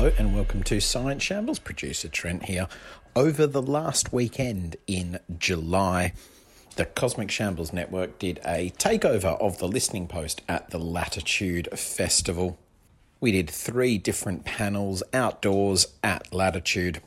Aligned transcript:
Hello 0.00 0.14
and 0.16 0.34
welcome 0.34 0.62
to 0.62 0.80
Science 0.80 1.22
Shambles. 1.22 1.58
Producer 1.58 2.08
Trent 2.08 2.44
here. 2.44 2.68
Over 3.14 3.46
the 3.46 3.60
last 3.60 4.14
weekend 4.14 4.76
in 4.86 5.20
July, 5.38 6.14
the 6.76 6.86
Cosmic 6.86 7.30
Shambles 7.30 7.74
Network 7.74 8.18
did 8.18 8.40
a 8.46 8.70
takeover 8.78 9.38
of 9.38 9.58
the 9.58 9.68
listening 9.68 10.08
post 10.08 10.40
at 10.48 10.70
the 10.70 10.78
Latitude 10.78 11.68
Festival. 11.78 12.58
We 13.20 13.30
did 13.30 13.50
three 13.50 13.98
different 13.98 14.46
panels 14.46 15.02
outdoors 15.12 15.86
at 16.02 16.32
Latitude 16.32 17.02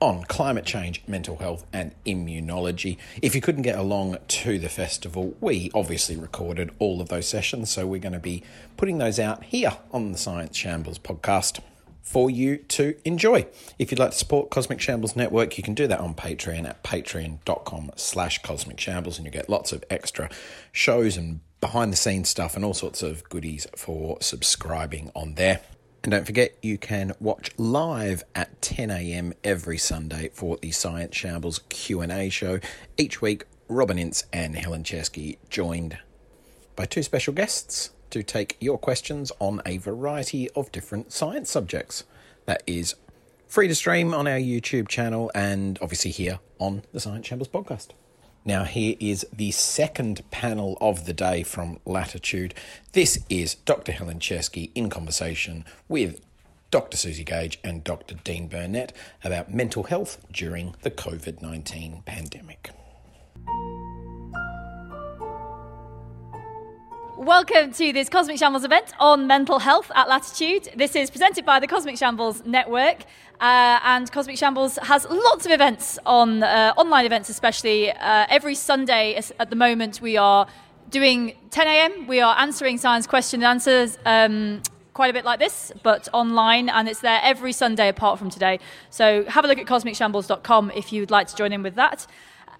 on 0.00 0.24
climate 0.24 0.64
change, 0.64 1.00
mental 1.06 1.36
health, 1.36 1.64
and 1.72 1.94
immunology. 2.04 2.96
If 3.22 3.36
you 3.36 3.40
couldn't 3.40 3.62
get 3.62 3.78
along 3.78 4.18
to 4.26 4.58
the 4.58 4.68
festival, 4.68 5.36
we 5.40 5.70
obviously 5.76 6.16
recorded 6.16 6.72
all 6.80 7.00
of 7.00 7.08
those 7.08 7.28
sessions, 7.28 7.70
so 7.70 7.86
we're 7.86 8.00
going 8.00 8.14
to 8.14 8.18
be 8.18 8.42
putting 8.76 8.98
those 8.98 9.20
out 9.20 9.44
here 9.44 9.76
on 9.92 10.10
the 10.10 10.18
Science 10.18 10.56
Shambles 10.56 10.98
podcast 10.98 11.60
for 12.02 12.30
you 12.30 12.58
to 12.58 12.94
enjoy. 13.04 13.46
If 13.78 13.90
you'd 13.90 13.98
like 13.98 14.10
to 14.10 14.16
support 14.16 14.50
Cosmic 14.50 14.80
Shambles 14.80 15.16
Network, 15.16 15.56
you 15.56 15.64
can 15.64 15.74
do 15.74 15.86
that 15.86 16.00
on 16.00 16.14
Patreon 16.14 16.68
at 16.68 16.82
patreon.com 16.82 17.92
slash 17.96 18.42
cosmic 18.42 18.78
shambles, 18.78 19.18
and 19.18 19.24
you 19.24 19.32
get 19.32 19.48
lots 19.48 19.72
of 19.72 19.84
extra 19.88 20.28
shows 20.72 21.16
and 21.16 21.40
behind 21.60 21.92
the 21.92 21.96
scenes 21.96 22.28
stuff 22.28 22.56
and 22.56 22.64
all 22.64 22.74
sorts 22.74 23.02
of 23.02 23.26
goodies 23.28 23.66
for 23.76 24.18
subscribing 24.20 25.10
on 25.14 25.34
there. 25.34 25.60
And 26.02 26.10
don't 26.10 26.26
forget, 26.26 26.56
you 26.60 26.78
can 26.78 27.12
watch 27.20 27.52
live 27.56 28.24
at 28.34 28.60
10 28.60 28.90
a.m. 28.90 29.32
every 29.44 29.78
Sunday 29.78 30.30
for 30.34 30.56
the 30.56 30.72
Science 30.72 31.16
Shambles 31.16 31.60
Q&A 31.68 32.28
show. 32.28 32.58
Each 32.96 33.22
week, 33.22 33.44
Robin 33.68 33.98
Ince 33.98 34.24
and 34.32 34.56
Helen 34.56 34.82
Czerski 34.82 35.38
joined 35.48 35.98
by 36.74 36.86
two 36.86 37.04
special 37.04 37.32
guests 37.32 37.90
to 38.12 38.22
take 38.22 38.56
your 38.60 38.78
questions 38.78 39.32
on 39.38 39.60
a 39.66 39.78
variety 39.78 40.48
of 40.50 40.70
different 40.70 41.12
science 41.12 41.50
subjects. 41.50 42.04
That 42.46 42.62
is 42.66 42.94
free 43.48 43.68
to 43.68 43.74
stream 43.74 44.14
on 44.14 44.26
our 44.26 44.38
YouTube 44.38 44.88
channel 44.88 45.30
and 45.34 45.78
obviously 45.82 46.10
here 46.10 46.38
on 46.58 46.82
the 46.92 47.00
Science 47.00 47.26
Shambles 47.26 47.48
podcast. 47.48 47.88
Now, 48.44 48.64
here 48.64 48.96
is 48.98 49.24
the 49.32 49.52
second 49.52 50.28
panel 50.30 50.76
of 50.80 51.06
the 51.06 51.12
day 51.12 51.42
from 51.42 51.78
Latitude. 51.86 52.54
This 52.92 53.20
is 53.30 53.54
Dr. 53.54 53.92
Helen 53.92 54.18
Czerski 54.18 54.70
in 54.74 54.90
conversation 54.90 55.64
with 55.88 56.20
Dr. 56.70 56.96
Suzi 56.96 57.24
Gage 57.24 57.60
and 57.62 57.84
Dr. 57.84 58.16
Dean 58.24 58.48
Burnett 58.48 58.92
about 59.22 59.54
mental 59.54 59.84
health 59.84 60.18
during 60.32 60.74
the 60.82 60.90
COVID 60.90 61.40
19 61.40 62.02
pandemic. 62.04 62.70
Welcome 67.22 67.72
to 67.74 67.92
this 67.92 68.08
Cosmic 68.08 68.36
Shambles 68.36 68.64
event 68.64 68.92
on 68.98 69.28
mental 69.28 69.60
health 69.60 69.92
at 69.94 70.08
Latitude. 70.08 70.70
This 70.74 70.96
is 70.96 71.08
presented 71.08 71.46
by 71.46 71.60
the 71.60 71.68
Cosmic 71.68 71.96
Shambles 71.96 72.44
Network. 72.44 73.04
Uh, 73.40 73.78
and 73.84 74.10
Cosmic 74.10 74.36
Shambles 74.36 74.76
has 74.82 75.06
lots 75.08 75.46
of 75.46 75.52
events 75.52 76.00
on 76.04 76.42
uh, 76.42 76.74
online 76.76 77.06
events, 77.06 77.28
especially 77.28 77.92
uh, 77.92 78.26
every 78.28 78.56
Sunday. 78.56 79.22
At 79.38 79.50
the 79.50 79.56
moment, 79.56 80.00
we 80.00 80.16
are 80.16 80.48
doing 80.90 81.36
10 81.50 81.68
a.m. 81.68 82.08
We 82.08 82.20
are 82.20 82.36
answering 82.40 82.76
science 82.76 83.06
question 83.06 83.38
and 83.44 83.50
answers. 83.50 83.98
Um, 84.04 84.60
quite 84.92 85.10
a 85.10 85.12
bit 85.12 85.24
like 85.24 85.38
this, 85.38 85.70
but 85.84 86.08
online, 86.12 86.68
and 86.70 86.88
it's 86.88 87.02
there 87.02 87.20
every 87.22 87.52
Sunday 87.52 87.88
apart 87.88 88.18
from 88.18 88.30
today. 88.30 88.58
So 88.90 89.24
have 89.26 89.44
a 89.44 89.48
look 89.48 89.58
at 89.58 89.66
cosmicshambles.com 89.66 90.72
if 90.74 90.92
you'd 90.92 91.12
like 91.12 91.28
to 91.28 91.36
join 91.36 91.52
in 91.52 91.62
with 91.62 91.76
that. 91.76 92.04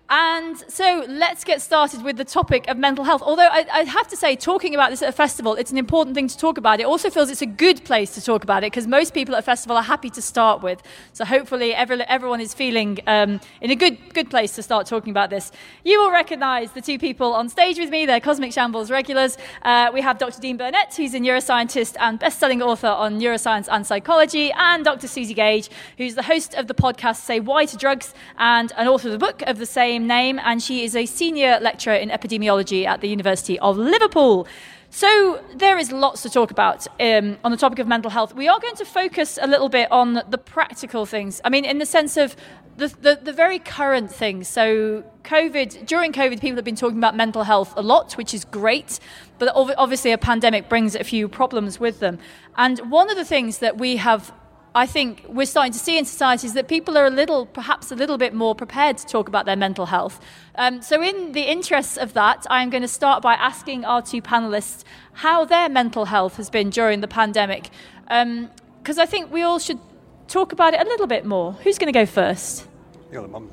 And 0.09 0.63
so 0.69 1.07
let's 1.09 1.43
get 1.43 1.63
started 1.63 2.03
with 2.03 2.19
the 2.19 2.25
topic 2.25 2.69
of 2.69 2.77
mental 2.77 3.03
health. 3.03 3.23
Although 3.23 3.47
I, 3.47 3.65
I, 3.73 3.85
have 3.85 4.07
to 4.09 4.17
say, 4.17 4.37
talking 4.37 4.75
about 4.75 4.91
this 4.91 5.01
at 5.01 5.09
a 5.09 5.13
festival, 5.13 5.55
it's 5.55 5.71
an 5.71 5.79
important 5.79 6.15
thing 6.15 6.29
to 6.29 6.37
talk 6.37 6.59
about. 6.59 6.81
It 6.81 6.87
also 6.87 7.09
feels 7.09 7.31
it's 7.31 7.41
a 7.41 7.47
good 7.47 7.83
place 7.85 8.15
to 8.17 8.23
talk 8.23 8.45
about 8.45 8.63
it 8.63 8.67
because 8.67 8.87
most 8.87 9.15
people 9.15 9.35
at 9.35 9.39
a 9.39 9.43
festival 9.43 9.77
are 9.77 9.83
happy 9.83 10.11
to 10.11 10.21
start 10.21 10.63
with. 10.63 10.83
So 11.15 11.25
hopefully 11.25 11.75
every, 11.75 12.03
everyone 12.03 12.43
is 12.43 12.53
feeling 12.53 12.99
um, 13.07 13.41
in 13.63 13.71
a 13.71 13.75
good, 13.75 13.97
good 14.13 14.29
place 14.29 14.55
to 14.57 14.63
start 14.63 14.87
talking 14.87 15.13
about 15.13 15.31
this. 15.31 15.51
You 15.83 16.03
will 16.03 16.11
recognize 16.11 16.73
the 16.73 16.83
two 16.83 16.99
people 16.99 17.33
on 17.33 17.49
stage 17.49 17.79
with 17.79 17.89
me. 17.89 18.05
They're 18.05 18.21
Cosmic 18.21 18.53
Shambles 18.53 18.91
regulars. 18.91 19.39
Uh, 19.63 19.91
we 19.95 20.03
have 20.03 20.19
Dr. 20.19 20.43
Dean 20.43 20.59
Burnett, 20.59 20.95
who's 20.95 21.15
a 21.15 21.21
neuroscientist 21.21 21.97
and 22.01 22.19
best-selling 22.19 22.61
author 22.61 22.89
on 22.89 23.19
neuroscience 23.19 23.67
and 23.71 23.87
psychology, 23.87 24.53
and 24.53 24.85
Dr. 24.85 25.07
Suzi 25.07 25.35
Gage, 25.35 25.71
who's 25.97 26.17
the 26.17 26.25
host 26.25 26.53
of 26.55 26.67
the 26.67 26.75
podcast 26.75 27.17
Say 27.17 27.41
Why 27.41 27.65
to 27.65 27.79
Drugs 27.79 28.13
and 28.37 28.73
an 28.77 28.89
author 28.89 29.09
of 29.09 29.13
the 29.13 29.19
book 29.19 29.43
of 29.47 29.59
the 29.59 29.65
same 29.65 30.02
same 30.03 30.09
name, 30.09 30.41
and 30.45 30.63
she 30.63 30.85
is 30.85 30.97
a 30.97 31.07
senior 31.07 31.59
lecturer 31.61 31.95
in 31.95 32.11
epidemiology 32.11 32.85
at 32.87 33.01
the 33.01 33.09
University 33.09 33.59
of 33.61 33.77
Liverpool. 33.77 34.47
So, 34.91 35.41
there 35.57 35.79
is 35.79 35.91
lots 35.91 36.23
to 36.23 36.29
talk 36.29 36.51
about 36.51 36.87
um, 37.01 37.39
on 37.45 37.51
the 37.51 37.57
topic 37.57 37.79
of 37.79 37.87
mental 37.87 38.11
health. 38.11 38.35
We 38.35 38.49
are 38.49 38.61
going 38.61 38.77
to 38.77 38.85
focus 38.85 39.39
a 39.41 39.47
little 39.47 39.69
bit 39.71 39.91
on 39.91 40.23
the 40.29 40.39
practical 40.39 41.07
things. 41.07 41.41
I 41.45 41.49
mean, 41.49 41.65
in 41.65 41.79
the 41.79 41.87
sense 41.87 42.19
of 42.19 42.37
the, 42.77 42.89
the, 42.89 43.21
the, 43.23 43.33
very 43.33 43.59
current 43.59 44.11
things. 44.13 44.49
So, 44.49 45.05
COVID, 45.25 45.87
during 45.87 46.13
COVID, 46.13 46.41
people 46.41 46.57
have 46.57 46.65
been 46.65 46.77
talking 46.77 46.99
about 46.99 47.17
mental 47.17 47.45
health 47.45 47.73
a 47.77 47.83
lot, 47.83 48.15
which 48.15 48.35
is 48.35 48.45
great. 48.45 48.99
But 49.39 49.53
obviously, 49.55 50.13
a 50.13 50.19
pandemic 50.19 50.69
brings 50.69 50.95
a 50.95 51.05
few 51.05 51.29
problems 51.29 51.81
with 51.81 52.01
them. 52.01 52.19
And 52.57 52.79
one 52.91 53.09
of 53.11 53.17
the 53.17 53.25
things 53.25 53.59
that 53.59 53.79
we 53.79 53.97
have 53.97 54.33
I 54.75 54.87
think 54.87 55.25
we're 55.29 55.47
starting 55.47 55.73
to 55.73 55.79
see 55.79 55.99
in 55.99 56.07
societies 56.07 56.55
that 56.55 56.67
people 56.67 56.97
are 56.97 57.05
a 57.05 57.11
little, 57.11 57.45
perhaps 57.45 57.93
a 57.93 57.95
little 57.95 58.17
bit 58.17 58.33
more 58.33 58.55
prepared 58.55 58.97
to 58.99 59.07
talk 59.07 59.29
about 59.29 59.45
their 59.45 59.57
mental 59.57 59.87
health. 59.87 60.19
Um, 60.55 60.81
so, 60.81 61.03
in 61.03 61.33
the 61.33 61.43
interests 61.43 61.99
of 61.99 62.15
that, 62.15 62.47
I'm 62.49 62.71
going 62.71 62.83
to 62.83 62.89
start 62.89 63.23
by 63.23 63.35
asking 63.35 63.85
our 63.85 64.01
two 64.01 64.23
panelists 64.23 64.85
how 65.13 65.45
their 65.45 65.69
mental 65.69 66.07
health 66.07 66.37
has 66.37 66.49
been 66.49 66.71
during 66.71 67.01
the 67.01 67.09
pandemic. 67.09 67.69
Because 68.05 68.99
um, 68.99 68.99
I 68.99 69.05
think 69.05 69.31
we 69.31 69.43
all 69.43 69.59
should 69.59 69.79
talk 70.27 70.53
about 70.53 70.73
it 70.73 70.81
a 70.81 70.85
little 70.85 71.07
bit 71.07 71.27
more. 71.27 71.53
Who's 71.53 71.77
going 71.77 71.93
to 71.93 71.99
go 71.99 72.07
first? 72.07 72.67
You're 73.11 73.23
the 73.23 73.29
mum, 73.29 73.51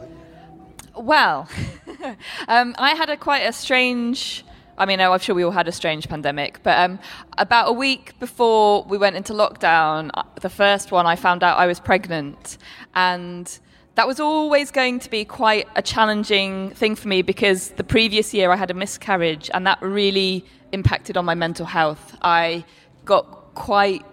Well, 0.96 1.50
um, 2.47 2.75
I 2.78 2.91
had 2.91 3.09
a 3.09 3.18
quite 3.18 3.41
a 3.41 3.52
strange 3.52 4.46
I 4.79 4.85
mean, 4.85 5.01
I'm 5.01 5.19
sure 5.19 5.35
we 5.35 5.44
all 5.44 5.51
had 5.51 5.67
a 5.67 5.73
strange 5.73 6.07
pandemic, 6.07 6.63
but 6.63 6.79
um, 6.79 7.00
about 7.38 7.67
a 7.67 7.73
week 7.73 8.17
before 8.19 8.84
we 8.84 8.97
went 8.97 9.17
into 9.17 9.34
lockdown, 9.34 10.09
uh, 10.13 10.23
the 10.41 10.50
first 10.50 10.91
one, 10.91 11.06
I 11.06 11.17
found 11.17 11.44
out 11.44 11.57
I 11.57 11.67
was 11.67 11.81
pregnant. 11.81 12.57
And 12.95 13.59
that 13.95 14.07
was 14.07 14.22
always 14.22 14.72
going 14.72 15.00
to 15.00 15.09
be 15.09 15.25
quite 15.25 15.67
a 15.75 15.81
challenging 15.81 16.69
thing 16.69 16.95
for 16.95 17.09
me 17.09 17.22
because 17.22 17.72
the 17.72 17.84
previous 17.84 18.34
year 18.34 18.51
I 18.51 18.56
had 18.56 18.72
a 18.72 18.73
miscarriage, 18.73 19.51
and 19.53 19.67
that 19.67 19.81
really 19.81 20.45
impacted 20.72 21.17
on 21.17 21.25
my 21.25 21.35
mental 21.35 21.66
health. 21.66 22.16
I 22.22 22.63
got 23.03 23.53
quite, 23.56 24.06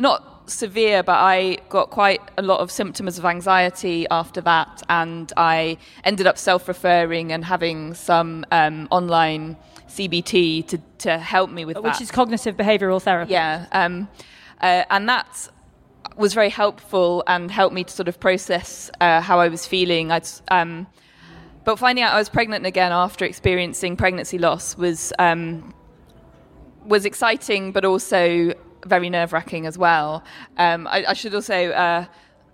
not 0.00 0.31
severe, 0.46 1.02
but 1.02 1.16
I 1.18 1.58
got 1.68 1.90
quite 1.90 2.20
a 2.36 2.42
lot 2.42 2.60
of 2.60 2.70
symptoms 2.70 3.18
of 3.18 3.24
anxiety 3.24 4.06
after 4.10 4.40
that, 4.42 4.82
and 4.88 5.32
I 5.36 5.78
ended 6.04 6.26
up 6.26 6.38
self 6.38 6.68
referring 6.68 7.32
and 7.32 7.44
having 7.44 7.94
some 7.94 8.44
um, 8.50 8.88
online 8.90 9.56
CBT 9.88 10.66
to, 10.68 10.78
to 10.98 11.18
help 11.18 11.50
me 11.50 11.64
with 11.64 11.76
Which 11.76 11.84
that. 11.84 11.92
Which 11.94 12.00
is 12.00 12.10
cognitive 12.10 12.56
behavioral 12.56 13.00
therapy. 13.00 13.32
Yeah. 13.32 13.66
Um, 13.72 14.08
uh, 14.60 14.84
and 14.90 15.08
that 15.08 15.48
was 16.16 16.34
very 16.34 16.50
helpful 16.50 17.24
and 17.26 17.50
helped 17.50 17.74
me 17.74 17.84
to 17.84 17.90
sort 17.90 18.08
of 18.08 18.20
process 18.20 18.90
uh, 19.00 19.20
how 19.20 19.40
I 19.40 19.48
was 19.48 19.66
feeling. 19.66 20.10
I'd, 20.10 20.28
um, 20.48 20.86
but 21.64 21.78
finding 21.78 22.04
out 22.04 22.14
I 22.14 22.18
was 22.18 22.28
pregnant 22.28 22.66
again 22.66 22.92
after 22.92 23.24
experiencing 23.24 23.96
pregnancy 23.96 24.38
loss 24.38 24.76
was 24.76 25.12
um, 25.18 25.72
was 26.84 27.04
exciting, 27.04 27.72
but 27.72 27.84
also 27.84 28.52
very 28.86 29.10
nerve 29.10 29.32
wracking 29.32 29.66
as 29.66 29.78
well. 29.78 30.22
Um, 30.58 30.86
I, 30.86 31.04
I, 31.08 31.12
should 31.12 31.34
also 31.34 31.70
uh, 31.70 32.04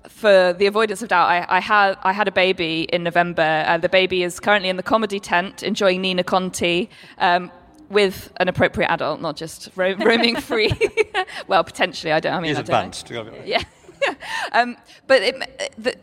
for 0.08 0.52
the 0.52 0.66
avoidance 0.66 1.02
of 1.02 1.08
doubt, 1.08 1.28
I, 1.28 1.46
I, 1.48 1.60
had 1.60 1.96
I 2.02 2.12
had 2.12 2.28
a 2.28 2.32
baby 2.32 2.82
in 2.92 3.02
November. 3.02 3.64
Uh, 3.66 3.78
the 3.78 3.88
baby 3.88 4.22
is 4.22 4.40
currently 4.40 4.68
in 4.68 4.76
the 4.76 4.82
comedy 4.82 5.20
tent 5.20 5.62
enjoying 5.62 6.02
Nina 6.02 6.24
Conti. 6.24 6.90
Um, 7.18 7.50
with 7.90 8.30
an 8.36 8.48
appropriate 8.48 8.90
adult, 8.90 9.18
not 9.22 9.34
just 9.34 9.70
ro- 9.74 9.94
roaming 9.98 10.36
free. 10.36 10.70
well, 11.48 11.64
potentially, 11.64 12.12
I 12.12 12.20
don't. 12.20 12.34
I 12.34 12.40
mean, 12.40 12.50
He's 12.50 12.58
I 12.58 12.60
advanced. 12.60 13.10
Yeah, 13.46 13.62
um, 14.52 14.76
but 15.06 15.22
it, 15.22 15.72
the, 15.78 15.96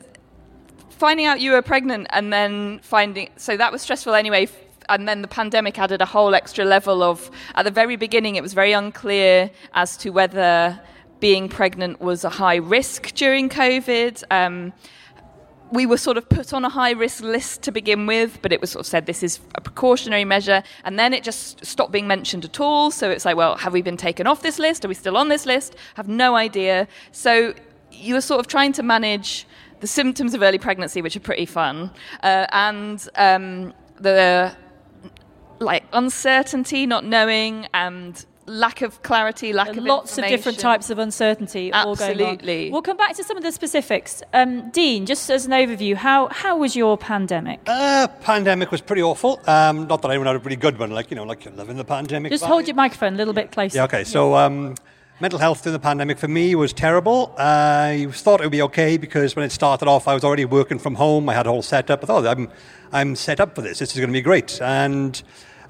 finding 0.89 1.25
out 1.25 1.39
you 1.39 1.51
were 1.51 1.61
pregnant 1.61 2.07
and 2.09 2.33
then 2.33 2.79
finding 2.79 3.29
so 3.37 3.55
that 3.57 3.71
was 3.71 3.81
stressful 3.81 4.13
anyway. 4.13 4.47
And 4.89 5.07
then 5.07 5.21
the 5.21 5.27
pandemic 5.27 5.79
added 5.79 6.01
a 6.01 6.05
whole 6.05 6.35
extra 6.35 6.65
level 6.65 7.03
of. 7.03 7.31
At 7.55 7.63
the 7.63 7.71
very 7.71 7.95
beginning, 7.95 8.35
it 8.35 8.43
was 8.43 8.53
very 8.53 8.71
unclear 8.71 9.49
as 9.73 9.97
to 9.97 10.09
whether 10.11 10.79
being 11.19 11.49
pregnant 11.49 12.01
was 12.01 12.23
a 12.23 12.29
high 12.29 12.57
risk 12.57 13.13
during 13.13 13.49
COVID. 13.49 14.23
Um, 14.29 14.73
we 15.71 15.85
were 15.85 15.97
sort 15.97 16.17
of 16.17 16.29
put 16.29 16.53
on 16.53 16.63
a 16.63 16.69
high 16.69 16.91
risk 16.91 17.23
list 17.23 17.63
to 17.63 17.71
begin 17.71 18.05
with, 18.05 18.39
but 18.41 18.53
it 18.53 18.61
was 18.61 18.69
sort 18.71 18.81
of 18.81 18.87
said 18.87 19.05
this 19.05 19.23
is 19.23 19.39
a 19.55 19.61
precautionary 19.61 20.25
measure. 20.25 20.61
And 20.83 20.99
then 20.99 21.13
it 21.13 21.23
just 21.23 21.65
stopped 21.65 21.91
being 21.91 22.07
mentioned 22.07 22.45
at 22.45 22.59
all. 22.59 22.91
So 22.91 23.09
it's 23.09 23.25
like, 23.25 23.35
well, 23.35 23.55
have 23.57 23.73
we 23.73 23.81
been 23.81 23.97
taken 23.97 24.27
off 24.27 24.41
this 24.41 24.59
list? 24.59 24.85
Are 24.85 24.87
we 24.87 24.93
still 24.93 25.17
on 25.17 25.29
this 25.29 25.45
list? 25.45 25.75
Have 25.95 26.07
no 26.07 26.35
idea. 26.35 26.87
So 27.11 27.53
you 27.91 28.13
were 28.13 28.21
sort 28.21 28.39
of 28.39 28.47
trying 28.47 28.73
to 28.73 28.83
manage 28.83 29.47
the 29.79 29.87
symptoms 29.87 30.33
of 30.33 30.41
early 30.41 30.57
pregnancy, 30.57 31.01
which 31.01 31.15
are 31.15 31.21
pretty 31.21 31.45
fun, 31.45 31.91
uh, 32.23 32.47
and 32.51 33.07
um, 33.15 33.73
the 33.99 34.55
like 35.59 35.83
uncertainty, 35.93 36.85
not 36.85 37.05
knowing, 37.05 37.67
and 37.73 38.25
lack 38.47 38.81
of 38.81 39.01
clarity, 39.03 39.53
lack 39.53 39.69
of 39.69 39.83
lots 39.83 40.17
of 40.17 40.25
different 40.25 40.59
types 40.59 40.89
of 40.89 40.99
uncertainty 40.99 41.71
all 41.73 41.95
going 41.95 42.21
on. 42.21 42.21
Absolutely. 42.21 42.71
We'll 42.71 42.81
come 42.81 42.97
back 42.97 43.15
to 43.15 43.23
some 43.23 43.37
of 43.37 43.43
the 43.43 43.51
specifics. 43.51 44.21
Um, 44.33 44.69
Dean, 44.71 45.05
just 45.05 45.29
as 45.29 45.45
an 45.45 45.51
overview, 45.51 45.95
how 45.95 46.27
how 46.29 46.57
was 46.57 46.75
your 46.75 46.97
pandemic? 46.97 47.61
Uh, 47.65 48.07
pandemic 48.21 48.71
was 48.71 48.81
pretty 48.81 49.01
awful. 49.01 49.39
Um, 49.47 49.87
not 49.87 50.01
that 50.01 50.11
I 50.11 50.17
had 50.17 50.35
a 50.35 50.39
pretty 50.39 50.55
good 50.55 50.77
one, 50.77 50.91
like 50.91 51.09
you 51.11 51.15
know, 51.15 51.23
like 51.23 51.45
living 51.45 51.77
the 51.77 51.85
pandemic. 51.85 52.31
Just 52.31 52.43
vibe. 52.43 52.47
hold 52.47 52.67
your 52.67 52.75
microphone 52.75 53.13
a 53.13 53.17
little 53.17 53.33
bit 53.33 53.51
closer. 53.51 53.77
Yeah, 53.77 53.83
okay. 53.85 54.03
So, 54.03 54.35
um, 54.35 54.75
mental 55.21 55.39
health 55.39 55.61
through 55.61 55.71
the 55.71 55.79
pandemic 55.79 56.17
for 56.17 56.27
me 56.27 56.55
was 56.55 56.73
terrible. 56.73 57.33
I 57.37 58.07
thought 58.11 58.41
it 58.41 58.43
would 58.43 58.51
be 58.51 58.61
okay 58.63 58.97
because 58.97 59.35
when 59.35 59.45
it 59.45 59.51
started 59.51 59.87
off, 59.87 60.09
I 60.09 60.13
was 60.13 60.25
already 60.25 60.43
working 60.43 60.77
from 60.77 60.95
home. 60.95 61.29
I 61.29 61.33
had 61.33 61.47
a 61.47 61.51
whole 61.51 61.61
setup. 61.61 62.03
I 62.03 62.07
thought, 62.07 62.27
I'm, 62.27 62.49
I'm 62.91 63.15
set 63.15 63.39
up 63.39 63.55
for 63.55 63.61
this. 63.61 63.79
This 63.79 63.91
is 63.91 63.97
going 63.97 64.09
to 64.09 64.13
be 64.13 64.21
great. 64.21 64.61
And 64.61 65.21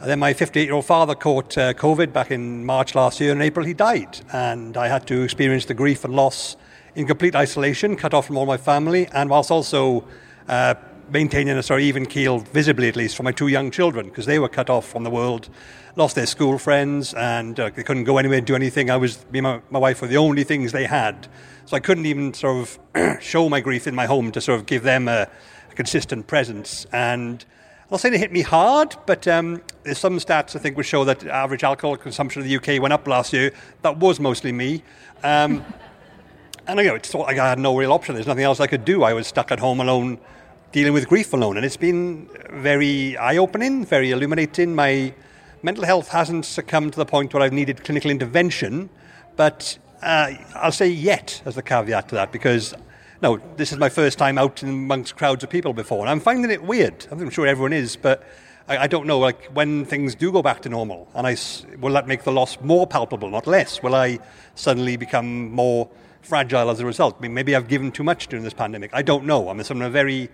then 0.01 0.17
my 0.17 0.33
58 0.33 0.63
year 0.63 0.73
old 0.73 0.85
father 0.85 1.13
caught 1.13 1.55
uh, 1.59 1.73
COVID 1.73 2.11
back 2.11 2.31
in 2.31 2.65
March 2.65 2.95
last 2.95 3.19
year. 3.19 3.31
In 3.31 3.41
April, 3.41 3.65
he 3.65 3.75
died. 3.75 4.19
And 4.33 4.77
I 4.77 4.87
had 4.87 5.05
to 5.07 5.21
experience 5.21 5.65
the 5.65 5.75
grief 5.75 6.03
and 6.03 6.15
loss 6.15 6.57
in 6.95 7.05
complete 7.05 7.35
isolation, 7.35 7.95
cut 7.95 8.15
off 8.15 8.25
from 8.25 8.37
all 8.37 8.45
my 8.47 8.57
family, 8.57 9.07
and 9.13 9.29
whilst 9.29 9.51
also 9.51 10.07
uh, 10.47 10.73
maintaining 11.11 11.55
a 11.55 11.61
sort 11.61 11.81
of 11.81 11.85
even 11.85 12.05
keel, 12.05 12.39
visibly 12.39 12.87
at 12.87 12.95
least, 12.95 13.15
for 13.15 13.23
my 13.23 13.31
two 13.31 13.47
young 13.47 13.69
children, 13.69 14.07
because 14.07 14.25
they 14.25 14.39
were 14.39 14.49
cut 14.49 14.69
off 14.69 14.87
from 14.87 15.03
the 15.03 15.09
world, 15.09 15.49
lost 15.95 16.15
their 16.15 16.25
school 16.25 16.57
friends, 16.57 17.13
and 17.13 17.59
uh, 17.59 17.69
they 17.69 17.83
couldn't 17.83 18.03
go 18.03 18.17
anywhere 18.17 18.39
and 18.39 18.47
do 18.47 18.55
anything. 18.55 18.89
I 18.89 18.97
was, 18.97 19.25
me 19.31 19.39
and 19.39 19.61
my, 19.69 19.79
wife 19.79 20.01
were 20.01 20.07
the 20.07 20.17
only 20.17 20.43
things 20.43 20.71
they 20.71 20.85
had. 20.85 21.27
So 21.65 21.75
I 21.75 21.79
couldn't 21.79 22.05
even 22.05 22.33
sort 22.33 22.67
of 22.93 23.21
show 23.21 23.49
my 23.49 23.61
grief 23.61 23.87
in 23.87 23.95
my 23.95 24.05
home 24.05 24.31
to 24.33 24.41
sort 24.41 24.59
of 24.59 24.65
give 24.65 24.83
them 24.83 25.07
a, 25.07 25.27
a 25.71 25.73
consistent 25.73 26.27
presence. 26.27 26.85
And 26.91 27.43
I'll 27.91 27.97
say 27.97 28.09
it 28.09 28.19
hit 28.19 28.31
me 28.31 28.41
hard, 28.41 28.95
but 29.05 29.27
um, 29.27 29.61
there's 29.83 29.97
some 29.97 30.17
stats 30.17 30.55
I 30.55 30.59
think 30.59 30.75
would 30.75 30.85
show 30.85 31.05
that 31.05 31.25
average 31.27 31.63
alcohol 31.63 31.95
consumption 31.97 32.41
in 32.41 32.47
the 32.47 32.55
UK 32.57 32.81
went 32.81 32.93
up 32.93 33.07
last 33.07 33.31
year. 33.31 33.51
That 33.83 33.97
was 33.97 34.19
mostly 34.19 34.51
me. 34.51 34.83
Um, 35.23 35.63
and 36.67 36.79
you 36.79 36.87
know, 36.87 36.95
it's 36.95 37.13
like 37.13 37.37
I 37.37 37.49
had 37.49 37.59
no 37.59 37.77
real 37.77 37.93
option. 37.93 38.15
There's 38.15 38.27
nothing 38.27 38.43
else 38.43 38.59
I 38.59 38.67
could 38.67 38.85
do. 38.85 39.03
I 39.03 39.13
was 39.13 39.27
stuck 39.27 39.51
at 39.51 39.59
home 39.59 39.79
alone, 39.79 40.19
dealing 40.71 40.93
with 40.93 41.07
grief 41.07 41.31
alone, 41.31 41.57
and 41.57 41.65
it's 41.65 41.77
been 41.77 42.27
very 42.51 43.15
eye-opening, 43.17 43.85
very 43.85 44.11
illuminating. 44.11 44.75
My 44.75 45.13
mental 45.65 45.83
health 45.83 46.09
hasn't 46.09 46.45
succumbed 46.45 46.93
to 46.93 46.99
the 46.99 47.05
point 47.05 47.33
where 47.33 47.41
I've 47.41 47.51
needed 47.51 47.83
clinical 47.83 48.11
intervention, 48.11 48.89
but 49.35 49.77
uh, 50.03 50.33
I'll 50.53 50.71
say 50.71 50.87
yet 50.87 51.41
as 51.43 51.55
the 51.55 51.63
caveat 51.63 52.07
to 52.09 52.15
that 52.15 52.31
because. 52.31 52.73
No, 53.21 53.39
this 53.55 53.71
is 53.71 53.77
my 53.77 53.87
first 53.87 54.19
time 54.19 54.37
out 54.37 54.61
amongst 54.61 55.15
crowds 55.15 55.41
of 55.43 55.49
people 55.49 55.73
before, 55.73 56.01
and 56.01 56.09
I'm 56.09 56.19
finding 56.19 56.51
it 56.51 56.61
weird. 56.61 57.07
I'm 57.09 57.29
sure 57.29 57.47
everyone 57.47 57.71
is, 57.71 57.95
but 57.95 58.27
I, 58.67 58.77
I 58.79 58.87
don't 58.87 59.07
know. 59.07 59.19
Like 59.19 59.45
when 59.45 59.85
things 59.85 60.15
do 60.15 60.33
go 60.33 60.43
back 60.43 60.61
to 60.63 60.69
normal, 60.69 61.07
and 61.15 61.25
I 61.25 61.37
will 61.79 61.93
that 61.93 62.07
make 62.07 62.23
the 62.23 62.33
loss 62.33 62.59
more 62.59 62.85
palpable, 62.85 63.29
not 63.29 63.47
less? 63.47 63.81
Will 63.81 63.95
I 63.95 64.19
suddenly 64.53 64.97
become 64.97 65.49
more 65.49 65.89
fragile 66.25 66.69
as 66.69 66.79
a 66.79 66.85
result. 66.85 67.15
I 67.19 67.21
mean, 67.21 67.33
maybe 67.33 67.55
I've 67.55 67.67
given 67.67 67.91
too 67.91 68.03
much 68.03 68.27
during 68.27 68.43
this 68.43 68.53
pandemic. 68.53 68.91
I 68.93 69.01
don't 69.01 69.25
know. 69.25 69.49
I'm 69.49 69.59
in 69.59 69.81
a 69.81 69.89
very, 69.89 70.29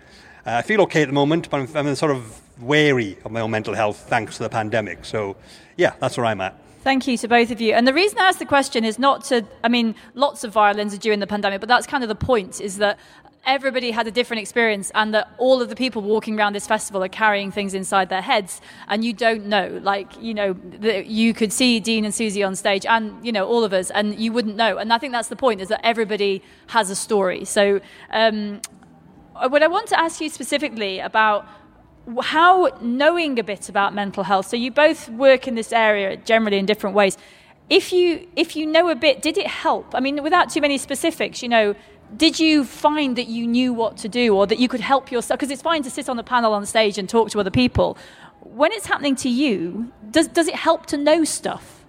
uh, 0.46 0.56
I 0.56 0.62
feel 0.62 0.82
okay 0.82 1.04
at 1.04 1.08
the 1.08 1.14
moment, 1.14 1.50
but 1.50 1.60
I'm, 1.60 1.88
I'm 1.88 1.96
sort 1.96 2.12
of 2.12 2.42
wary 2.62 3.18
of 3.26 3.32
my 3.32 3.42
own 3.42 3.52
mental 3.52 3.74
health 3.74 3.98
thanks 4.08 4.38
to 4.38 4.44
the 4.44 4.50
pandemic. 4.50 5.06
So, 5.06 5.36
yeah, 5.78 5.94
that's 6.00 6.18
where 6.18 6.26
I'm 6.26 6.42
at. 6.42 6.58
Thank 6.84 7.08
you 7.08 7.16
to 7.18 7.28
both 7.28 7.52
of 7.52 7.62
you. 7.62 7.74
And 7.74 7.88
the 7.88 7.94
reason 7.94 8.18
I 8.18 8.30
asked 8.30 8.40
the 8.40 8.46
question 8.46 8.84
is 8.84 8.98
not 8.98 9.24
to, 9.26 9.46
I 9.64 9.68
mean, 9.68 9.94
lots 10.16 10.44
of 10.44 10.52
violins 10.52 10.96
are 10.96 10.98
during 10.98 11.20
the 11.20 11.28
pandemic, 11.28 11.60
but 11.60 11.70
that's 11.70 11.86
kind 11.86 12.04
of 12.04 12.08
the 12.08 12.16
point 12.16 12.60
is 12.60 12.78
that 12.78 12.98
everybody 13.46 13.92
had 13.92 14.08
a 14.08 14.12
different 14.12 14.42
experience 14.42 14.92
and 14.94 15.14
that 15.14 15.30
all 15.38 15.62
of 15.62 15.70
the 15.70 15.76
people 15.76 16.02
walking 16.02 16.38
around 16.38 16.54
this 16.54 16.68
festival 16.68 17.04
are 17.04 17.10
carrying 17.10 17.52
things 17.52 17.74
inside 17.74 18.10
their 18.10 18.22
heads 18.22 18.62
and 18.88 19.04
you 19.04 19.14
don't 19.14 19.46
know 19.46 19.80
like 19.82 20.22
you 20.22 20.34
know 20.34 20.54
the, 20.54 21.06
you 21.08 21.34
could 21.34 21.52
see 21.52 21.80
dean 21.80 22.06
and 22.06 22.14
suzi 22.14 22.46
on 22.46 22.56
stage 22.56 22.86
and 22.86 23.26
you 23.26 23.32
know 23.32 23.48
all 23.48 23.64
of 23.64 23.74
us 23.74 23.90
and 23.92 24.20
you 24.20 24.32
wouldn't 24.32 24.56
know 24.56 24.78
and 24.78 24.94
i 24.94 24.98
think 24.98 25.12
that's 25.12 25.30
the 25.30 25.36
point 25.36 25.60
is 25.60 25.70
that 25.70 25.82
everybody 25.84 26.42
has 26.68 26.90
a 26.92 26.96
story 26.96 27.44
so 27.44 27.80
um, 28.12 28.62
what 29.50 29.64
i 29.64 29.68
want 29.68 29.88
to 29.88 30.00
ask 30.00 30.22
you 30.22 30.30
specifically 30.30 31.00
about 31.00 31.48
how 32.22 32.70
knowing 32.82 33.40
a 33.40 33.44
bit 33.44 33.70
about 33.70 33.94
mental 33.94 34.24
health 34.24 34.48
so 34.48 34.58
you 34.58 34.72
both 34.72 35.10
work 35.10 35.48
in 35.48 35.56
this 35.56 35.72
area 35.72 36.18
generally 36.18 36.58
in 36.58 36.66
different 36.66 36.96
ways. 36.96 37.18
If 37.70 37.94
you 37.94 38.28
if 38.36 38.56
you 38.56 38.66
know 38.66 38.90
a 38.90 38.96
bit 38.96 39.22
did 39.22 39.38
it 39.38 39.48
help? 39.48 39.94
I 39.94 40.00
mean 40.00 40.22
without 40.24 40.50
too 40.50 40.62
many 40.62 40.78
specifics 40.78 41.42
you 41.42 41.50
know 41.50 41.76
did 42.16 42.40
you 42.40 42.66
find 42.66 43.16
that 43.18 43.28
you 43.28 43.48
knew 43.48 43.72
what 43.72 43.96
to 43.98 44.10
do 44.10 44.36
or 44.36 44.46
that 44.48 44.60
you 44.60 44.68
could 44.68 44.82
help 44.82 45.12
yourself? 45.12 45.40
Because 45.40 45.52
it's 45.52 45.62
fine 45.62 45.82
to 45.84 45.90
sit 45.90 46.10
on 46.10 46.18
the 46.18 46.24
panel 46.24 46.54
on 46.54 46.66
stage 46.66 46.98
and 46.98 47.08
talk 47.08 47.30
to 47.30 47.40
other 47.40 47.52
people. 47.52 47.98
When 48.42 48.74
it's 48.74 48.86
happening 48.86 49.16
to 49.18 49.30
you 49.30 49.92
does 50.10 50.28
does 50.28 50.48
it 50.48 50.56
help 50.56 50.86
to 50.88 50.98
know 50.98 51.24
stuff? 51.24 51.86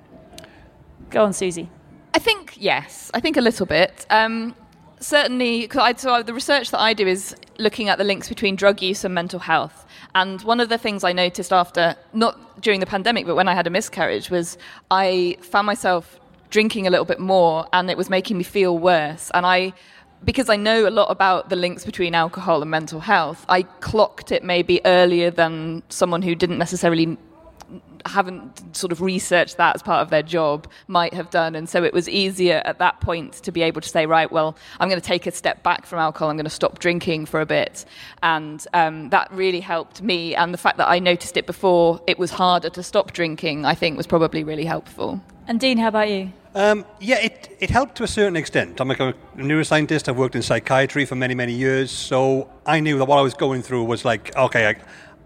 Go 1.11 1.25
on 1.25 1.33
suzi. 1.33 1.69
I 2.15 2.19
think 2.19 2.55
yes. 2.59 3.11
I 3.15 3.21
think 3.21 3.37
a 3.37 3.41
little 3.41 3.67
bit. 3.67 4.07
Um, 4.11 4.55
certainly, 5.03 5.71
I, 5.71 5.95
so 5.95 6.15
uh, 6.15 6.23
the 6.23 6.35
research 6.35 6.71
that 6.71 6.81
I 6.81 6.95
do 6.95 7.07
is 7.07 7.37
looking 7.59 7.89
at 7.89 7.99
the 7.99 8.05
links 8.05 8.29
between 8.29 8.57
drug 8.57 8.81
use 8.81 9.05
and 9.05 9.15
mental 9.15 9.41
health. 9.41 9.87
And 10.15 10.41
one 10.43 10.61
of 10.61 10.69
the 10.69 10.79
things 10.79 11.05
I 11.05 11.13
noticed 11.13 11.53
after, 11.53 11.97
not 12.13 12.61
during 12.61 12.81
the 12.81 12.87
pandemic, 12.87 13.27
but 13.27 13.35
when 13.35 13.49
I 13.49 13.55
had 13.55 13.67
a 13.67 13.71
miscarriage, 13.71 14.31
was 14.31 14.59
I 14.91 15.37
found 15.41 15.67
myself 15.67 16.19
drinking 16.51 16.87
a 16.87 16.91
little 16.91 17.07
bit 17.07 17.19
more, 17.19 17.67
and 17.73 17.91
it 17.91 17.97
was 17.97 18.11
making 18.11 18.39
me 18.39 18.45
feel 18.45 18.79
worse. 18.79 19.31
And 19.35 19.45
I, 19.47 19.73
because 20.25 20.49
I 20.49 20.57
know 20.57 20.87
a 20.87 20.91
lot 20.91 21.11
about 21.11 21.49
the 21.49 21.57
links 21.57 21.85
between 21.85 22.15
alcohol 22.15 22.63
and 22.63 22.71
mental 22.71 23.01
health, 23.01 23.45
I 23.49 23.63
clocked 23.63 24.33
it 24.33 24.45
maybe 24.45 24.81
earlier 24.85 25.31
than 25.31 25.83
someone 25.89 26.23
who 26.23 26.35
didn't 26.35 26.59
necessarily 26.59 27.19
haven't 28.07 28.77
sort 28.77 28.93
of 28.93 29.01
researched 29.01 29.57
that 29.57 29.75
as 29.75 29.83
part 29.83 30.03
of 30.03 30.11
their 30.11 30.23
job 30.23 30.67
might 30.89 31.15
have 31.15 31.31
done. 31.31 31.55
And 31.55 31.69
so 31.69 31.85
it 31.85 31.93
was 31.93 32.09
easier 32.09 32.63
at 32.65 32.79
that 32.79 33.01
point 33.01 33.35
to 33.45 33.53
be 33.53 33.63
able 33.63 33.81
to 33.81 33.89
say, 33.89 34.07
right, 34.07 34.31
well, 34.31 34.57
I'm 34.81 34.89
going 34.89 35.01
to 35.01 35.07
take 35.07 35.27
a 35.27 35.31
step 35.31 35.63
back 35.63 35.87
from 35.87 35.99
alcohol, 35.99 36.31
I'm 36.31 36.37
going 36.37 36.45
to 36.45 36.51
stop 36.51 36.79
drinking 36.79 37.27
for 37.27 37.41
a 37.41 37.47
bit. 37.47 37.85
And 38.23 38.65
um, 38.75 39.11
that 39.11 39.31
really 39.33 39.61
helped 39.61 40.03
me. 40.03 40.35
And 40.35 40.53
the 40.53 40.59
fact 40.59 40.79
that 40.79 40.89
I 40.89 40.99
noticed 40.99 41.37
it 41.37 41.47
before 41.47 42.01
it 42.07 42.19
was 42.19 42.31
harder 42.31 42.71
to 42.71 42.83
stop 42.83 43.13
drinking, 43.13 43.65
I 43.65 43.75
think 43.75 43.97
was 43.97 44.07
probably 44.07 44.45
really 44.45 44.65
helpful. 44.65 45.21
and 45.49 45.59
dean 45.61 45.79
how 45.79 45.89
about 45.89 46.09
you 46.09 46.33
Um, 46.55 46.85
yeah, 47.01 47.19
it, 47.19 47.57
it 47.61 47.71
helped 47.71 47.97
to 47.97 48.05
a 48.05 48.09
certain 48.09 48.37
extent. 48.37 48.81
I'm 48.81 48.89
like 48.89 49.01
a 49.01 49.15
neuroscientist. 49.37 50.09
I've 50.09 50.19
worked 50.19 50.37
in 50.37 50.43
psychiatry 50.43 51.07
for 51.07 51.15
many, 51.15 51.35
many 51.35 51.55
years. 51.55 51.91
So 51.91 52.51
I 52.67 52.81
knew 52.81 52.99
that 52.99 53.07
what 53.07 53.19
I 53.19 53.23
was 53.23 53.35
going 53.35 53.63
through 53.63 53.85
was 53.85 54.05
like, 54.05 54.37
okay, 54.37 54.69
I, 54.69 54.75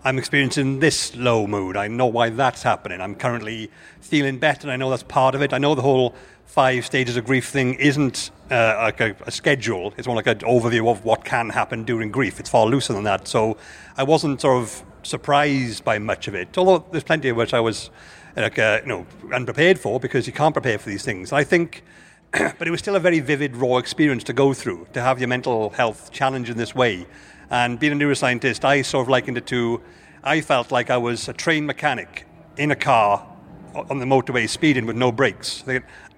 I'm 0.06 0.18
experiencing 0.18 0.78
this 0.78 1.16
low 1.16 1.48
mood. 1.48 1.76
I 1.76 1.88
know 1.88 2.06
why 2.06 2.28
that's 2.28 2.62
happening. 2.62 3.00
I'm 3.00 3.16
currently 3.16 3.72
feeling 4.00 4.38
better. 4.38 4.70
I 4.70 4.76
know 4.76 4.88
that's 4.88 5.02
part 5.02 5.34
of 5.34 5.42
it. 5.42 5.52
I 5.52 5.58
know 5.58 5.74
the 5.74 5.82
whole 5.82 6.14
five 6.44 6.86
stages 6.86 7.16
of 7.16 7.24
grief 7.24 7.48
thing 7.48 7.74
isn't 7.74 8.30
uh, 8.48 8.76
like 8.78 9.00
a, 9.00 9.16
a 9.26 9.32
schedule. 9.32 9.92
It's 9.96 10.06
more 10.06 10.14
like 10.14 10.28
an 10.28 10.38
overview 10.38 10.88
of 10.88 11.04
what 11.04 11.24
can 11.24 11.50
happen 11.50 11.82
during 11.82 12.12
grief. 12.12 12.38
It's 12.38 12.48
far 12.48 12.66
looser 12.66 12.92
than 12.92 13.02
that. 13.02 13.26
So 13.26 13.56
I 13.96 14.04
wasn't 14.04 14.40
sort 14.40 14.62
of 14.62 14.80
surprised 15.02 15.82
by 15.82 15.98
much 15.98 16.28
of 16.28 16.36
it. 16.36 16.56
Although 16.56 16.86
there's 16.92 17.02
plenty 17.02 17.30
of 17.30 17.36
which 17.36 17.52
I 17.52 17.58
was 17.58 17.90
like, 18.36 18.60
uh, 18.60 18.82
you 18.82 18.88
know, 18.88 19.06
unprepared 19.32 19.76
for 19.76 19.98
because 19.98 20.24
you 20.28 20.32
can't 20.32 20.54
prepare 20.54 20.78
for 20.78 20.88
these 20.88 21.04
things. 21.04 21.32
I 21.32 21.42
think, 21.42 21.82
but 22.30 22.68
it 22.68 22.70
was 22.70 22.78
still 22.78 22.94
a 22.94 23.00
very 23.00 23.18
vivid, 23.18 23.56
raw 23.56 23.78
experience 23.78 24.22
to 24.22 24.32
go 24.32 24.54
through, 24.54 24.86
to 24.92 25.02
have 25.02 25.18
your 25.18 25.26
mental 25.26 25.70
health 25.70 26.12
challenged 26.12 26.48
in 26.48 26.56
this 26.56 26.76
way. 26.76 27.08
And 27.50 27.78
being 27.78 27.92
a 27.92 27.96
neuroscientist, 27.96 28.64
I 28.64 28.82
sort 28.82 29.04
of 29.04 29.08
likened 29.08 29.38
it 29.38 29.46
to, 29.46 29.80
I 30.26 30.40
felt 30.40 30.72
like 30.72 30.90
I 30.90 30.96
was 30.96 31.28
a 31.28 31.32
train 31.32 31.66
mechanic 31.66 32.26
in 32.56 32.72
a 32.72 32.76
car 32.76 33.24
on 33.76 34.00
the 34.00 34.04
motorway 34.06 34.48
speeding 34.48 34.84
with 34.84 34.96
no 34.96 35.12
brakes. 35.12 35.62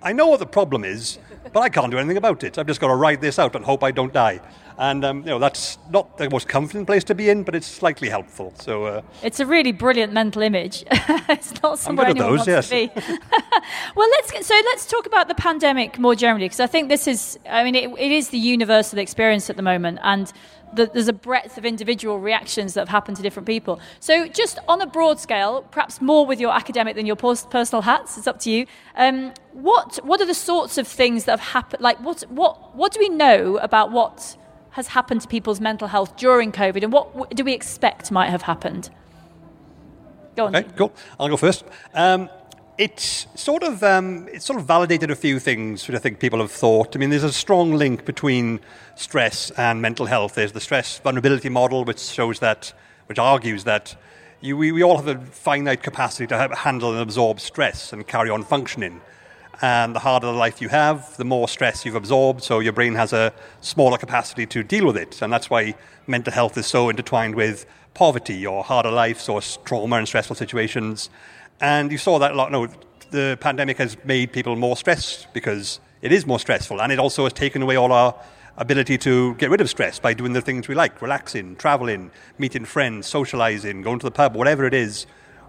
I 0.03 0.15
know 0.15 0.29
what 0.29 0.39
the 0.39 0.47
problem 0.47 0.83
is, 0.83 1.19
but 1.53 1.61
I 1.61 1.69
can't 1.69 1.91
do 1.91 1.99
anything 1.99 2.17
about 2.17 2.43
it. 2.43 2.57
I've 2.57 2.67
just 2.67 2.81
got 2.81 2.89
to 2.89 2.95
ride 2.95 3.21
this 3.21 3.39
out 3.39 3.55
and 3.55 3.63
hope 3.63 3.85
I 3.85 3.91
don't 3.91 4.15
die. 4.15 4.41
And 4.79 5.05
um, 5.05 5.19
you 5.19 5.27
know 5.27 5.41
that's 5.41 5.77
not 5.91 6.19
the 6.19 6.31
most 6.31 6.47
comforting 6.47 6.87
place 6.87 7.03
to 7.05 7.15
be 7.15 7.31
in, 7.31 7.43
but 7.43 7.57
it's 7.57 7.67
slightly 7.67 8.09
helpful. 8.09 8.55
So 8.61 8.85
uh, 8.85 9.03
It's 9.25 9.41
a 9.41 9.47
really 9.47 9.73
brilliant 9.73 10.13
mental 10.13 10.41
image. 10.41 10.85
it's 10.91 11.61
not 11.61 11.81
somewhere 11.81 12.07
anyone 12.07 12.37
those, 12.37 12.47
wants 12.47 12.69
yes. 12.69 12.69
to 12.69 12.87
be. 12.87 12.91
well, 13.97 14.09
let's 14.11 14.31
get, 14.31 14.45
so 14.45 14.55
let's 14.55 14.87
talk 14.87 15.07
about 15.07 15.27
the 15.27 15.35
pandemic 15.35 15.99
more 15.99 16.15
generally 16.15 16.45
because 16.45 16.61
I 16.61 16.69
think 16.69 16.89
this 16.89 17.09
is, 17.09 17.41
I 17.51 17.65
mean, 17.65 17.75
it, 17.75 17.91
it 17.99 18.13
is 18.13 18.29
the 18.29 18.39
universal 18.39 19.01
experience 19.01 19.51
at 19.51 19.57
the 19.57 19.63
moment, 19.63 19.99
and 20.05 20.33
the, 20.73 20.87
there's 20.87 21.09
a 21.09 21.13
breadth 21.13 21.59
of 21.59 21.65
individual 21.65 22.21
reactions 22.21 22.75
that 22.75 22.81
have 22.83 22.89
happened 22.89 23.17
to 23.17 23.23
different 23.23 23.47
people. 23.47 23.81
So, 23.99 24.29
just 24.29 24.61
on 24.69 24.81
a 24.81 24.87
broad 24.87 25.19
scale, 25.19 25.63
perhaps 25.73 26.01
more 26.01 26.25
with 26.25 26.41
your 26.41 26.53
academic 26.53 26.95
than 26.95 27.05
your 27.05 27.17
personal 27.17 27.83
hats. 27.83 28.17
It's 28.17 28.29
up 28.29 28.39
to 28.41 28.51
you. 28.51 28.67
Um, 28.95 29.33
what 29.53 29.99
what 30.05 30.21
are 30.21 30.27
the 30.27 30.35
sorts 30.35 30.79
of 30.79 30.87
things 30.87 31.25
that 31.25 31.33
have 31.33 31.49
happened? 31.49 31.83
Like, 31.83 31.99
what 31.99 32.21
what 32.29 32.77
what 32.77 32.93
do 32.93 33.01
we 33.01 33.09
know 33.09 33.59
about 33.59 33.91
what 33.91 34.37
has 34.71 34.89
happened 34.89 35.23
to 35.23 35.29
people's 35.29 35.61
mental 35.61 35.89
health 35.89 36.17
during 36.17 36.53
COVID, 36.53 36.83
and 36.83 36.93
what 36.93 37.35
do 37.35 37.45
we 37.45 37.53
expect 37.53 38.11
might 38.11 38.31
have 38.31 38.43
happened? 38.43 38.91
Go 40.37 40.47
on. 40.47 40.57
Okay, 40.57 40.69
cool. 40.77 40.93
I'll 41.19 41.29
go 41.29 41.37
first. 41.37 41.65
Um, 41.95 42.31
it's 42.79 43.27
sort 43.35 43.65
of 43.65 43.83
um, 43.83 44.29
it's 44.33 44.45
sort 44.45 44.61
of 44.61 44.65
validated 44.65 45.11
a 45.11 45.17
few 45.17 45.41
things 45.41 45.87
which 45.89 45.97
I 45.97 45.99
think 45.99 46.21
people 46.21 46.39
have 46.39 46.53
thought. 46.53 46.95
I 46.95 47.01
mean, 47.01 47.11
there's 47.11 47.25
a 47.25 47.33
strong 47.33 47.75
link 47.75 48.05
between 48.05 48.61
stress 48.95 49.51
and 49.53 49.83
mental 49.83 50.07
health. 50.07 50.37
There's 50.37 50.53
the 50.53 50.61
stress 50.61 50.99
vulnerability 51.01 51.49
model, 51.49 51.85
which 51.85 51.99
shows 51.99 52.39
that, 52.39 52.73
which 53.07 53.19
argues 53.19 53.65
that 53.65 53.97
you, 54.41 54.57
we, 54.57 54.71
we 54.71 54.85
all 54.85 54.97
have 54.97 55.09
a 55.09 55.19
finite 55.19 55.83
capacity 55.83 56.29
to 56.29 56.37
have, 56.37 56.53
handle 56.53 56.93
and 56.93 57.01
absorb 57.01 57.41
stress 57.41 57.93
and 57.93 58.07
carry 58.07 58.31
on 58.31 58.45
functioning. 58.45 59.01
And 59.61 59.95
the 59.95 59.99
harder 59.99 60.29
the 60.29 60.33
life 60.33 60.63
you 60.63 60.69
have, 60.69 61.17
the 61.17 61.25
more 61.25 61.49
stress 61.49 61.85
you've 61.85 61.97
absorbed, 61.97 62.43
so 62.45 62.61
your 62.61 62.73
brain 62.73 62.95
has 62.95 63.13
a 63.13 63.33
smaller 63.61 63.99
capacity 63.99 64.47
to 64.47 64.63
deal 64.63 64.87
with 64.87 64.97
it. 64.97 65.21
And 65.21 65.33
that's 65.33 65.51
why 65.51 65.75
mental 66.07 66.33
health 66.33 66.57
is 66.57 66.67
so 66.67 66.89
intertwined 66.89 67.35
with 67.35 67.67
poverty 67.95 68.47
or 68.47 68.63
harder 68.63 68.93
lives 68.93 69.29
or 69.29 69.41
trauma 69.65 69.97
and 69.97 70.07
stressful 70.07 70.37
situations. 70.37 71.11
And 71.61 71.91
you 71.91 71.99
saw 71.99 72.21
that 72.21 72.33
a 72.33 72.35
lot. 72.35 72.53
No, 72.53 72.69
the 73.11 73.37
pandemic 73.41 73.79
has 73.79 73.97
made 74.05 74.33
people 74.33 74.55
more 74.55 74.77
stressed 74.77 75.27
because 75.33 75.81
it 76.03 76.13
is 76.13 76.25
more 76.25 76.39
stressful. 76.39 76.81
And 76.81 76.93
it 76.93 77.01
also 77.01 77.25
has 77.25 77.33
taken 77.33 77.63
away 77.63 77.75
all 77.75 77.91
our 77.91 78.15
ability 78.59 78.99
to 78.99 79.35
get 79.35 79.51
rid 79.51 79.61
of 79.61 79.71
stress 79.71 79.99
by 79.99 80.15
doing 80.15 80.33
the 80.33 80.41
things 80.41 80.69
we 80.69 80.75
like 80.75 81.01
relaxing, 81.01 81.57
traveling, 81.57 82.11
meeting 82.39 82.65
friends, 82.65 83.07
socializing, 83.07 83.83
going 83.83 83.99
to 83.99 84.07
the 84.07 84.11
pub, 84.11 84.37
whatever 84.37 84.65
it 84.65 84.75
is. 84.75 85.07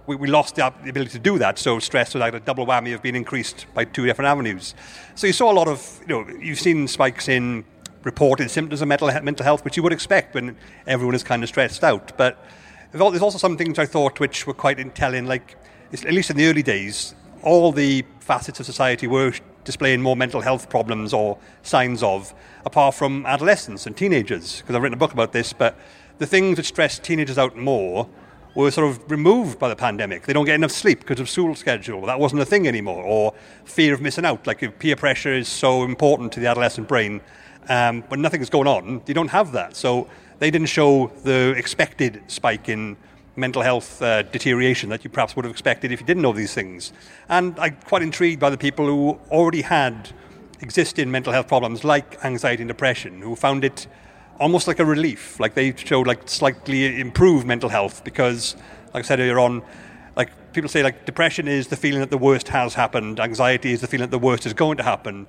We, 0.10 0.16
we 0.16 0.28
lost 0.28 0.56
the 0.56 0.66
ability 0.66 1.12
to 1.12 1.20
do 1.20 1.38
that, 1.38 1.60
so 1.60 1.78
stress 1.78 2.16
was 2.16 2.22
like 2.22 2.34
a 2.34 2.40
double 2.40 2.66
whammy 2.66 2.96
of 2.96 3.04
being 3.04 3.16
increased 3.16 3.68
by 3.76 3.86
two 3.86 4.08
different 4.08 4.28
avenues. 4.28 4.74
So 5.14 5.28
you 5.28 5.34
saw 5.34 5.52
a 5.52 5.54
lot 5.54 5.68
of, 5.68 6.00
you 6.02 6.08
know, 6.08 6.28
you've 6.42 6.60
seen 6.60 6.88
spikes 6.88 7.28
in 7.28 7.64
reported 8.02 8.50
symptoms 8.50 8.82
of 8.82 8.88
mental, 8.88 9.08
mental 9.22 9.44
health, 9.44 9.64
which 9.64 9.78
you 9.78 9.84
would 9.84 9.94
expect 9.94 10.34
when 10.34 10.58
everyone 10.88 11.14
is 11.14 11.22
kind 11.24 11.44
of 11.44 11.50
stressed 11.50 11.84
out. 11.84 12.18
But 12.18 12.44
there's 12.92 13.22
also 13.22 13.38
some 13.38 13.56
things 13.56 13.78
I 13.78 13.86
thought 13.86 14.20
which 14.20 14.48
were 14.48 14.56
quite 14.56 14.96
telling, 14.96 15.28
like, 15.28 15.56
at 15.94 16.12
least 16.12 16.32
in 16.32 16.38
the 16.38 16.48
early 16.48 16.64
days, 16.64 17.14
all 17.44 17.72
the 17.72 18.04
facets 18.20 18.60
of 18.60 18.66
society 18.66 19.06
were 19.06 19.32
displaying 19.64 20.02
more 20.02 20.16
mental 20.16 20.42
health 20.42 20.72
problems 20.72 21.14
or 21.14 21.38
signs 21.62 22.02
of, 22.02 22.34
apart 22.66 22.96
from 22.96 23.28
adolescents 23.28 23.86
and 23.86 23.96
teenagers, 23.96 24.62
because 24.62 24.76
I've 24.76 24.82
written 24.82 24.96
a 24.96 24.98
book 24.98 25.14
about 25.14 25.34
this, 25.34 25.54
but 25.54 25.78
the 26.18 26.26
things 26.26 26.58
that 26.58 26.66
stress 26.66 26.98
teenagers 26.98 27.38
out 27.38 27.56
more 27.56 28.10
were 28.56 28.72
sort 28.72 28.90
of 28.90 29.12
removed 29.12 29.60
by 29.60 29.70
the 29.70 29.76
pandemic. 29.76 30.26
They 30.26 30.34
don't 30.34 30.46
get 30.46 30.56
enough 30.56 30.72
sleep 30.72 31.00
because 31.00 31.20
of 31.20 31.30
school 31.30 31.56
schedule. 31.56 32.06
That 32.06 32.20
wasn't 32.20 32.42
a 32.42 32.46
thing 32.46 32.68
anymore. 32.68 33.04
Or 33.04 33.34
fear 33.66 33.94
of 33.94 34.02
missing 34.02 34.26
out. 34.26 34.48
Like 34.48 34.80
peer 34.80 34.96
pressure 34.96 35.34
is 35.34 35.48
so 35.48 35.84
important 35.84 36.32
to 36.34 36.40
the 36.40 36.48
adolescent 36.48 36.88
brain. 36.88 37.22
Um, 37.68 38.02
when 38.04 38.22
nothing's 38.22 38.50
going 38.50 38.68
on, 38.68 39.02
you 39.06 39.14
don't 39.14 39.30
have 39.30 39.52
that. 39.52 39.76
So 39.76 40.10
they 40.40 40.50
didn't 40.50 40.70
show 40.70 41.12
the 41.24 41.54
expected 41.58 42.22
spike 42.28 42.70
in 42.70 42.98
mental 43.36 43.62
health 43.62 44.02
uh, 44.02 44.24
deterioration 44.24 44.90
that 44.90 45.04
you 45.04 45.10
perhaps 45.10 45.36
would 45.36 45.46
have 45.46 45.52
expected 45.52 45.92
if 45.92 46.02
you 46.02 46.06
didn't 46.06 46.24
know 46.24 46.34
these 46.34 46.54
things. 46.54 46.92
And 47.30 47.58
I'm 47.60 47.78
quite 47.86 48.02
intrigued 48.02 48.40
by 48.40 48.50
the 48.50 48.58
people 48.58 48.86
who 48.86 49.20
already 49.32 49.62
had 49.62 50.12
existing 50.62 51.10
mental 51.10 51.32
health 51.32 51.48
problems 51.48 51.84
like 51.84 52.24
anxiety 52.26 52.64
and 52.64 52.68
depression, 52.68 53.22
who 53.22 53.36
found 53.36 53.64
it 53.64 53.88
almost 54.40 54.68
like 54.68 54.80
a 54.80 54.86
relief, 54.86 55.40
like 55.40 55.54
they 55.54 55.76
showed 55.76 56.08
like 56.08 56.28
slightly 56.30 57.00
improved 57.00 57.46
mental 57.46 57.70
health 57.70 58.04
because, 58.04 58.56
like 58.94 59.04
I 59.04 59.08
said 59.08 59.20
earlier 59.20 59.40
on, 59.40 59.64
like 60.16 60.54
people 60.54 60.70
say 60.70 60.84
like 60.84 61.06
depression 61.06 61.48
is 61.48 61.68
the 61.68 61.76
feeling 61.76 62.00
that 62.00 62.10
the 62.10 62.18
worst 62.18 62.50
has 62.50 62.74
happened, 62.74 63.20
anxiety 63.20 63.72
is 63.72 63.82
the 63.82 63.88
feeling 63.88 64.10
that 64.10 64.12
the 64.12 64.20
worst 64.20 64.46
is 64.46 64.54
going 64.54 64.78
to 64.78 64.84
happen. 64.84 65.28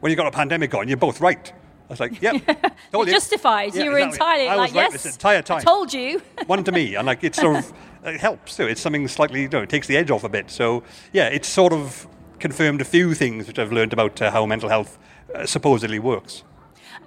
When 0.00 0.10
you've 0.10 0.16
got 0.16 0.26
a 0.26 0.30
pandemic 0.30 0.74
on, 0.74 0.88
you're 0.88 0.96
both 0.96 1.20
right. 1.20 1.52
I 1.90 1.92
was 1.92 2.00
like, 2.00 2.22
yep. 2.22 2.36
Told 2.92 3.08
you. 3.08 3.12
Justified. 3.12 3.74
Yeah, 3.74 3.82
you 3.82 3.90
were 3.90 3.98
exactly. 3.98 4.14
entirely 4.14 4.48
I 4.48 4.54
like, 4.54 4.68
was 4.68 4.76
right 4.76 4.92
yes. 4.92 5.02
this 5.02 5.12
entire 5.12 5.42
time. 5.42 5.58
I 5.58 5.62
told 5.62 5.92
you. 5.92 6.22
One 6.46 6.62
to 6.62 6.72
me, 6.72 6.94
and 6.94 7.04
like 7.04 7.24
it 7.24 7.34
sort 7.34 7.56
of 7.56 7.72
it 8.04 8.20
helps 8.20 8.56
too. 8.56 8.66
It's 8.66 8.80
something 8.80 9.08
slightly, 9.08 9.42
you 9.42 9.48
know, 9.48 9.62
it 9.62 9.68
takes 9.68 9.88
the 9.88 9.96
edge 9.96 10.10
off 10.10 10.22
a 10.22 10.28
bit. 10.28 10.50
So 10.50 10.84
yeah, 11.12 11.26
it's 11.26 11.48
sort 11.48 11.72
of 11.72 12.06
confirmed 12.38 12.80
a 12.80 12.84
few 12.84 13.14
things 13.14 13.48
which 13.48 13.58
I've 13.58 13.72
learned 13.72 13.92
about 13.92 14.22
uh, 14.22 14.30
how 14.30 14.46
mental 14.46 14.68
health 14.68 14.98
uh, 15.34 15.46
supposedly 15.46 15.98
works. 15.98 16.44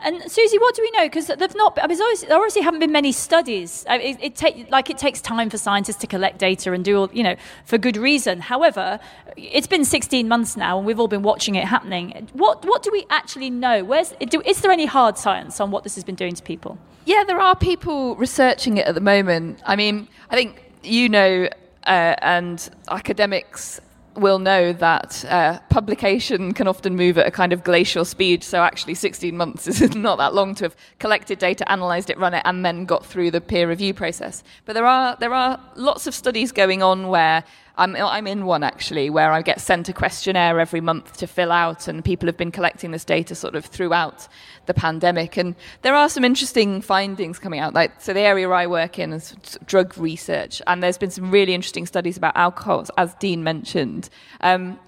And 0.02 0.22
Suzi, 0.24 0.60
what 0.60 0.76
do 0.76 0.82
we 0.82 0.92
know? 0.92 1.06
Because 1.06 1.28
they've 1.28 1.56
not. 1.56 1.80
I 1.82 1.88
mean, 1.88 1.98
there 1.98 2.38
obviously 2.38 2.62
haven't 2.62 2.82
been 2.82 2.92
many 2.92 3.12
studies. 3.12 3.86
I 3.90 3.98
mean, 3.98 4.18
it, 4.20 4.44
it 4.44 4.70
like 4.70 4.90
it 4.90 4.98
takes 4.98 5.22
time 5.22 5.50
for 5.50 5.58
scientists 5.58 5.98
to 5.98 6.08
collect 6.08 6.40
data 6.40 6.74
and 6.74 6.84
do 6.84 7.00
all, 7.00 7.10
you 7.14 7.24
know, 7.24 7.36
for 7.66 7.78
good 7.78 7.96
reason. 7.96 8.42
However, 8.42 9.00
it's 9.38 9.68
been 9.68 9.86
16 9.86 10.28
months 10.28 10.58
now, 10.58 10.78
and 10.78 10.86
we've 10.86 11.00
all 11.00 11.08
been 11.08 11.24
watching 11.24 11.56
it 11.56 11.66
happening. 11.66 12.28
What 12.34 12.66
what 12.66 12.84
do 12.84 12.92
we 12.92 13.06
actually 13.10 13.50
know? 13.50 13.84
Where's 13.84 14.14
do, 14.28 14.42
is 14.42 14.62
there 14.62 14.72
any 14.72 14.86
hard 14.86 15.18
science 15.18 15.60
on 15.62 15.72
what 15.72 15.84
this 15.84 15.96
has 15.96 16.04
been 16.04 16.16
doing 16.16 16.36
to 16.36 16.44
people? 16.44 16.78
Yeah, 17.06 17.24
there 17.26 17.40
are 17.40 17.56
people 17.56 18.16
researching 18.16 18.78
it 18.78 18.88
at 18.88 18.96
the 18.96 19.02
moment. 19.02 19.60
I 19.66 19.76
mean, 19.76 20.08
I 20.30 20.36
think 20.36 20.64
you 20.84 21.08
know, 21.08 21.48
uh, 21.86 22.16
and 22.22 22.70
academics 22.90 23.80
will 24.16 24.40
know 24.40 24.74
that 24.74 25.26
uh, 25.26 25.60
publication 25.70 26.54
can 26.54 26.68
often 26.68 26.96
move 26.96 27.18
at 27.18 27.28
a 27.28 27.32
kind 27.32 27.54
of 27.54 27.64
glacial 27.64 28.06
speed. 28.06 28.44
So 28.44 28.62
actually, 28.64 28.96
16 28.96 29.36
months 29.36 29.68
is 29.82 29.96
not 29.96 30.18
that 30.18 30.34
long 30.34 30.56
to 30.56 30.66
have 30.66 30.76
collected 31.00 31.40
data, 31.40 31.64
analysed 31.72 32.10
it, 32.10 32.18
run 32.18 32.34
it, 32.34 32.42
and 32.46 32.66
then 32.66 32.86
got 32.86 33.06
through 33.06 33.32
the 33.32 33.42
peer 33.42 33.68
review 33.68 33.94
process. 33.94 34.44
But 34.66 34.74
there 34.74 34.86
are 34.86 35.16
there 35.20 35.34
are 35.34 35.60
lots 35.76 36.08
of 36.08 36.14
studies 36.14 36.52
going 36.52 36.84
on 36.84 37.08
where 37.08 37.44
I'm, 37.76 37.96
I'm 37.96 38.28
in 38.28 38.46
one 38.46 38.64
actually 38.64 39.10
where 39.10 39.32
I 39.32 39.42
get 39.42 39.60
sent 39.60 39.90
a 39.90 39.94
questionnaire 39.94 40.60
every 40.60 40.82
month 40.82 41.18
to 41.18 41.28
fill 41.28 41.52
out, 41.52 41.88
and 41.88 42.06
people 42.06 42.28
have 42.28 42.38
been 42.38 42.52
collecting 42.52 42.92
this 42.92 43.04
data 43.04 43.34
sort 43.34 43.56
of 43.56 43.66
throughout 43.66 44.28
the 44.68 44.76
pandemic. 44.76 45.38
And 45.38 45.56
there 45.82 45.96
are 45.96 46.08
some 46.08 46.24
interesting 46.24 46.82
findings 46.82 47.40
coming 47.40 47.60
out. 47.60 47.74
Like, 47.74 48.00
so 48.00 48.14
the 48.14 48.20
area 48.20 48.48
I 48.50 48.68
work 48.68 49.00
in 49.00 49.12
is 49.12 49.36
drug 49.66 49.98
research, 49.98 50.62
and 50.68 50.84
there's 50.84 51.00
been 51.00 51.10
some 51.10 51.32
really 51.32 51.56
interesting 51.56 51.88
studies 51.88 52.16
about 52.16 52.38
alcohol, 52.38 52.86
as 52.96 53.16
Dean 53.16 53.44
mentioned. 53.44 54.10
Um, 54.42 54.80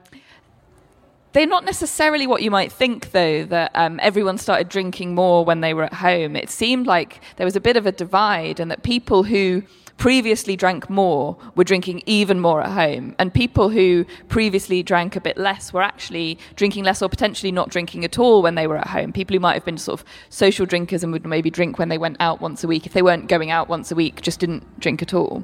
they're 1.34 1.48
not 1.48 1.65
necessarily 1.65 2.27
what 2.27 2.44
you 2.44 2.51
might 2.51 2.72
think, 2.72 3.12
though, 3.12 3.46
that 3.46 3.72
um, 3.74 4.00
everyone 4.01 4.38
started 4.38 4.70
drinking 4.70 5.15
more 5.15 5.44
when 5.44 5.62
they 5.62 5.74
were 5.74 5.84
at 5.84 5.94
home. 5.94 6.36
It 6.36 6.50
seemed 6.50 6.86
like 6.86 7.20
there 7.38 7.46
was 7.46 7.56
a 7.56 7.60
bit 7.60 7.77
of 7.77 7.88
a 7.88 7.92
divide, 7.92 8.60
and 8.60 8.70
that 8.70 8.84
people 8.84 9.24
who 9.24 9.63
previously 9.98 10.56
drank 10.56 10.90
more 10.90 11.38
were 11.56 11.64
drinking 11.64 12.04
even 12.06 12.40
more 12.40 12.62
at 12.62 12.72
home. 12.72 13.16
And 13.18 13.34
people 13.34 13.70
who 13.70 14.06
previously 14.28 14.84
drank 14.84 15.16
a 15.16 15.22
bit 15.22 15.38
less 15.38 15.74
were 15.74 15.82
actually 15.82 16.38
drinking 16.56 16.84
less 16.84 17.02
or 17.02 17.10
potentially 17.10 17.52
not 17.52 17.70
drinking 17.70 18.04
at 18.04 18.20
all 18.20 18.42
when 18.42 18.56
they 18.56 18.68
were 18.68 18.78
at 18.78 18.88
home. 18.88 19.14
People 19.14 19.36
who 19.36 19.40
might 19.40 19.54
have 19.54 19.66
been 19.66 19.78
sort 19.78 20.00
of 20.00 20.06
social 20.30 20.66
drinkers 20.66 21.04
and 21.04 21.14
would 21.14 21.25
maybe 21.25 21.50
drink 21.50 21.80
when 21.80 21.90
they 21.90 21.98
went 21.98 22.18
out 22.20 22.42
once 22.42 22.64
a 22.64 22.68
week. 22.68 22.86
If 22.86 22.94
they 22.94 23.02
weren't 23.02 23.28
going 23.28 23.52
out 23.52 23.70
once 23.70 23.92
a 23.92 23.96
week, 23.96 24.22
just 24.22 24.40
didn't 24.40 24.80
drink 24.80 25.02
at 25.02 25.14
all. 25.14 25.44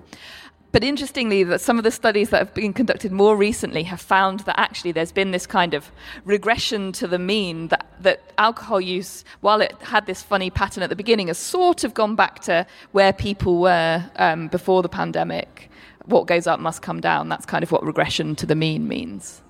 But 0.72 0.84
interestingly, 0.86 1.44
that 1.44 1.60
some 1.60 1.78
of 1.78 1.84
the 1.84 1.92
studies 1.92 2.30
that 2.30 2.38
have 2.38 2.54
been 2.54 2.72
conducted 2.72 3.12
more 3.12 3.36
recently 3.36 3.84
have 3.84 4.00
found 4.00 4.42
that 4.42 4.58
actually 4.58 4.94
there's 4.94 5.12
been 5.12 5.32
this 5.32 5.46
kind 5.46 5.74
of 5.74 5.92
regression 6.24 6.94
to 6.94 7.08
the 7.08 7.20
mean 7.20 7.68
that, 7.68 7.86
that 8.00 8.22
alcohol 8.38 8.80
use, 8.80 9.26
while 9.42 9.60
it 9.60 9.76
had 9.82 10.06
this 10.06 10.24
funny 10.24 10.50
pattern 10.50 10.82
at 10.82 10.90
the 10.90 10.96
beginning, 10.96 11.28
has 11.28 11.38
sort 11.38 11.84
of 11.84 11.94
gone 11.94 12.16
back 12.16 12.40
to 12.42 12.66
where 12.94 13.12
people 13.12 13.60
were 13.60 14.10
um, 14.16 14.48
before 14.48 14.82
the 14.82 14.90
pandemic. 14.90 15.70
What 16.06 16.26
goes 16.26 16.48
up 16.48 16.60
must 16.60 16.82
come 16.82 17.02
down. 17.02 17.28
That's 17.28 17.46
kind 17.46 17.64
of 17.64 17.72
what 17.72 17.86
regression 17.86 18.36
to 18.38 18.46
the 18.46 18.56
mean 18.56 18.88
means. 18.88 19.42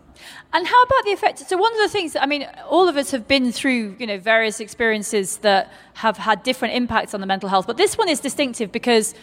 And 0.53 0.67
how 0.67 0.83
about 0.83 1.05
the 1.05 1.11
effect? 1.11 1.39
So 1.39 1.55
one 1.55 1.71
of 1.71 1.79
the 1.79 1.87
things, 1.87 2.15
I 2.15 2.25
mean, 2.25 2.47
all 2.67 2.87
of 2.87 2.97
us 2.97 3.11
have 3.11 3.27
been 3.27 3.51
through, 3.51 3.95
you 3.99 4.07
know, 4.07 4.19
various 4.19 4.59
experiences 4.59 5.37
that 5.37 5.71
have 5.95 6.17
had 6.17 6.43
different 6.43 6.75
impacts 6.75 7.13
on 7.13 7.21
the 7.21 7.27
mental 7.27 7.47
health. 7.47 7.67
But 7.67 7.77
this 7.77 7.97
one 7.97 8.09
is 8.09 8.19
distinctive 8.19 8.71
because 8.71 9.13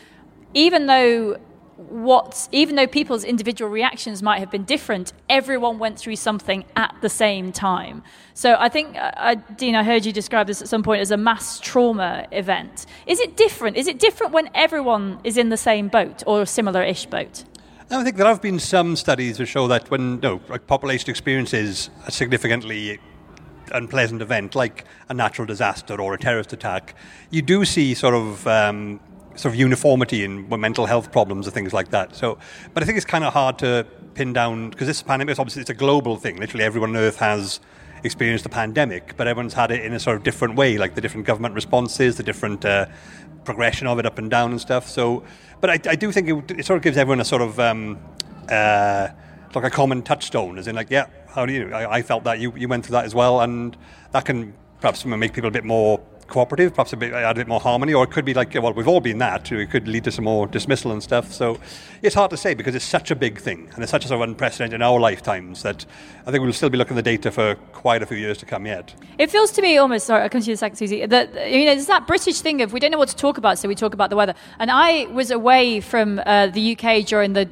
even 0.55 0.87
though 0.87 1.39
what 1.79 2.49
even 2.51 2.75
though 2.75 2.89
people's 2.89 3.23
individual 3.23 3.71
reactions 3.71 4.21
might 4.21 4.41
have 4.41 4.51
been 4.51 4.65
different 4.65 5.13
everyone 5.29 5.79
went 5.79 5.97
through 5.97 6.17
something 6.17 6.65
at 6.75 6.93
the 7.03 7.09
same 7.09 7.53
time. 7.53 8.03
So 8.35 8.57
i 8.59 8.69
think 8.69 8.97
uh, 8.97 9.13
uh, 9.17 9.35
dean 9.57 9.77
i 9.77 9.85
heard 9.85 10.05
you 10.05 10.13
describe 10.13 10.49
this 10.49 10.61
at 10.61 10.69
some 10.69 10.83
point 10.83 11.01
as 11.01 11.13
a 11.13 11.17
mass 11.17 11.61
trauma 11.61 12.27
event. 12.33 12.87
Is 13.07 13.21
it 13.21 13.37
different? 13.37 13.77
Is 13.77 13.87
it 13.87 14.01
different 14.01 14.33
when 14.33 14.51
everyone 14.55 15.21
is 15.23 15.37
in 15.37 15.51
the 15.51 15.57
same 15.57 15.89
boat 15.89 16.25
or 16.27 16.43
a 16.43 16.47
similar-ish 16.47 17.07
boat? 17.07 17.45
I 17.91 18.05
think 18.05 18.17
there 18.17 18.27
have 18.27 18.43
been 18.43 18.59
some 18.59 18.97
studies 18.97 19.39
that 19.39 19.47
show 19.47 19.67
that 19.69 19.91
when 19.91 20.21
no, 20.21 20.41
like 20.49 20.67
population 20.67 21.09
experiences 21.09 21.89
a 22.07 22.11
significantly 22.11 22.99
unpleasant 23.73 24.21
event 24.21 24.55
like 24.55 24.85
a 25.09 25.15
natural 25.15 25.47
disaster 25.47 26.01
or 26.01 26.13
a 26.15 26.19
terrorist 26.19 26.53
attack, 26.53 26.95
you 27.31 27.41
do 27.41 27.65
see 27.65 27.95
sort 27.95 28.15
of 28.15 28.47
um, 28.47 29.01
sort 29.39 29.55
of 29.55 29.61
uniformity 29.61 30.25
in 30.25 30.49
mental 30.49 30.87
health 30.87 31.13
problems 31.13 31.47
and 31.47 31.55
things 31.55 31.73
like 31.73 31.91
that. 31.91 32.15
So, 32.15 32.39
but 32.75 32.83
I 32.83 32.87
think 32.87 32.97
it's 32.97 33.07
kind 33.07 33.25
of 33.25 33.33
hard 33.33 33.59
to 33.61 33.87
pin 34.15 34.33
down 34.33 34.71
because 34.71 34.87
this 34.87 35.03
pandemic 35.03 35.33
is 35.33 35.39
obviously 35.39 35.61
it's 35.61 35.71
a 35.71 35.75
global 35.75 36.17
thing. 36.17 36.39
Literally, 36.39 36.65
everyone 36.65 36.91
on 36.91 36.97
Earth 36.97 37.19
has 37.19 37.61
experienced 38.05 38.45
the 38.45 38.51
pandemic, 38.51 39.17
but 39.17 39.27
everyone's 39.29 39.55
had 39.55 39.71
it 39.71 39.85
in 39.85 39.93
a 39.93 40.01
sort 40.01 40.17
of 40.17 40.23
different 40.23 40.57
way, 40.57 40.77
like 40.77 40.95
the 40.95 41.01
different 41.01 41.27
government 41.27 41.55
responses, 41.55 42.17
the 42.17 42.23
different 42.23 42.65
uh, 42.65 42.87
progression 43.45 43.87
of 43.87 43.99
it 43.99 44.07
up 44.07 44.19
and 44.19 44.31
down 44.31 44.51
and 44.51 44.61
stuff. 44.61 44.89
So, 44.89 45.25
but 45.61 45.71
I, 45.71 45.91
I 45.91 45.97
do 45.97 46.11
think 46.11 46.29
it, 46.29 46.59
it, 46.59 46.67
sort 46.67 46.77
of 46.77 46.83
gives 46.83 46.97
everyone 46.97 47.21
a 47.21 47.25
sort 47.25 47.43
of 47.43 47.61
um, 47.61 47.99
uh, 48.49 49.09
like 49.55 49.65
a 49.65 49.71
common 49.71 50.03
touchstone, 50.03 50.59
as 50.59 50.67
in 50.67 50.75
like, 50.75 50.91
yeah, 50.91 51.07
how 51.29 51.47
do 51.47 51.53
you? 51.53 51.73
I, 51.73 51.99
I 51.99 52.03
felt 52.03 52.25
that 52.25 52.41
you 52.41 52.53
you 52.57 52.69
went 52.69 52.87
through 52.87 52.95
that 52.95 53.05
as 53.05 53.15
well, 53.15 53.41
and 53.41 53.77
that 54.13 54.25
can 54.25 54.55
perhaps 54.81 55.05
make 55.05 55.33
people 55.33 55.49
a 55.49 55.53
bit 55.53 55.65
more 55.65 56.01
cooperative, 56.29 56.75
perhaps 56.75 56.93
a 56.93 56.97
bit, 56.97 57.13
add 57.13 57.37
a 57.37 57.41
bit 57.41 57.49
more 57.49 57.61
harmony, 57.61 57.95
or 57.95 58.05
it 58.05 58.11
could 58.11 58.25
be 58.25 58.35
like, 58.35 58.55
well, 58.55 58.73
we've 58.73 58.89
all 58.89 59.01
been 59.01 59.19
that. 59.19 59.51
It 59.51 59.71
could 59.71 59.89
lead 59.89 60.05
to 60.05 60.13
some 60.13 60.25
more 60.25 60.47
dismissal 60.47 60.93
and 60.93 61.03
stuff. 61.03 61.33
So 61.33 61.59
it's 62.03 62.15
hard 62.15 62.31
to 62.31 62.37
say 62.37 62.55
because 62.55 62.75
it's 62.75 62.85
such 62.85 63.11
a 63.11 63.17
big 63.17 63.41
thing 63.41 63.71
and 63.75 63.83
it's 63.83 63.91
such 63.91 64.05
a 64.05 64.09
sort 64.09 64.23
of 64.23 64.29
unprecedented 64.29 64.75
in 64.75 64.83
our 64.83 65.01
lifetimes 65.01 65.63
that 65.63 65.85
I 66.27 66.31
think 66.31 66.43
we'll 66.43 66.53
still 66.53 66.71
be 66.71 66.79
looking 66.79 66.97
at 66.97 67.05
the 67.05 67.11
data 67.11 67.31
for 67.31 67.55
quite 67.73 68.03
a 68.03 68.07
few 68.07 68.17
years 68.17 68.39
to 68.39 68.47
come 68.47 68.67
yet. 68.67 68.95
It 69.19 69.31
feels 69.31 69.51
to 69.53 69.63
me 69.63 69.79
almost, 69.79 70.07
sorry, 70.07 70.23
I'll 70.23 70.29
come 70.29 70.43
to 70.43 70.47
you 70.47 70.53
in 70.53 70.55
a 70.55 70.59
second, 70.59 70.77
Suzi, 70.77 71.09
that, 71.09 71.51
you 71.51 71.65
know, 71.65 71.75
there's 71.75 71.87
that 71.87 72.07
British 72.07 72.41
thing 72.41 72.63
of 72.63 72.73
we 72.73 72.81
don't 72.81 72.91
know 72.91 72.99
what 72.99 73.09
to 73.09 73.17
talk 73.17 73.39
about, 73.39 73.59
so 73.59 73.69
we 73.69 73.75
talk 73.75 73.95
about 73.95 74.11
the 74.11 74.17
weather. 74.17 74.35
And 74.59 74.71
I 74.71 75.07
was 75.07 75.31
away 75.31 75.81
from 75.81 76.21
uh, 76.25 76.49
the 76.49 76.77
UK 76.77 77.07
during 77.07 77.33
the 77.33 77.49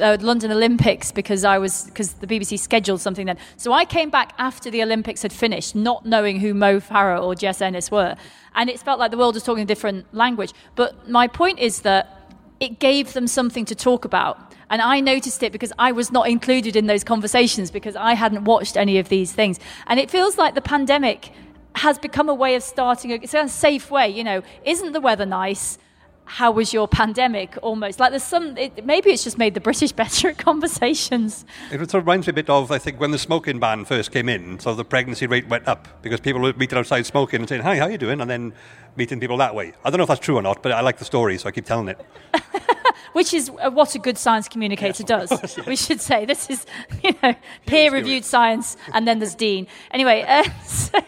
uh, 0.00 0.16
London 0.20 0.50
Olympics 0.52 1.12
because 1.12 1.44
I 1.44 1.58
was 1.58 1.84
because 1.84 2.14
the 2.14 2.26
BBC 2.26 2.58
scheduled 2.58 3.00
something 3.00 3.26
then. 3.26 3.38
So 3.56 3.72
I 3.72 3.84
came 3.84 4.10
back 4.10 4.32
after 4.38 4.70
the 4.70 4.82
Olympics 4.82 5.22
had 5.22 5.32
finished, 5.32 5.74
not 5.74 6.04
knowing 6.04 6.40
who 6.40 6.54
Mo 6.54 6.80
Farah 6.80 7.22
or 7.22 7.34
Jess 7.34 7.60
Ennis 7.60 7.90
were, 7.90 8.16
and 8.54 8.70
it 8.70 8.80
felt 8.80 8.98
like 8.98 9.10
the 9.10 9.18
world 9.18 9.34
was 9.34 9.42
talking 9.42 9.62
a 9.62 9.66
different 9.66 10.12
language. 10.14 10.52
But 10.74 11.08
my 11.08 11.28
point 11.28 11.58
is 11.58 11.82
that 11.82 12.32
it 12.60 12.78
gave 12.78 13.12
them 13.12 13.26
something 13.26 13.64
to 13.66 13.74
talk 13.74 14.04
about. 14.04 14.54
And 14.70 14.82
I 14.82 15.00
noticed 15.00 15.42
it 15.42 15.52
because 15.52 15.72
I 15.78 15.92
was 15.92 16.12
not 16.12 16.28
included 16.28 16.76
in 16.76 16.86
those 16.86 17.04
conversations 17.04 17.70
because 17.70 17.96
I 17.96 18.14
hadn't 18.14 18.44
watched 18.44 18.76
any 18.76 18.98
of 18.98 19.08
these 19.08 19.32
things. 19.32 19.58
And 19.86 19.98
it 19.98 20.10
feels 20.10 20.36
like 20.36 20.54
the 20.54 20.60
pandemic 20.60 21.32
has 21.76 21.98
become 21.98 22.28
a 22.28 22.34
way 22.34 22.54
of 22.54 22.62
starting 22.62 23.12
a, 23.12 23.14
it's 23.14 23.34
a 23.34 23.48
safe 23.48 23.90
way. 23.90 24.08
You 24.08 24.24
know, 24.24 24.42
isn't 24.64 24.92
the 24.92 25.00
weather 25.00 25.24
nice? 25.24 25.78
How 26.28 26.50
was 26.50 26.74
your 26.74 26.86
pandemic 26.86 27.56
almost? 27.62 27.98
Like 27.98 28.10
there's 28.10 28.22
some 28.22 28.56
it, 28.58 28.84
maybe 28.84 29.10
it's 29.10 29.24
just 29.24 29.38
made 29.38 29.54
the 29.54 29.60
british 29.60 29.92
better 30.02 30.28
at 30.28 30.38
conversations. 30.38 31.46
It 31.72 31.78
sort 31.78 31.94
of 31.94 32.06
reminds 32.06 32.26
me 32.26 32.32
a 32.32 32.34
bit 32.34 32.50
of 32.50 32.70
i 32.70 32.78
think 32.78 33.00
when 33.00 33.12
the 33.12 33.18
smoking 33.18 33.58
ban 33.58 33.86
first 33.86 34.12
came 34.12 34.28
in. 34.28 34.58
So 34.60 34.74
the 34.74 34.84
pregnancy 34.84 35.26
rate 35.26 35.48
went 35.48 35.66
up 35.66 35.88
because 36.02 36.20
people 36.20 36.42
were 36.42 36.52
meeting 36.52 36.78
outside 36.78 37.06
smoking 37.06 37.40
and 37.40 37.48
saying 37.48 37.62
hi 37.62 37.76
how 37.76 37.84
are 37.84 37.90
you 37.90 37.98
doing? 37.98 38.20
And 38.20 38.30
then 38.30 38.52
meeting 38.94 39.20
people 39.20 39.38
that 39.38 39.54
way. 39.54 39.72
I 39.84 39.90
don't 39.90 39.96
know 39.96 40.02
if 40.04 40.08
that's 40.08 40.20
true 40.20 40.36
or 40.36 40.42
not 40.42 40.62
but 40.62 40.70
i 40.72 40.82
like 40.82 40.98
the 40.98 41.06
story 41.06 41.38
so 41.38 41.48
i 41.48 41.50
keep 41.50 41.64
telling 41.64 41.88
it. 41.88 41.98
Which 43.14 43.32
is 43.32 43.50
uh, 43.50 43.70
what 43.70 43.94
a 43.94 43.98
good 43.98 44.18
science 44.18 44.48
communicator 44.48 45.04
yes, 45.08 45.28
does. 45.30 45.30
yes. 45.30 45.66
we 45.66 45.76
should 45.76 46.00
say 46.00 46.26
this 46.26 46.50
is 46.50 46.66
you 47.02 47.14
know 47.22 47.34
peer 47.64 47.90
reviewed 47.90 48.24
science 48.24 48.76
and 48.92 49.08
then 49.08 49.18
there's 49.18 49.34
dean. 49.34 49.66
Anyway 49.92 50.26
uh, 50.28 50.44
so 50.66 51.00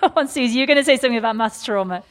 go 0.00 0.12
on 0.16 0.26
suzi 0.26 0.54
you're 0.54 0.66
going 0.66 0.76
to 0.76 0.84
say 0.84 0.96
something 0.96 1.18
about 1.18 1.36
mass 1.36 1.64
trauma 1.64 2.02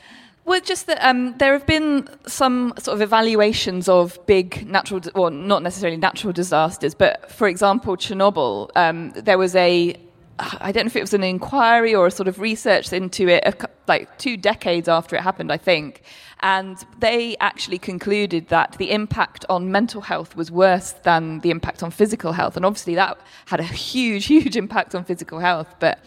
well, 0.46 0.62
just 0.62 0.88
that 0.88 0.98
um, 1.08 1.38
there 1.38 1.53
have 1.53 1.67
been 1.67 2.10
some 2.25 2.74
sort 2.79 2.96
of 2.96 3.01
evaluations 3.01 3.88
of 3.88 4.17
big 4.25 4.67
natural, 4.67 5.01
well, 5.13 5.29
not 5.29 5.62
necessarily 5.62 5.98
natural 5.98 6.34
disasters, 6.34 6.96
but 6.96 7.31
for 7.31 7.48
example, 7.48 7.96
Chernobyl. 7.96 8.69
Um, 8.75 9.12
there 9.12 9.38
was 9.38 9.55
a, 9.55 9.96
I 10.39 10.72
don't 10.72 10.86
know 10.86 10.88
if 10.88 10.96
it 10.96 11.01
was 11.01 11.13
an 11.13 11.24
inquiry 11.24 11.93
or 11.93 12.08
a 12.08 12.12
sort 12.12 12.27
of 12.27 12.39
research 12.39 12.91
into 12.91 13.27
it, 13.27 13.62
like 13.88 14.17
two 14.17 14.38
decades 14.38 14.88
after 14.88 15.15
it 15.15 15.22
happened, 15.22 15.51
I 15.51 15.58
think. 15.58 16.01
And 16.41 16.77
they 17.00 17.36
actually 17.41 17.77
concluded 17.77 18.48
that 18.48 18.75
the 18.77 18.91
impact 18.91 19.46
on 19.50 19.72
mental 19.72 20.01
health 20.01 20.38
was 20.38 20.50
worse 20.50 20.93
than 21.03 21.41
the 21.41 21.50
impact 21.50 21.84
on 21.84 21.91
physical 21.91 22.31
health. 22.31 22.55
And 22.55 22.65
obviously, 22.65 22.96
that 22.96 23.19
had 23.48 23.60
a 23.60 23.63
huge, 23.63 24.25
huge 24.34 24.55
impact 24.55 24.96
on 24.96 25.03
physical 25.03 25.39
health. 25.39 25.75
But 25.79 26.00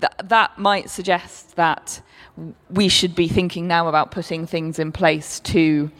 th- 0.00 0.12
that 0.24 0.58
might 0.58 0.88
suggest 0.88 1.56
that 1.56 2.00
we 2.70 2.88
should 2.88 3.14
be 3.14 3.28
thinking 3.28 3.66
now 3.66 3.88
about 3.88 4.10
putting 4.10 4.46
things 4.46 4.78
in 4.78 4.92
place 4.92 5.40
to 5.40 5.90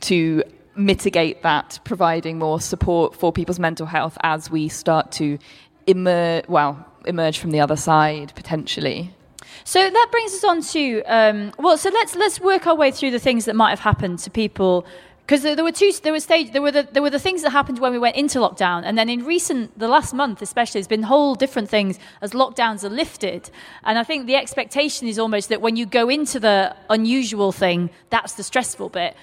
to 0.00 0.42
mitigate 0.76 1.42
that, 1.42 1.78
providing 1.84 2.38
more 2.38 2.60
support 2.60 3.14
for 3.14 3.32
people's 3.32 3.60
mental 3.60 3.86
health 3.86 4.18
as 4.22 4.50
we 4.50 4.68
start 4.68 5.12
to 5.12 5.38
emerge 5.86 6.46
well 6.48 6.84
emerge 7.06 7.38
from 7.38 7.50
the 7.50 7.60
other 7.60 7.76
side 7.76 8.32
potentially. 8.34 9.14
So 9.62 9.78
that 9.88 10.08
brings 10.10 10.34
us 10.34 10.44
on 10.44 10.62
to 10.62 11.02
um, 11.04 11.52
well. 11.58 11.78
So 11.78 11.90
let's 11.90 12.14
let's 12.16 12.40
work 12.40 12.66
our 12.66 12.74
way 12.74 12.90
through 12.90 13.12
the 13.12 13.18
things 13.18 13.44
that 13.44 13.54
might 13.54 13.70
have 13.70 13.80
happened 13.80 14.18
to 14.20 14.30
people 14.30 14.84
because 15.26 15.42
there, 15.42 15.56
there, 15.56 15.64
were 15.64 15.72
two 15.72 15.90
there 16.02 16.12
were 16.12 16.20
stage 16.20 16.52
there 16.52 16.60
were 16.62 16.70
the 16.70 16.86
there 16.92 17.02
were 17.02 17.10
the 17.10 17.18
things 17.18 17.42
that 17.42 17.50
happened 17.50 17.78
when 17.78 17.92
we 17.92 17.98
went 17.98 18.16
into 18.16 18.38
lockdown 18.38 18.82
and 18.84 18.98
then 18.98 19.08
in 19.08 19.24
recent 19.24 19.78
the 19.78 19.88
last 19.88 20.12
month 20.12 20.42
especially 20.42 20.80
there's 20.80 20.88
been 20.88 21.04
whole 21.04 21.34
different 21.34 21.68
things 21.68 21.98
as 22.20 22.32
lockdowns 22.32 22.84
are 22.84 22.90
lifted. 22.90 23.50
And 23.84 23.98
i 23.98 24.04
think 24.04 24.26
the 24.26 24.36
expectation 24.36 25.08
is 25.08 25.18
almost 25.18 25.48
that 25.48 25.60
when 25.60 25.76
you 25.76 25.86
go 25.86 26.08
into 26.08 26.38
the 26.38 26.76
unusual 26.90 27.52
thing 27.52 27.90
that's 28.10 28.34
the 28.34 28.42
stressful 28.42 28.90
bit. 28.90 29.16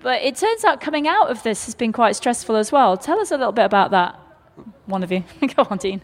But 0.00 0.22
it 0.22 0.36
turns 0.36 0.64
out 0.64 0.80
coming 0.80 1.08
out 1.08 1.28
of 1.28 1.42
this 1.42 1.64
has 1.64 1.74
been 1.74 1.92
quite 1.92 2.14
stressful 2.14 2.54
as 2.54 2.70
well. 2.70 2.96
Tell 2.96 3.18
us 3.18 3.32
a 3.32 3.36
little 3.36 3.52
bit 3.52 3.64
about 3.64 3.90
that 3.90 4.16
one 4.86 5.02
of 5.02 5.12
you. 5.12 5.24
Go 5.56 5.66
on 5.70 5.78
dean. 5.78 6.00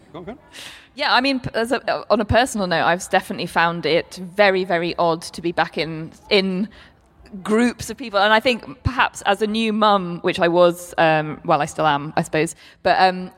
Yeah, 0.95 1.13
I 1.13 1.21
mean, 1.21 1.41
a, 1.53 2.05
on 2.09 2.21
a 2.21 2.25
personal 2.25 2.67
note, 2.67 2.85
I've 2.85 3.07
definitely 3.09 3.47
found 3.47 3.85
it 3.85 4.15
very, 4.15 4.63
very 4.63 4.95
odd 4.95 5.21
to 5.23 5.41
be 5.41 5.51
back 5.51 5.77
in 5.77 6.11
in 6.29 6.69
groups 7.43 7.89
of 7.89 7.97
people. 7.97 8.19
And 8.19 8.33
I 8.33 8.39
think 8.39 8.83
perhaps 8.83 9.21
as 9.23 9.41
a 9.41 9.47
new 9.47 9.73
mum, 9.73 10.19
which 10.21 10.39
I 10.39 10.47
was, 10.47 10.93
um, 10.97 11.39
well, 11.45 11.61
I 11.61 11.65
still 11.65 11.87
am, 11.87 12.13
I 12.15 12.21
suppose, 12.23 12.55
but 12.83 12.99
um, 12.99 13.31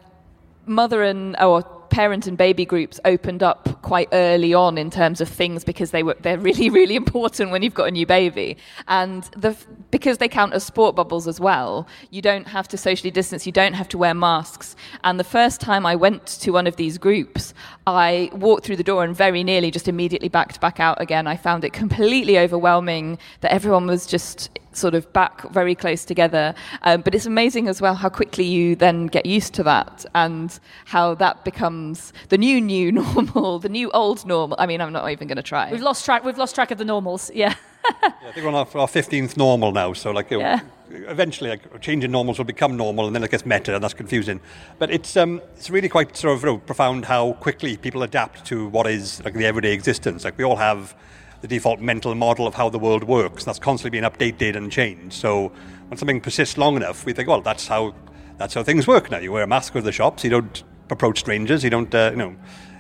mother 0.66 1.04
and 1.04 1.36
or 1.40 1.64
parent 1.90 2.28
and 2.28 2.38
baby 2.38 2.66
groups 2.66 3.00
opened 3.06 3.44
up 3.44 3.82
quite 3.82 4.10
early 4.12 4.54
on 4.54 4.78
in 4.78 4.90
terms 4.90 5.22
of 5.22 5.30
things 5.30 5.64
because 5.64 5.92
they 5.92 6.04
were 6.04 6.16
they're 6.22 6.38
really 6.38 6.70
really 6.80 6.96
important 6.96 7.52
when 7.52 7.62
you've 7.62 7.74
got 7.74 7.88
a 7.88 7.92
new 7.92 8.06
baby. 8.06 8.58
And 8.88 9.24
the 9.36 9.56
because 9.92 10.18
they 10.18 10.28
count 10.28 10.54
as 10.54 10.64
sport 10.64 10.96
bubbles 10.96 11.28
as 11.28 11.40
well 11.40 11.88
you 12.12 12.22
don't 12.22 12.48
have 12.48 12.68
to 12.68 12.78
socially 12.78 13.12
distance 13.12 13.46
you 13.46 13.52
don't 13.52 13.74
have 13.74 13.88
to 13.90 13.98
wear 13.98 14.14
masks. 14.14 14.76
And 15.04 15.20
the 15.20 15.24
first 15.24 15.62
time 15.62 15.86
I 15.86 15.96
went 15.96 16.26
to 16.28 16.52
one 16.52 16.68
of 16.68 16.76
these 16.76 16.98
groups 16.98 17.54
I 17.86 18.30
walked 18.34 18.66
through 18.66 18.78
the 18.78 18.84
door 18.84 19.04
and 19.04 19.16
very 19.16 19.44
nearly 19.44 19.72
just 19.72 19.88
immediately 19.88 20.30
backed 20.30 20.60
back 20.60 20.80
out 20.80 21.02
again. 21.02 21.28
I 21.28 21.38
found 21.38 21.64
it 21.64 21.74
completely 21.74 22.38
overwhelming 22.38 23.18
that 23.42 23.54
everyone 23.54 23.88
was 23.88 24.06
just 24.06 24.57
sort 24.78 24.94
of 24.94 25.12
back 25.14 25.50
very 25.52 25.76
close 25.76 26.06
together. 26.06 26.54
Um, 26.84 27.02
but 27.02 27.16
it's 27.16 27.26
amazing 27.26 27.68
as 27.68 27.82
well 27.82 27.96
how 27.96 28.10
quickly 28.10 28.46
you 28.46 28.76
then 28.76 29.08
get 29.08 29.26
used 29.26 29.54
to 29.56 29.64
that 29.64 30.06
and 30.16 30.58
how 30.86 31.16
that 31.16 31.44
becomes 31.44 32.14
the 32.30 32.38
new 32.38 32.62
new 32.62 32.92
normal, 33.02 33.60
the 33.60 33.70
new 33.70 33.92
old 33.92 34.26
normal. 34.26 34.58
I 34.60 34.66
mean, 34.66 34.82
I'm 34.82 34.94
not 34.94 35.10
even 35.12 35.28
going 35.28 35.38
to 35.38 35.44
try. 35.44 35.72
We've 35.72 35.82
lost 35.82 36.06
track. 36.06 36.24
We've 36.24 36.38
lost 36.38 36.56
track 36.56 36.72
of 36.72 36.78
the 36.78 36.86
normals. 36.86 37.32
Yeah. 37.34 37.56
yeah 38.04 38.12
I 38.28 38.32
think 38.32 38.46
we're 38.46 38.50
on 38.50 38.56
our, 38.56 38.82
our 38.82 38.88
15th 38.88 39.38
normal 39.38 39.72
now. 39.72 39.94
So 39.94 40.12
like. 40.12 40.32
Yeah. 40.32 40.62
Eventually, 40.90 41.50
like, 41.50 41.82
changing 41.82 42.12
normals 42.12 42.38
will 42.38 42.46
become 42.46 42.78
normal, 42.78 43.08
and 43.08 43.14
then 43.14 43.22
it 43.22 43.30
gets 43.30 43.46
meta, 43.46 43.76
and 43.76 43.84
that's 43.84 43.94
confusing. 43.94 44.40
But 44.80 44.90
it's 44.90 45.18
um, 45.18 45.42
it's 45.58 45.70
really 45.70 45.90
quite 45.90 46.16
sort 46.16 46.38
of 46.38 46.44
you 46.44 46.46
know, 46.46 46.58
profound 46.60 47.04
how 47.04 47.34
quickly 47.34 47.76
people 47.76 48.04
adapt 48.04 48.46
to 48.46 48.70
what 48.70 48.88
is 48.88 49.22
like 49.26 49.34
the 49.34 49.46
everyday 49.46 49.74
existence. 49.74 50.24
Like 50.24 50.38
we 50.38 50.46
all 50.46 50.56
have 50.56 50.96
the 51.42 51.48
default 51.48 51.80
mental 51.80 52.16
model 52.16 52.48
of 52.48 52.56
how 52.56 52.70
the 52.70 52.80
world 52.80 53.04
works. 53.04 53.44
That's 53.44 53.60
constantly 53.60 54.00
being 54.00 54.10
updated 54.10 54.56
and 54.56 54.72
changed. 54.72 55.14
So 55.14 55.52
when 55.88 55.98
something 55.98 56.22
persists 56.22 56.58
long 56.58 56.76
enough, 56.76 57.06
we 57.06 57.14
think, 57.14 57.28
well, 57.28 57.42
that's 57.42 57.68
how 57.68 57.94
that's 58.38 58.54
how 58.54 58.64
things 58.64 58.88
work 58.88 59.10
now. 59.10 59.18
You 59.18 59.32
wear 59.32 59.44
a 59.44 59.48
mask 59.48 59.76
at 59.76 59.84
the 59.84 59.92
shops. 59.92 60.24
You 60.24 60.30
don't 60.30 60.64
approach 60.90 61.20
strangers. 61.20 61.64
You 61.64 61.70
don't, 61.70 61.94
uh, 61.94 62.10
you 62.12 62.18
know. 62.18 62.36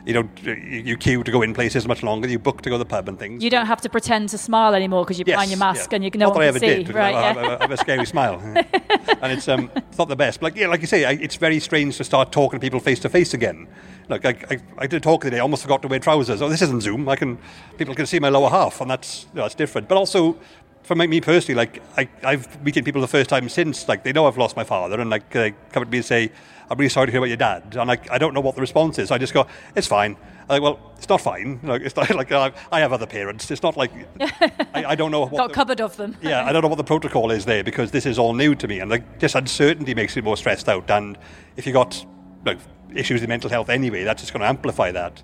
You 0.05 0.13
don't. 0.13 0.43
You 0.45 0.95
queue 0.95 1.21
to 1.21 1.31
go 1.31 1.41
in 1.41 1.53
places 1.53 1.85
much 1.85 2.01
longer. 2.01 2.29
You 2.29 2.39
book 2.39 2.61
to 2.61 2.69
go 2.69 2.75
to 2.75 2.79
the 2.79 2.85
pub 2.85 3.09
and 3.09 3.19
things. 3.19 3.43
You 3.43 3.49
don't 3.49 3.65
have 3.65 3.81
to 3.81 3.89
pretend 3.89 4.29
to 4.29 4.37
smile 4.37 4.73
anymore 4.73 5.03
because 5.03 5.19
you're 5.19 5.27
yes, 5.27 5.35
behind 5.35 5.51
your 5.51 5.59
mask 5.59 5.91
yeah. 5.91 5.95
and 5.97 6.05
you 6.05 6.11
know 6.11 6.29
what 6.29 6.53
to 6.53 6.59
see. 6.59 6.83
Did, 6.85 6.93
right? 6.93 7.13
I, 7.13 7.33
yeah. 7.33 7.57
I, 7.59 7.61
have, 7.63 7.71
a 7.71 7.75
scary 7.75 8.05
smile, 8.15 8.39
and 8.45 9.33
it's 9.33 9.49
um, 9.49 9.69
it's 9.75 9.97
not 9.97 10.07
the 10.07 10.15
best. 10.15 10.39
But 10.39 10.53
like, 10.53 10.61
yeah, 10.61 10.67
like 10.67 10.79
you 10.79 10.87
say, 10.87 11.03
it's 11.13 11.35
very 11.35 11.59
strange 11.59 11.97
to 11.97 12.05
start 12.05 12.31
talking 12.31 12.57
to 12.57 12.63
people 12.63 12.79
face 12.79 13.01
to 13.01 13.09
face 13.09 13.33
again. 13.33 13.67
Look, 14.09 14.25
I, 14.25 14.29
I, 14.49 14.59
I, 14.77 14.87
did 14.87 14.97
a 14.97 14.99
talk 15.01 15.21
today. 15.21 15.37
I 15.37 15.41
almost 15.41 15.63
forgot 15.63 15.81
to 15.81 15.87
wear 15.87 15.99
trousers. 15.99 16.41
Oh, 16.41 16.47
this 16.47 16.61
isn't 16.61 16.81
Zoom. 16.81 17.09
I 17.09 17.15
can 17.15 17.37
people 17.77 17.93
can 17.93 18.05
see 18.05 18.19
my 18.19 18.29
lower 18.29 18.49
half, 18.49 18.79
and 18.79 18.89
that's 18.89 19.23
you 19.23 19.35
know, 19.35 19.41
that's 19.41 19.55
different. 19.55 19.89
But 19.89 19.97
also, 19.97 20.37
for 20.83 20.95
me 20.95 21.19
personally, 21.19 21.55
like 21.55 21.81
I, 21.97 22.07
I've 22.23 22.63
meeting 22.63 22.85
people 22.85 23.01
the 23.01 23.07
first 23.07 23.29
time 23.29 23.49
since, 23.49 23.87
like 23.89 24.03
they 24.03 24.13
know 24.13 24.25
I've 24.25 24.37
lost 24.37 24.55
my 24.55 24.63
father, 24.63 24.99
and 25.01 25.09
like 25.09 25.29
they 25.31 25.53
come 25.71 25.83
to 25.83 25.89
me 25.89 25.97
and 25.97 26.05
say, 26.05 26.31
"I'm 26.69 26.77
really 26.77 26.89
sorry 26.89 27.07
to 27.07 27.11
hear 27.11 27.19
about 27.19 27.27
your 27.27 27.37
dad," 27.37 27.75
and 27.75 27.87
like 27.87 28.09
I 28.09 28.17
don't 28.17 28.33
know 28.33 28.39
what 28.39 28.55
the 28.55 28.61
response 28.61 28.97
is. 28.97 29.11
I 29.11 29.17
just 29.17 29.33
go, 29.33 29.45
"It's 29.75 29.87
fine." 29.87 30.15
I'm 30.49 30.61
like, 30.61 30.61
well, 30.61 30.93
it's 30.95 31.09
not 31.09 31.19
fine. 31.19 31.59
Like, 31.63 31.81
it's 31.81 31.97
not 31.97 32.09
like 32.15 32.31
I, 32.31 32.53
I 32.71 32.79
have 32.79 32.93
other 32.93 33.05
parents. 33.05 33.51
It's 33.51 33.61
not 33.61 33.75
like 33.75 33.91
I, 34.73 34.85
I 34.85 34.95
don't 34.95 35.11
know 35.11 35.19
what 35.25 35.35
got 35.35 35.47
the, 35.49 35.53
cupboard 35.53 35.81
of 35.81 35.97
them. 35.97 36.15
yeah, 36.21 36.45
I 36.45 36.53
don't 36.53 36.61
know 36.61 36.69
what 36.69 36.77
the 36.77 36.85
protocol 36.85 37.31
is 37.31 37.43
there 37.43 37.65
because 37.65 37.91
this 37.91 38.05
is 38.05 38.17
all 38.17 38.33
new 38.33 38.55
to 38.55 38.67
me, 38.69 38.79
and 38.79 38.89
like 38.89 39.19
just 39.19 39.35
uncertainty 39.35 39.93
makes 39.93 40.15
me 40.15 40.21
more 40.21 40.37
stressed 40.37 40.69
out. 40.69 40.89
And 40.89 41.17
if 41.57 41.67
you 41.67 41.73
got 41.73 42.05
like 42.45 42.59
issues 42.95 43.21
with 43.21 43.29
mental 43.29 43.49
health 43.49 43.69
anyway. 43.69 44.03
That's 44.03 44.21
just 44.21 44.33
going 44.33 44.41
to 44.41 44.47
amplify 44.47 44.91
that. 44.91 45.23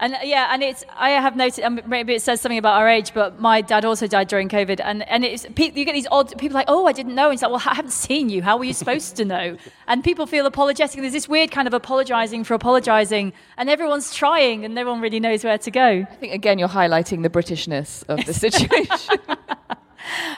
And 0.00 0.16
yeah, 0.22 0.50
and 0.52 0.62
it's 0.62 0.84
I 0.96 1.10
have 1.10 1.34
noticed 1.34 1.60
um, 1.60 1.80
maybe 1.86 2.14
it 2.14 2.22
says 2.22 2.40
something 2.40 2.58
about 2.58 2.74
our 2.78 2.88
age, 2.88 3.12
but 3.14 3.40
my 3.40 3.60
dad 3.60 3.84
also 3.84 4.06
died 4.06 4.28
during 4.28 4.48
COVID, 4.48 4.80
and 4.84 5.08
and 5.08 5.24
it's 5.24 5.44
you 5.44 5.84
get 5.84 5.92
these 5.92 6.06
odd 6.10 6.36
people 6.38 6.54
like, 6.54 6.66
oh, 6.68 6.86
I 6.86 6.92
didn't 6.92 7.14
know, 7.14 7.26
and 7.26 7.34
it's 7.34 7.42
like, 7.42 7.50
well, 7.50 7.62
I 7.64 7.74
haven't 7.74 7.92
seen 7.92 8.28
you. 8.28 8.42
How 8.42 8.56
were 8.56 8.64
you 8.64 8.74
supposed 8.74 9.16
to 9.16 9.24
know? 9.24 9.56
And 9.88 10.04
people 10.04 10.26
feel 10.26 10.44
apologetic. 10.44 10.96
And 10.96 11.04
there's 11.04 11.14
this 11.14 11.30
weird 11.30 11.50
kind 11.50 11.66
of 11.66 11.72
apologising 11.72 12.44
for 12.44 12.52
apologising, 12.52 13.32
and 13.56 13.70
everyone's 13.70 14.14
trying, 14.14 14.64
and 14.66 14.74
no 14.74 14.84
one 14.84 15.00
really 15.00 15.18
knows 15.18 15.44
where 15.44 15.56
to 15.56 15.70
go. 15.70 16.06
I 16.10 16.14
think 16.16 16.34
again, 16.34 16.58
you're 16.58 16.68
highlighting 16.68 17.22
the 17.22 17.30
Britishness 17.30 18.04
of 18.06 18.24
the 18.26 18.34
situation. 18.44 19.18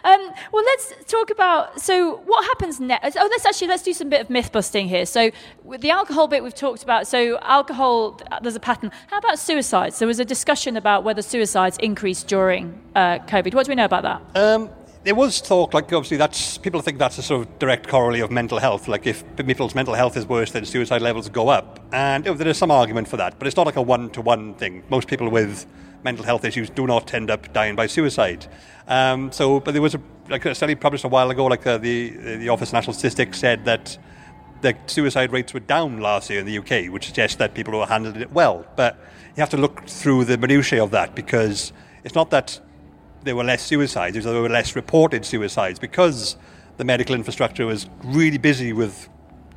Um, 0.04 0.33
well, 0.52 0.64
let's 0.64 0.92
talk 1.06 1.30
about 1.30 1.80
so 1.80 2.18
what 2.26 2.44
happens 2.44 2.80
next. 2.80 3.16
Oh, 3.16 3.28
let's 3.30 3.46
actually 3.46 3.68
let's 3.68 3.83
do 3.83 3.92
some 3.92 4.09
bit 4.09 4.20
of 4.20 4.30
myth 4.30 4.52
busting 4.52 4.88
here. 4.88 5.06
So, 5.06 5.30
the 5.78 5.90
alcohol 5.90 6.28
bit 6.28 6.42
we've 6.42 6.54
talked 6.54 6.83
about. 6.83 7.06
So, 7.06 7.38
alcohol 7.42 8.20
there's 8.42 8.56
a 8.56 8.61
pattern. 8.61 8.90
How 9.09 9.18
about 9.18 9.38
suicides? 9.38 9.98
There 9.98 10.09
was 10.09 10.20
a 10.20 10.24
discussion 10.24 10.76
about 10.76 11.04
whether 11.04 11.22
suicides 11.22 11.76
increased 11.78 12.28
during 12.28 12.80
uh, 12.94 13.18
COVID. 13.20 13.54
What 13.54 13.66
do 13.66 13.70
we 13.70 13.76
know 13.76 13.85
about 13.85 14.02
that? 14.02 14.40
Um, 14.40 14.70
there 15.02 15.14
was 15.14 15.40
talk, 15.40 15.72
like 15.72 15.85
obviously 15.92 16.18
that's 16.18 16.59
people 16.59 16.83
think 16.83 16.98
that's 16.98 17.16
a 17.18 17.22
sort 17.22 17.46
of 17.46 17.59
direct 17.59 17.88
corollary 17.88 18.20
of 18.20 18.30
mental 18.30 18.59
health. 18.59 18.87
Like 18.87 19.06
if 19.06 19.24
people's 19.37 19.74
mental 19.74 19.94
health 19.94 20.16
is 20.16 20.26
worse, 20.26 20.50
then 20.50 20.64
suicide 20.64 21.00
levels 21.00 21.28
go 21.28 21.48
up, 21.48 21.80
and 21.92 22.24
you 22.24 22.30
know, 22.30 22.37
there 22.37 22.48
is 22.48 22.59
some 22.59 22.70
argument 22.70 23.09
for 23.09 23.16
that. 23.16 23.38
But 23.38 23.46
it's 23.46 23.56
not 23.56 23.66
like 23.66 23.76
a 23.76 23.83
one-to-one 23.83 24.54
thing. 24.54 24.83
Most 24.90 25.09
people 25.09 25.30
with 25.30 25.66
mental 26.02 26.24
health 26.24 26.44
issues 26.44 26.70
do 26.70 26.86
not 26.86 27.12
end 27.14 27.30
up 27.30 27.52
dying 27.52 27.76
by 27.76 27.86
suicide. 27.86 28.46
Um, 28.88 29.30
so, 29.32 29.60
but 29.60 29.72
there 29.72 29.82
was 29.82 29.94
a, 29.94 30.00
like 30.28 30.44
a 30.46 30.54
study 30.54 30.74
published 30.74 31.04
a 31.04 31.08
while 31.08 31.30
ago, 31.30 31.46
like 31.46 31.66
uh, 31.66 31.78
the 31.78 32.10
the 32.36 32.48
Office 32.48 32.70
of 32.70 32.74
National 32.74 32.94
Statistics 32.94 33.38
said 33.38 33.64
that 33.64 33.98
the 34.62 34.76
suicide 34.86 35.32
rates 35.32 35.54
were 35.54 35.60
down 35.60 36.00
last 36.00 36.30
year 36.30 36.40
in 36.40 36.46
the 36.46 36.58
UK, 36.58 36.92
which 36.92 37.06
suggests 37.06 37.36
that 37.36 37.54
people 37.54 37.72
who 37.72 37.80
handled 37.86 38.16
it 38.16 38.32
well. 38.32 38.66
But 38.76 38.98
you 39.36 39.40
have 39.40 39.50
to 39.50 39.56
look 39.56 39.86
through 39.86 40.24
the 40.24 40.36
minutiae 40.36 40.82
of 40.82 40.90
that 40.90 41.14
because 41.14 41.72
it's 42.04 42.14
not 42.14 42.30
that 42.30 42.60
there 43.22 43.36
were 43.36 43.44
less 43.44 43.62
suicides, 43.62 44.16
it's 44.16 44.26
that 44.26 44.32
there 44.32 44.42
were 44.42 44.48
less 44.48 44.76
reported 44.76 45.24
suicides 45.24 45.78
because 45.78 46.36
the 46.76 46.84
medical 46.84 47.14
infrastructure 47.14 47.66
was 47.66 47.88
really 48.04 48.38
busy 48.38 48.72
with 48.72 49.08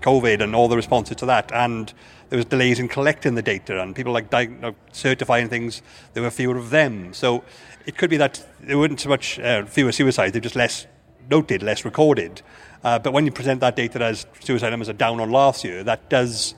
COVID 0.03 0.41
and 0.41 0.55
all 0.55 0.67
the 0.67 0.75
responses 0.75 1.15
to 1.17 1.25
that, 1.25 1.51
and 1.51 1.93
there 2.29 2.37
was 2.37 2.45
delays 2.45 2.79
in 2.79 2.87
collecting 2.87 3.35
the 3.35 3.41
data, 3.41 3.81
and 3.81 3.95
people 3.95 4.13
like 4.13 4.29
di- 4.29 4.73
certifying 4.91 5.49
things. 5.49 5.81
There 6.13 6.21
were 6.21 6.31
fewer 6.31 6.57
of 6.57 6.69
them, 6.69 7.13
so 7.13 7.43
it 7.85 7.97
could 7.97 8.09
be 8.09 8.17
that 8.17 8.45
there 8.61 8.77
weren't 8.77 8.99
so 8.99 9.09
much 9.09 9.39
uh, 9.39 9.65
fewer 9.65 9.91
suicides; 9.91 10.33
they're 10.33 10.41
just 10.41 10.55
less 10.55 10.85
noted, 11.29 11.63
less 11.63 11.85
recorded. 11.85 12.41
Uh, 12.83 12.99
but 12.99 13.13
when 13.13 13.25
you 13.25 13.31
present 13.31 13.61
that 13.61 13.75
data 13.75 14.03
as 14.03 14.25
suicide 14.41 14.69
numbers 14.69 14.89
are 14.89 14.93
down 14.93 15.19
on 15.19 15.31
last 15.31 15.63
year, 15.63 15.83
that 15.83 16.09
does 16.09 16.53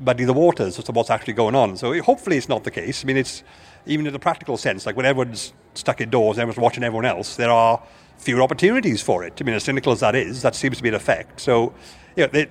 muddy 0.00 0.24
the 0.24 0.32
waters 0.32 0.78
as 0.78 0.84
to 0.84 0.92
what's 0.92 1.10
actually 1.10 1.34
going 1.34 1.54
on. 1.54 1.76
So 1.76 2.00
hopefully 2.02 2.36
it's 2.36 2.48
not 2.48 2.64
the 2.64 2.70
case. 2.70 3.04
I 3.04 3.06
mean, 3.06 3.16
it's 3.16 3.44
even 3.86 4.06
in 4.06 4.14
a 4.14 4.18
practical 4.18 4.56
sense, 4.56 4.86
like 4.86 4.96
when 4.96 5.06
everyone's 5.06 5.52
stuck 5.74 6.00
indoors, 6.00 6.38
everyone's 6.38 6.58
watching 6.58 6.82
everyone 6.82 7.04
else, 7.04 7.36
there 7.36 7.50
are 7.50 7.80
fewer 8.18 8.42
opportunities 8.42 9.00
for 9.02 9.24
it. 9.24 9.38
I 9.40 9.44
mean, 9.44 9.54
as 9.54 9.64
cynical 9.64 9.92
as 9.92 10.00
that 10.00 10.14
is, 10.14 10.42
that 10.42 10.54
seems 10.54 10.76
to 10.78 10.82
be 10.82 10.88
an 10.88 10.94
effect. 10.94 11.40
So, 11.40 11.72
you 12.16 12.24
know, 12.24 12.30
they, 12.32 12.48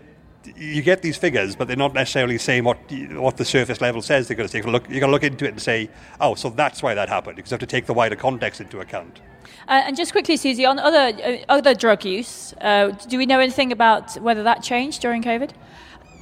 you 0.55 0.81
get 0.81 1.01
these 1.01 1.17
figures, 1.17 1.55
but 1.55 1.67
they're 1.67 1.77
not 1.77 1.93
necessarily 1.93 2.37
saying 2.37 2.63
what 2.63 2.77
what 3.11 3.37
the 3.37 3.45
surface 3.45 3.81
level 3.81 4.01
says. 4.01 4.27
They're 4.27 4.37
going 4.37 4.47
to 4.47 4.53
take 4.53 4.65
a 4.65 4.69
look. 4.69 4.89
You 4.89 4.99
got 4.99 5.07
to 5.07 5.11
look 5.11 5.23
into 5.23 5.45
it 5.45 5.49
and 5.49 5.61
say, 5.61 5.89
oh, 6.19 6.35
so 6.35 6.49
that's 6.49 6.81
why 6.81 6.93
that 6.93 7.09
happened. 7.09 7.35
Because 7.35 7.51
you 7.51 7.55
have 7.55 7.59
to 7.59 7.67
take 7.67 7.85
the 7.85 7.93
wider 7.93 8.15
context 8.15 8.61
into 8.61 8.79
account. 8.79 9.19
Uh, 9.67 9.83
and 9.85 9.95
just 9.95 10.11
quickly, 10.11 10.35
Suzi, 10.35 10.67
on 10.67 10.79
other 10.79 11.21
uh, 11.23 11.37
other 11.49 11.73
drug 11.73 12.05
use, 12.05 12.53
uh, 12.61 12.89
do 13.07 13.17
we 13.17 13.25
know 13.25 13.39
anything 13.39 13.71
about 13.71 14.15
whether 14.15 14.43
that 14.43 14.63
changed 14.63 15.01
during 15.01 15.21
COVID? 15.23 15.51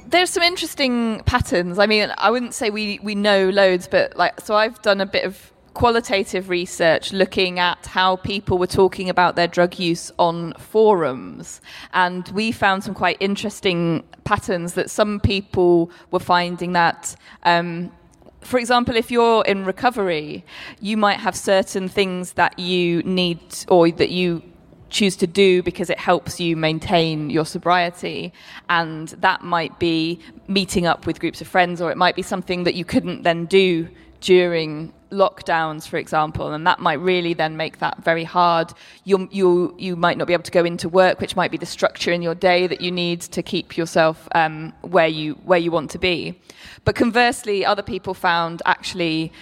There's 0.06 0.30
some 0.30 0.42
interesting 0.42 1.22
patterns. 1.24 1.78
I 1.78 1.86
mean, 1.86 2.12
I 2.16 2.30
wouldn't 2.30 2.54
say 2.54 2.70
we, 2.70 2.98
we 3.02 3.14
know 3.14 3.50
loads, 3.50 3.86
but 3.86 4.16
like, 4.16 4.40
so 4.40 4.56
I've 4.56 4.80
done 4.80 5.02
a 5.02 5.06
bit 5.06 5.24
of 5.24 5.52
qualitative 5.78 6.48
research 6.48 7.12
looking 7.12 7.60
at 7.60 7.86
how 7.86 8.16
people 8.16 8.58
were 8.58 8.66
talking 8.66 9.08
about 9.08 9.36
their 9.36 9.46
drug 9.46 9.78
use 9.78 10.10
on 10.18 10.52
forums. 10.54 11.60
And 11.94 12.26
we 12.30 12.50
found 12.50 12.82
some 12.82 12.94
quite 12.94 13.16
interesting 13.20 14.02
patterns 14.24 14.74
that 14.74 14.90
some 14.90 15.20
people 15.20 15.92
were 16.10 16.18
finding 16.18 16.72
that. 16.72 17.14
Um, 17.44 17.92
for 18.40 18.58
example, 18.58 18.96
if 18.96 19.12
you're 19.12 19.44
in 19.44 19.64
recovery, 19.64 20.44
you 20.80 20.96
might 20.96 21.20
have 21.20 21.36
certain 21.36 21.88
things 21.88 22.32
that 22.32 22.58
you 22.58 23.04
need 23.04 23.38
or 23.68 23.88
that 23.92 24.10
you 24.10 24.42
choose 24.90 25.14
to 25.14 25.28
do 25.28 25.62
because 25.62 25.90
it 25.90 25.98
helps 26.00 26.40
you 26.40 26.56
maintain 26.56 27.30
your 27.30 27.46
sobriety. 27.46 28.32
And 28.68 29.10
that 29.20 29.42
might 29.44 29.78
be 29.78 30.18
meeting 30.48 30.86
up 30.86 31.06
with 31.06 31.20
groups 31.20 31.40
of 31.40 31.46
friends, 31.46 31.80
or 31.80 31.92
it 31.92 31.96
might 31.96 32.16
be 32.16 32.22
something 32.22 32.64
that 32.64 32.74
you 32.74 32.84
couldn't 32.84 33.22
then 33.22 33.46
do 33.46 33.88
during 34.20 34.92
lockdowns, 35.10 35.88
for 35.88 35.96
example, 35.96 36.52
and 36.52 36.66
that 36.66 36.80
might 36.80 37.00
really 37.00 37.34
then 37.34 37.56
make 37.56 37.78
that 37.78 38.02
very 38.04 38.24
hard. 38.24 38.72
You 39.04 39.28
you 39.30 39.74
you 39.78 39.96
might 39.96 40.18
not 40.18 40.26
be 40.26 40.32
able 40.32 40.44
to 40.44 40.50
go 40.50 40.64
into 40.64 40.88
work, 40.88 41.20
which 41.20 41.36
might 41.36 41.50
be 41.50 41.56
the 41.56 41.66
structure 41.66 42.12
in 42.12 42.22
your 42.22 42.34
day 42.34 42.66
that 42.66 42.80
you 42.80 42.90
need 42.90 43.20
to 43.22 43.42
keep 43.42 43.76
yourself 43.76 44.28
um, 44.34 44.72
where 44.82 45.08
you 45.08 45.34
where 45.44 45.58
you 45.58 45.70
want 45.70 45.90
to 45.92 45.98
be. 45.98 46.40
But 46.84 46.94
conversely, 46.94 47.64
other 47.64 47.82
people 47.82 48.14
found 48.14 48.62
actually. 48.64 49.32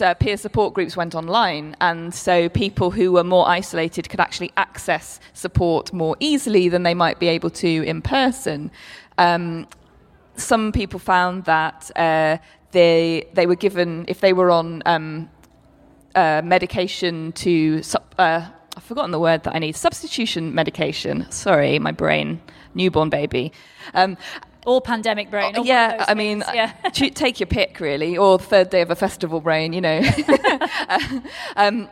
Uh, 0.00 0.14
peer 0.14 0.36
support 0.36 0.74
groups 0.74 0.96
went 0.96 1.14
online, 1.14 1.76
and 1.80 2.12
so 2.12 2.48
people 2.48 2.90
who 2.90 3.12
were 3.12 3.22
more 3.22 3.46
isolated 3.48 4.08
could 4.08 4.18
actually 4.18 4.50
access 4.56 5.20
support 5.32 5.92
more 5.92 6.16
easily 6.18 6.68
than 6.68 6.82
they 6.82 6.94
might 6.94 7.20
be 7.20 7.28
able 7.28 7.50
to 7.50 7.84
in 7.84 8.02
person. 8.02 8.70
Um, 9.16 9.68
some 10.36 10.72
people 10.72 10.98
found 10.98 11.44
that 11.44 11.90
uh, 11.96 12.38
they 12.76 13.26
they 13.32 13.46
were 13.46 13.56
given 13.56 14.04
if 14.06 14.20
they 14.20 14.34
were 14.34 14.50
on 14.50 14.82
um, 14.84 15.30
uh, 16.14 16.42
medication 16.44 17.32
to 17.32 17.82
uh, 18.18 18.46
I've 18.76 18.82
forgotten 18.84 19.12
the 19.12 19.18
word 19.18 19.44
that 19.44 19.54
I 19.54 19.58
need 19.58 19.74
substitution 19.76 20.54
medication. 20.54 21.26
Sorry, 21.30 21.78
my 21.78 21.92
brain, 21.92 22.38
newborn 22.74 23.08
baby. 23.08 23.50
Um, 23.94 24.18
all 24.66 24.82
pandemic 24.82 25.30
brain. 25.30 25.56
All 25.56 25.64
yeah, 25.64 26.04
I 26.06 26.12
mean, 26.12 26.44
yeah. 26.52 26.72
take 26.92 27.40
your 27.40 27.46
pick, 27.46 27.80
really, 27.80 28.18
or 28.18 28.36
the 28.36 28.44
third 28.44 28.68
day 28.68 28.82
of 28.82 28.90
a 28.90 28.96
festival 28.96 29.40
brain, 29.40 29.72
you 29.72 29.80
know. 29.80 30.02
um, 31.56 31.88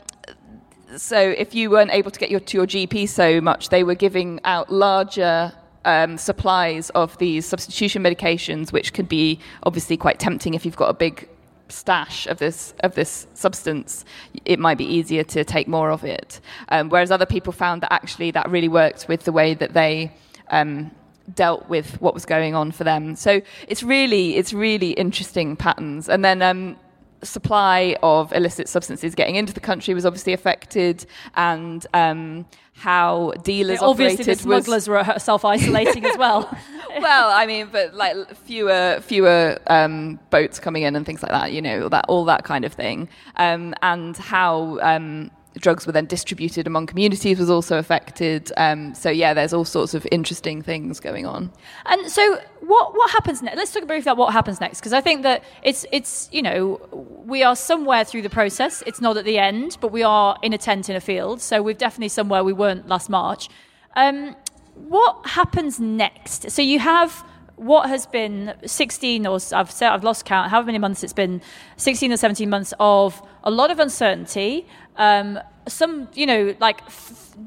so 0.98 1.18
if 1.18 1.54
you 1.54 1.70
weren't 1.70 1.92
able 1.92 2.10
to 2.10 2.20
get 2.20 2.30
your, 2.30 2.40
to 2.40 2.58
your 2.58 2.66
GP 2.66 3.08
so 3.08 3.40
much, 3.40 3.70
they 3.70 3.84
were 3.84 3.94
giving 3.94 4.38
out 4.44 4.70
larger 4.70 5.52
um, 5.84 6.18
supplies 6.18 6.90
of 6.90 7.16
these 7.18 7.46
substitution 7.46 8.02
medications, 8.02 8.72
which 8.72 8.92
could 8.92 9.08
be 9.08 9.38
obviously 9.62 9.96
quite 9.96 10.18
tempting 10.18 10.54
if 10.54 10.64
you've 10.64 10.76
got 10.76 10.90
a 10.90 10.94
big 10.94 11.28
stash 11.68 12.26
of 12.26 12.38
this 12.38 12.74
of 12.80 12.94
this 12.94 13.26
substance, 13.34 14.04
it 14.44 14.58
might 14.58 14.78
be 14.78 14.84
easier 14.84 15.24
to 15.24 15.44
take 15.44 15.66
more 15.68 15.90
of 15.90 16.04
it. 16.04 16.40
Um, 16.68 16.88
whereas 16.88 17.10
other 17.10 17.26
people 17.26 17.52
found 17.52 17.82
that 17.82 17.92
actually 17.92 18.30
that 18.32 18.48
really 18.50 18.68
worked 18.68 19.08
with 19.08 19.24
the 19.24 19.32
way 19.32 19.54
that 19.54 19.72
they 19.72 20.12
um, 20.50 20.90
dealt 21.34 21.68
with 21.68 22.00
what 22.00 22.14
was 22.14 22.24
going 22.24 22.54
on 22.54 22.70
for 22.72 22.84
them. 22.84 23.16
So 23.16 23.40
it's 23.68 23.82
really 23.82 24.36
it's 24.36 24.52
really 24.52 24.90
interesting 24.90 25.56
patterns. 25.56 26.08
And 26.08 26.24
then 26.24 26.42
um, 26.42 26.76
supply 27.22 27.96
of 28.02 28.32
illicit 28.32 28.68
substances 28.68 29.14
getting 29.14 29.36
into 29.36 29.52
the 29.52 29.60
country 29.60 29.94
was 29.94 30.04
obviously 30.06 30.32
affected, 30.32 31.06
and 31.34 31.86
um, 31.94 32.46
how 32.74 33.32
dealers 33.42 33.80
yeah, 33.80 33.86
obviously 33.86 34.24
the 34.24 34.34
smugglers 34.34 34.88
was, 34.88 35.08
were 35.08 35.18
self-isolating 35.18 36.04
as 36.04 36.18
well. 36.18 36.50
well, 37.00 37.30
I 37.30 37.46
mean, 37.46 37.68
but 37.70 37.94
like 37.94 38.34
fewer 38.36 38.98
fewer 39.00 39.58
um, 39.68 40.18
boats 40.30 40.58
coming 40.58 40.82
in 40.82 40.96
and 40.96 41.06
things 41.06 41.22
like 41.22 41.32
that, 41.32 41.52
you 41.52 41.62
know, 41.62 41.88
that 41.88 42.04
all 42.08 42.24
that 42.26 42.44
kind 42.44 42.64
of 42.64 42.72
thing, 42.72 43.08
um, 43.36 43.74
and 43.82 44.16
how 44.16 44.78
um, 44.82 45.30
drugs 45.60 45.86
were 45.86 45.92
then 45.92 46.06
distributed 46.06 46.66
among 46.66 46.86
communities 46.86 47.38
was 47.38 47.50
also 47.50 47.78
affected. 47.78 48.52
Um, 48.56 48.94
so 48.94 49.10
yeah, 49.10 49.34
there's 49.34 49.52
all 49.52 49.64
sorts 49.64 49.94
of 49.94 50.06
interesting 50.10 50.62
things 50.62 51.00
going 51.00 51.26
on. 51.26 51.52
And 51.86 52.10
so 52.10 52.38
what 52.60 52.94
what 52.94 53.10
happens 53.10 53.42
next? 53.42 53.56
Let's 53.56 53.72
talk 53.72 53.86
briefly 53.86 54.10
about 54.10 54.18
what 54.18 54.32
happens 54.32 54.60
next 54.60 54.80
because 54.80 54.92
I 54.92 55.00
think 55.00 55.22
that 55.22 55.44
it's 55.62 55.86
it's 55.92 56.28
you 56.32 56.42
know 56.42 56.80
we 57.24 57.42
are 57.42 57.56
somewhere 57.56 58.04
through 58.04 58.22
the 58.22 58.30
process. 58.30 58.82
It's 58.86 59.00
not 59.00 59.16
at 59.16 59.24
the 59.24 59.38
end, 59.38 59.78
but 59.80 59.92
we 59.92 60.02
are 60.02 60.36
in 60.42 60.52
a 60.52 60.58
tent 60.58 60.90
in 60.90 60.96
a 60.96 61.00
field. 61.00 61.40
So 61.40 61.62
we're 61.62 61.74
definitely 61.74 62.08
somewhere 62.08 62.42
we 62.42 62.52
weren't 62.52 62.88
last 62.88 63.08
March. 63.08 63.48
Um, 63.96 64.34
what 64.74 65.26
happens 65.26 65.78
next? 65.78 66.50
So 66.50 66.62
you 66.62 66.80
have 66.80 67.24
what 67.56 67.88
has 67.88 68.06
been 68.06 68.52
16 68.66 69.26
or 69.26 69.38
I've 69.52 69.70
said 69.70 69.90
I've 69.90 70.02
lost 70.02 70.24
count 70.24 70.50
however 70.50 70.66
many 70.66 70.78
months 70.78 71.04
it's 71.04 71.12
been 71.12 71.40
16 71.76 72.12
or 72.12 72.16
17 72.16 72.50
months 72.50 72.74
of 72.80 73.22
a 73.44 73.50
lot 73.50 73.70
of 73.70 73.78
uncertainty 73.78 74.66
um, 74.96 75.38
some 75.66 76.08
you 76.14 76.26
know 76.26 76.54
like 76.60 76.80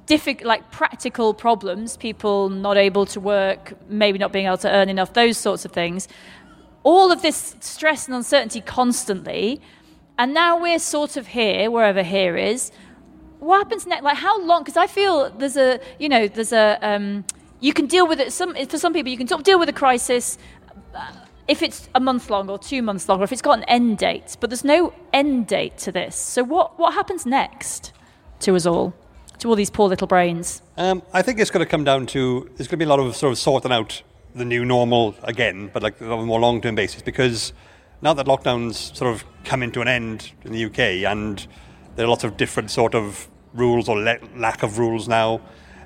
difficult 0.06 0.48
like 0.48 0.70
practical 0.72 1.34
problems 1.34 1.98
people 1.98 2.50
not 2.50 2.78
able 2.78 3.06
to 3.06 3.20
work 3.20 3.74
maybe 3.90 4.18
not 4.18 4.32
being 4.32 4.46
able 4.46 4.58
to 4.58 4.70
earn 4.70 4.90
enough 4.90 5.14
those 5.14 5.38
sorts 5.38 5.66
of 5.66 5.72
things. 5.72 6.08
All 6.84 7.12
of 7.12 7.22
this 7.22 7.56
stress 7.60 8.08
and 8.08 8.16
uncertainty 8.16 8.62
constantly 8.62 9.62
and 10.18 10.34
now 10.34 10.60
we're 10.60 10.80
sort 10.80 11.16
of 11.16 11.28
here 11.28 11.70
wherever 11.70 12.02
here 12.02 12.38
is. 12.38 12.72
What 13.40 13.60
happens 13.60 13.86
next 13.86 14.04
like 14.04 14.18
how 14.18 14.42
long 14.42 14.64
because 14.64 14.78
i 14.78 14.88
feel 14.88 15.30
there's 15.30 15.58
a 15.58 15.80
you 16.00 16.10
know 16.10 16.28
there's 16.28 16.52
a 16.52 16.80
um, 16.82 17.24
you 17.60 17.72
can 17.72 17.86
deal 17.86 18.08
with 18.08 18.20
it 18.20 18.34
some 18.34 18.56
for 18.66 18.80
some 18.80 18.94
people 18.94 19.12
you 19.12 19.18
can 19.18 19.28
deal 19.44 19.60
with 19.60 19.70
a 19.70 19.74
crisis 19.74 20.38
if 21.48 21.62
it's 21.62 21.90
a 21.96 22.00
month 22.00 22.30
long 22.30 22.50
or 22.50 22.60
two 22.60 22.82
months 22.82 23.08
long 23.08 23.22
or 23.22 23.24
if 23.24 23.32
it's 23.32 23.42
got 23.42 23.58
an 23.58 23.64
end 23.66 23.98
date 23.98 24.36
but 24.40 24.50
there's 24.50 24.64
no 24.64 24.94
end 25.14 25.48
date 25.48 25.78
to 25.80 25.92
this. 25.92 26.16
So 26.16 26.44
what 26.44 26.78
what 26.80 26.94
happens 26.94 27.26
next 27.26 27.94
to 28.42 28.56
us 28.56 28.66
all 28.66 28.94
to 29.40 29.50
all 29.50 29.56
these 29.56 29.70
poor 29.70 29.88
little 29.88 30.08
brains? 30.08 30.62
Um, 30.78 31.02
i 31.14 31.22
think 31.22 31.40
it's 31.40 31.52
going 31.52 31.66
to 31.66 31.70
come 31.70 31.84
down 31.84 32.06
to 32.08 32.50
there's 32.56 32.68
going 32.68 32.78
to 32.80 32.86
be 32.86 32.86
a 32.86 32.90
lot 32.90 33.00
of 33.00 33.16
sort 33.16 33.32
of 33.32 33.38
sorting 33.38 33.72
out 33.72 34.02
the 34.36 34.46
new 34.46 34.64
normal 34.66 35.16
again 35.24 35.70
but 35.74 35.82
like 35.82 36.02
on 36.02 36.12
a 36.12 36.26
more 36.26 36.40
long 36.40 36.62
term 36.62 36.76
basis 36.76 37.02
because 37.02 37.54
now 38.02 38.14
that 38.14 38.28
lockdowns 38.28 38.96
sort 38.96 39.12
of 39.12 39.24
come 39.44 39.64
into 39.64 39.82
an 39.82 39.88
end 39.88 40.32
in 40.44 40.52
the 40.52 40.66
uk 40.66 40.80
and 40.80 41.48
there 41.96 42.06
are 42.06 42.10
lots 42.10 42.24
of 42.24 42.38
different 42.38 42.70
sort 42.70 42.94
of 42.94 43.28
rules 43.54 43.90
or 43.90 44.00
le- 44.00 44.20
lack 44.36 44.64
of 44.64 44.78
rules 44.78 45.08
now, 45.08 45.42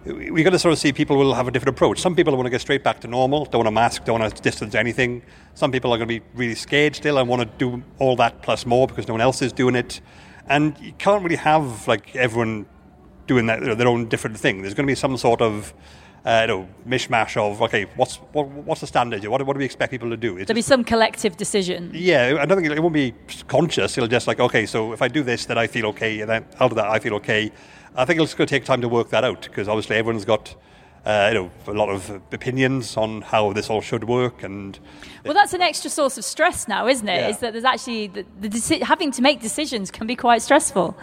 we're 0.06 0.44
going 0.44 0.52
to 0.52 0.60
sort 0.60 0.74
of 0.74 0.80
see 0.80 0.92
people 0.92 1.16
will 1.16 1.34
have 1.34 1.48
a 1.48 1.52
different 1.52 1.76
approach. 1.78 2.00
Some 2.00 2.16
people 2.16 2.36
want 2.36 2.46
to 2.48 2.50
get 2.50 2.62
straight 2.62 2.84
back 2.84 3.00
to 3.02 3.08
normal, 3.08 3.46
don't 3.46 3.60
want 3.60 3.68
to 3.68 3.72
mask, 3.72 4.06
don't 4.06 4.20
want 4.20 4.36
to 4.36 4.42
distance 4.42 4.74
anything. 4.74 5.22
Some 5.54 5.72
people 5.72 5.94
are 5.94 5.98
going 5.98 6.08
to 6.08 6.20
be 6.20 6.26
really 6.34 6.56
scared 6.56 6.96
still 6.96 7.18
and 7.18 7.30
want 7.30 7.42
to 7.44 7.58
do 7.58 7.84
all 8.00 8.16
that 8.16 8.42
plus 8.42 8.66
more 8.66 8.88
because 8.88 9.08
no 9.08 9.14
one 9.14 9.22
else 9.22 9.42
is 9.42 9.54
doing 9.54 9.76
it. 9.76 10.02
And 10.48 10.76
you 10.80 10.94
can't 10.94 11.24
really 11.24 11.36
have 11.36 11.88
like 11.88 12.16
everyone 12.16 12.66
doing 13.28 13.46
that, 13.46 13.78
their 13.78 13.88
own 13.88 14.10
different 14.10 14.38
thing. 14.38 14.62
There's 14.62 14.74
going 14.74 14.88
to 14.88 14.92
be 14.92 14.96
some 14.96 15.18
sort 15.18 15.42
of 15.42 15.74
uh, 16.26 16.40
you 16.42 16.48
know, 16.48 16.68
mishmash 16.88 17.36
of 17.38 17.62
okay, 17.62 17.86
what's 17.96 18.18
what, 18.34 18.48
what's 18.48 18.82
the 18.82 18.88
standard? 18.88 19.26
What, 19.26 19.46
what 19.46 19.54
do 19.54 19.60
we 19.60 19.66
expect 19.66 19.92
people 19.92 20.10
to 20.10 20.18
do? 20.18 20.38
It's 20.38 20.48
There'll 20.48 20.56
be 20.56 20.62
some 20.62 20.84
collective 20.84 21.38
decision. 21.38 21.92
Yeah, 21.94 22.38
I 22.40 22.46
don't 22.46 22.58
think 22.58 22.72
it, 22.72 22.78
it 22.78 22.82
won't 22.82 22.94
be 22.94 23.14
conscious. 23.48 23.98
It'll 23.98 24.08
just 24.08 24.28
like 24.28 24.40
okay, 24.40 24.66
so 24.66 24.94
if 24.94 25.02
I 25.02 25.08
do 25.08 25.24
this, 25.24 25.46
then 25.46 25.58
I 25.58 25.68
feel 25.68 25.88
okay, 25.88 26.22
and 26.22 26.30
then 26.30 26.46
out 26.60 26.72
of 26.72 26.76
that 26.76 26.90
I 26.90 27.00
feel 27.00 27.16
okay. 27.16 27.52
I 27.96 28.06
think 28.06 28.22
it's 28.22 28.34
going 28.34 28.48
to 28.48 28.54
take 28.54 28.66
time 28.66 28.82
to 28.82 28.88
work 28.88 29.10
that 29.10 29.24
out 29.24 29.42
because 29.42 29.68
obviously 29.68 29.96
everyone's 29.98 30.26
got. 30.26 30.56
Uh, 31.04 31.30
you 31.32 31.40
know, 31.40 31.52
a 31.66 31.74
lot 31.74 31.90
of 31.90 32.12
opinions 32.32 32.96
on 32.96 33.22
how 33.24 33.52
this 33.54 33.72
all 33.72 33.82
should 33.82 34.04
work, 34.04 34.44
and 34.44 34.80
well, 35.26 35.34
that's 35.34 35.54
an 35.54 35.62
extra 35.62 35.90
source 35.90 36.16
of 36.16 36.24
stress 36.24 36.68
now, 36.68 36.88
isn't 36.88 37.10
it? 37.10 37.22
Yeah. 37.22 37.30
Is 37.30 37.40
that 37.40 37.54
there's 37.54 37.66
actually 37.66 38.06
the, 38.06 38.26
the 38.40 38.50
deci- 38.50 38.84
having 38.84 39.12
to 39.14 39.22
make 39.24 39.42
decisions 39.42 39.90
can 39.90 40.06
be 40.06 40.16
quite 40.16 40.44
stressful. 40.44 40.96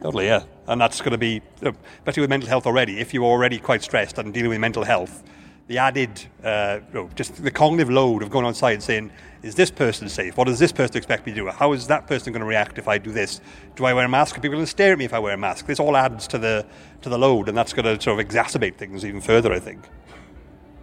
Totally, 0.00 0.26
yeah. 0.26 0.44
And 0.68 0.80
that's 0.80 1.00
going 1.00 1.10
to 1.10 1.18
be, 1.18 1.42
especially 1.60 2.20
with 2.20 2.30
mental 2.30 2.48
health 2.48 2.66
already, 2.66 3.00
if 3.00 3.12
you're 3.12 3.24
already 3.24 3.58
quite 3.58 3.82
stressed 3.82 4.18
and 4.18 4.32
dealing 4.32 4.50
with 4.50 4.60
mental 4.60 4.84
health, 4.84 5.24
the 5.66 5.78
added, 5.78 6.24
uh, 6.44 6.78
you 6.88 6.94
know, 6.94 7.10
just 7.16 7.42
the 7.42 7.50
cognitive 7.50 7.90
load 7.90 8.22
of 8.22 8.30
going 8.30 8.44
on 8.44 8.54
site 8.54 8.74
and 8.74 8.82
saying, 8.82 9.10
is 9.42 9.56
this 9.56 9.70
person 9.70 10.08
safe? 10.08 10.36
What 10.36 10.46
does 10.46 10.58
this 10.58 10.72
person 10.72 10.96
expect 10.96 11.26
me 11.26 11.32
to 11.32 11.40
do? 11.40 11.46
How 11.48 11.72
is 11.72 11.88
that 11.88 12.06
person 12.06 12.32
going 12.32 12.40
to 12.40 12.46
react 12.46 12.78
if 12.78 12.86
I 12.86 12.98
do 12.98 13.10
this? 13.10 13.40
Do 13.74 13.84
I 13.84 13.92
wear 13.92 14.04
a 14.04 14.08
mask? 14.08 14.36
Are 14.36 14.40
people 14.40 14.56
going 14.56 14.64
to 14.64 14.70
stare 14.70 14.92
at 14.92 14.98
me 14.98 15.04
if 15.04 15.12
I 15.12 15.18
wear 15.18 15.34
a 15.34 15.38
mask? 15.38 15.66
This 15.66 15.80
all 15.80 15.96
adds 15.96 16.28
to 16.28 16.38
the 16.38 16.64
to 17.02 17.08
the 17.08 17.18
load, 17.18 17.48
and 17.48 17.58
that's 17.58 17.72
going 17.72 17.84
to 17.84 18.00
sort 18.00 18.20
of 18.20 18.26
exacerbate 18.26 18.76
things 18.76 19.04
even 19.04 19.20
further, 19.20 19.52
I 19.52 19.58
think. 19.58 19.84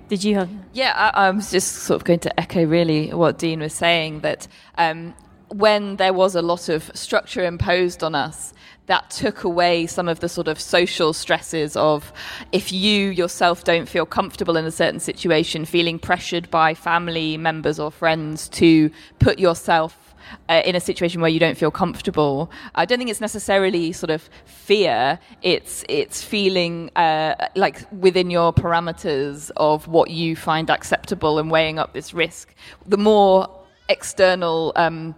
Did 0.09 0.23
you 0.23 0.35
have? 0.35 0.49
Yeah, 0.73 0.93
I, 0.95 1.27
I 1.27 1.29
was 1.29 1.51
just 1.51 1.73
sort 1.83 2.01
of 2.01 2.03
going 2.03 2.19
to 2.19 2.39
echo 2.39 2.65
really 2.65 3.13
what 3.13 3.37
Dean 3.37 3.61
was 3.61 3.73
saying 3.73 4.21
that 4.21 4.47
um, 4.77 5.13
when 5.49 5.95
there 5.95 6.13
was 6.13 6.35
a 6.35 6.41
lot 6.41 6.67
of 6.67 6.91
structure 6.93 7.45
imposed 7.45 8.03
on 8.03 8.15
us, 8.15 8.53
that 8.89 9.11
took 9.11 9.43
away 9.43 9.85
some 9.85 10.09
of 10.09 10.19
the 10.19 10.27
sort 10.27 10.47
of 10.47 10.59
social 10.59 11.13
stresses 11.13 11.75
of 11.75 12.11
if 12.51 12.73
you 12.73 13.09
yourself 13.09 13.63
don't 13.63 13.87
feel 13.87 14.05
comfortable 14.05 14.57
in 14.57 14.65
a 14.65 14.71
certain 14.71 14.99
situation, 14.99 15.63
feeling 15.63 15.99
pressured 15.99 16.49
by 16.49 16.73
family 16.73 17.37
members 17.37 17.79
or 17.79 17.91
friends 17.91 18.49
to 18.49 18.89
put 19.19 19.37
yourself 19.37 20.15
uh, 20.49 20.63
in 20.65 20.75
a 20.75 20.79
situation 20.79 21.21
where 21.21 21.29
you 21.29 21.39
don't 21.39 21.55
feel 21.55 21.69
comfortable. 21.69 22.49
I 22.73 22.85
don't 22.85 22.97
think 22.97 23.11
it's 23.11 23.21
necessarily 23.21 23.91
sort 23.91 24.09
of 24.09 24.27
fear. 24.45 25.19
It's 25.43 25.85
it's 25.87 26.23
feeling 26.23 26.89
uh, 26.95 27.35
like 27.55 27.85
within 27.91 28.31
your 28.31 28.51
parameters 28.51 29.51
of 29.57 29.87
what 29.87 30.09
you 30.09 30.35
find 30.35 30.71
acceptable 30.71 31.37
and 31.37 31.51
weighing 31.51 31.77
up 31.77 31.93
this 31.93 32.11
risk. 32.11 32.55
The 32.87 32.97
more 32.97 33.47
external 33.87 34.73
um, 34.75 35.13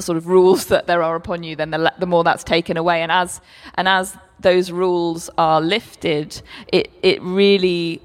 sort 0.00 0.16
of 0.16 0.26
rules 0.26 0.66
that 0.66 0.86
there 0.86 1.02
are 1.02 1.14
upon 1.14 1.42
you, 1.42 1.56
then 1.56 1.70
the, 1.70 1.92
the 1.98 2.06
more 2.06 2.24
that's 2.24 2.44
taken 2.44 2.76
away. 2.76 3.02
And 3.02 3.12
as 3.12 3.40
and 3.74 3.88
as 3.88 4.16
those 4.40 4.70
rules 4.70 5.30
are 5.38 5.60
lifted, 5.60 6.40
it 6.68 6.90
it 7.02 7.22
really, 7.22 8.02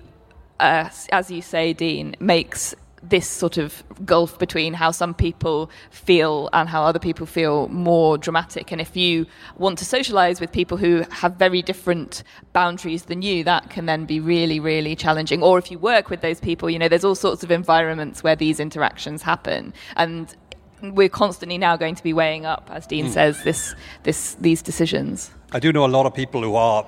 uh, 0.60 0.90
as 1.12 1.32
you 1.32 1.42
say, 1.42 1.74
Dean, 1.74 2.16
makes 2.20 2.76
this 3.02 3.28
sort 3.28 3.58
of 3.58 3.84
gulf 4.06 4.38
between 4.38 4.74
how 4.74 4.92
some 4.92 5.14
people 5.14 5.70
feel 5.90 6.50
and 6.52 6.68
how 6.68 6.84
other 6.84 7.00
people 7.00 7.26
feel 7.26 7.68
more 7.70 8.18
dramatic. 8.18 8.72
And 8.72 8.82
if 8.82 8.96
you 8.96 9.26
want 9.58 9.78
to 9.80 9.86
socialize 9.86 10.42
with 10.42 10.52
people 10.52 10.78
who 10.78 11.06
have 11.10 11.36
very 11.36 11.62
different 11.62 12.24
boundaries 12.52 13.04
than 13.04 13.22
you, 13.22 13.44
that 13.46 13.70
can 13.70 13.86
then 13.86 14.06
be 14.06 14.20
really, 14.20 14.60
really 14.60 14.96
challenging. 14.96 15.42
Or 15.42 15.58
if 15.58 15.72
you 15.72 15.80
work 15.80 16.10
with 16.10 16.22
those 16.22 16.42
people, 16.42 16.70
you 16.70 16.78
know, 16.78 16.90
there's 16.90 17.06
all 17.06 17.16
sorts 17.16 17.42
of 17.42 17.52
environments 17.52 18.22
where 18.22 18.36
these 18.36 18.60
interactions 18.60 19.22
happen. 19.22 19.74
And 19.96 20.36
we're 20.82 21.10
constantly 21.10 21.58
now 21.58 21.78
going 21.78 21.96
to 21.96 22.04
be 22.04 22.14
weighing 22.14 22.46
up, 22.46 22.70
as 22.72 22.88
Dean 22.88 23.08
mm. 23.08 23.10
says, 23.10 23.44
this, 23.44 23.76
this, 24.04 24.36
these 24.36 24.62
decisions. 24.62 25.32
I 25.52 25.60
do 25.60 25.72
know 25.74 25.86
a 25.86 25.88
lot 25.88 26.06
of 26.06 26.14
people 26.14 26.42
who 26.42 26.56
are 26.56 26.86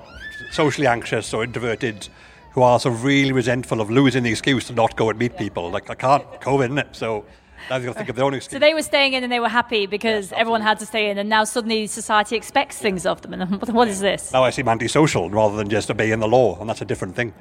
socially 0.50 0.86
anxious 0.86 1.32
or 1.34 1.44
introverted 1.44 2.08
who 2.52 2.62
are 2.62 2.78
sort 2.78 2.94
of 2.94 3.04
really 3.04 3.32
resentful 3.32 3.80
of 3.80 3.90
losing 3.90 4.22
the 4.22 4.30
excuse 4.30 4.66
to 4.66 4.74
not 4.74 4.96
go 4.96 5.08
and 5.10 5.18
meet 5.18 5.36
people. 5.36 5.70
Like, 5.70 5.88
I 5.88 5.94
can't, 5.94 6.24
COVID? 6.40 6.94
So 6.94 7.24
I've 7.70 7.84
got 7.84 7.92
to 7.92 7.98
think 7.98 8.08
of 8.08 8.16
their 8.16 8.24
own 8.24 8.34
excuse. 8.34 8.52
So 8.52 8.58
they 8.58 8.74
were 8.74 8.82
staying 8.82 9.14
in 9.14 9.22
and 9.22 9.32
they 9.32 9.40
were 9.40 9.48
happy 9.48 9.86
because 9.86 10.30
yes, 10.30 10.40
everyone 10.40 10.60
had 10.60 10.78
to 10.80 10.86
stay 10.86 11.10
in, 11.10 11.18
and 11.18 11.28
now 11.28 11.44
suddenly 11.44 11.86
society 11.86 12.36
expects 12.36 12.78
things 12.78 13.06
of 13.06 13.22
them. 13.22 13.34
And 13.34 13.62
what 13.72 13.88
is 13.88 14.00
this? 14.00 14.32
Now 14.32 14.44
I 14.44 14.50
seem 14.50 14.68
antisocial 14.68 15.30
rather 15.30 15.56
than 15.56 15.68
just 15.68 15.90
obeying 15.90 16.20
the 16.20 16.28
law, 16.28 16.60
and 16.60 16.68
that's 16.68 16.82
a 16.82 16.84
different 16.84 17.16
thing. 17.16 17.32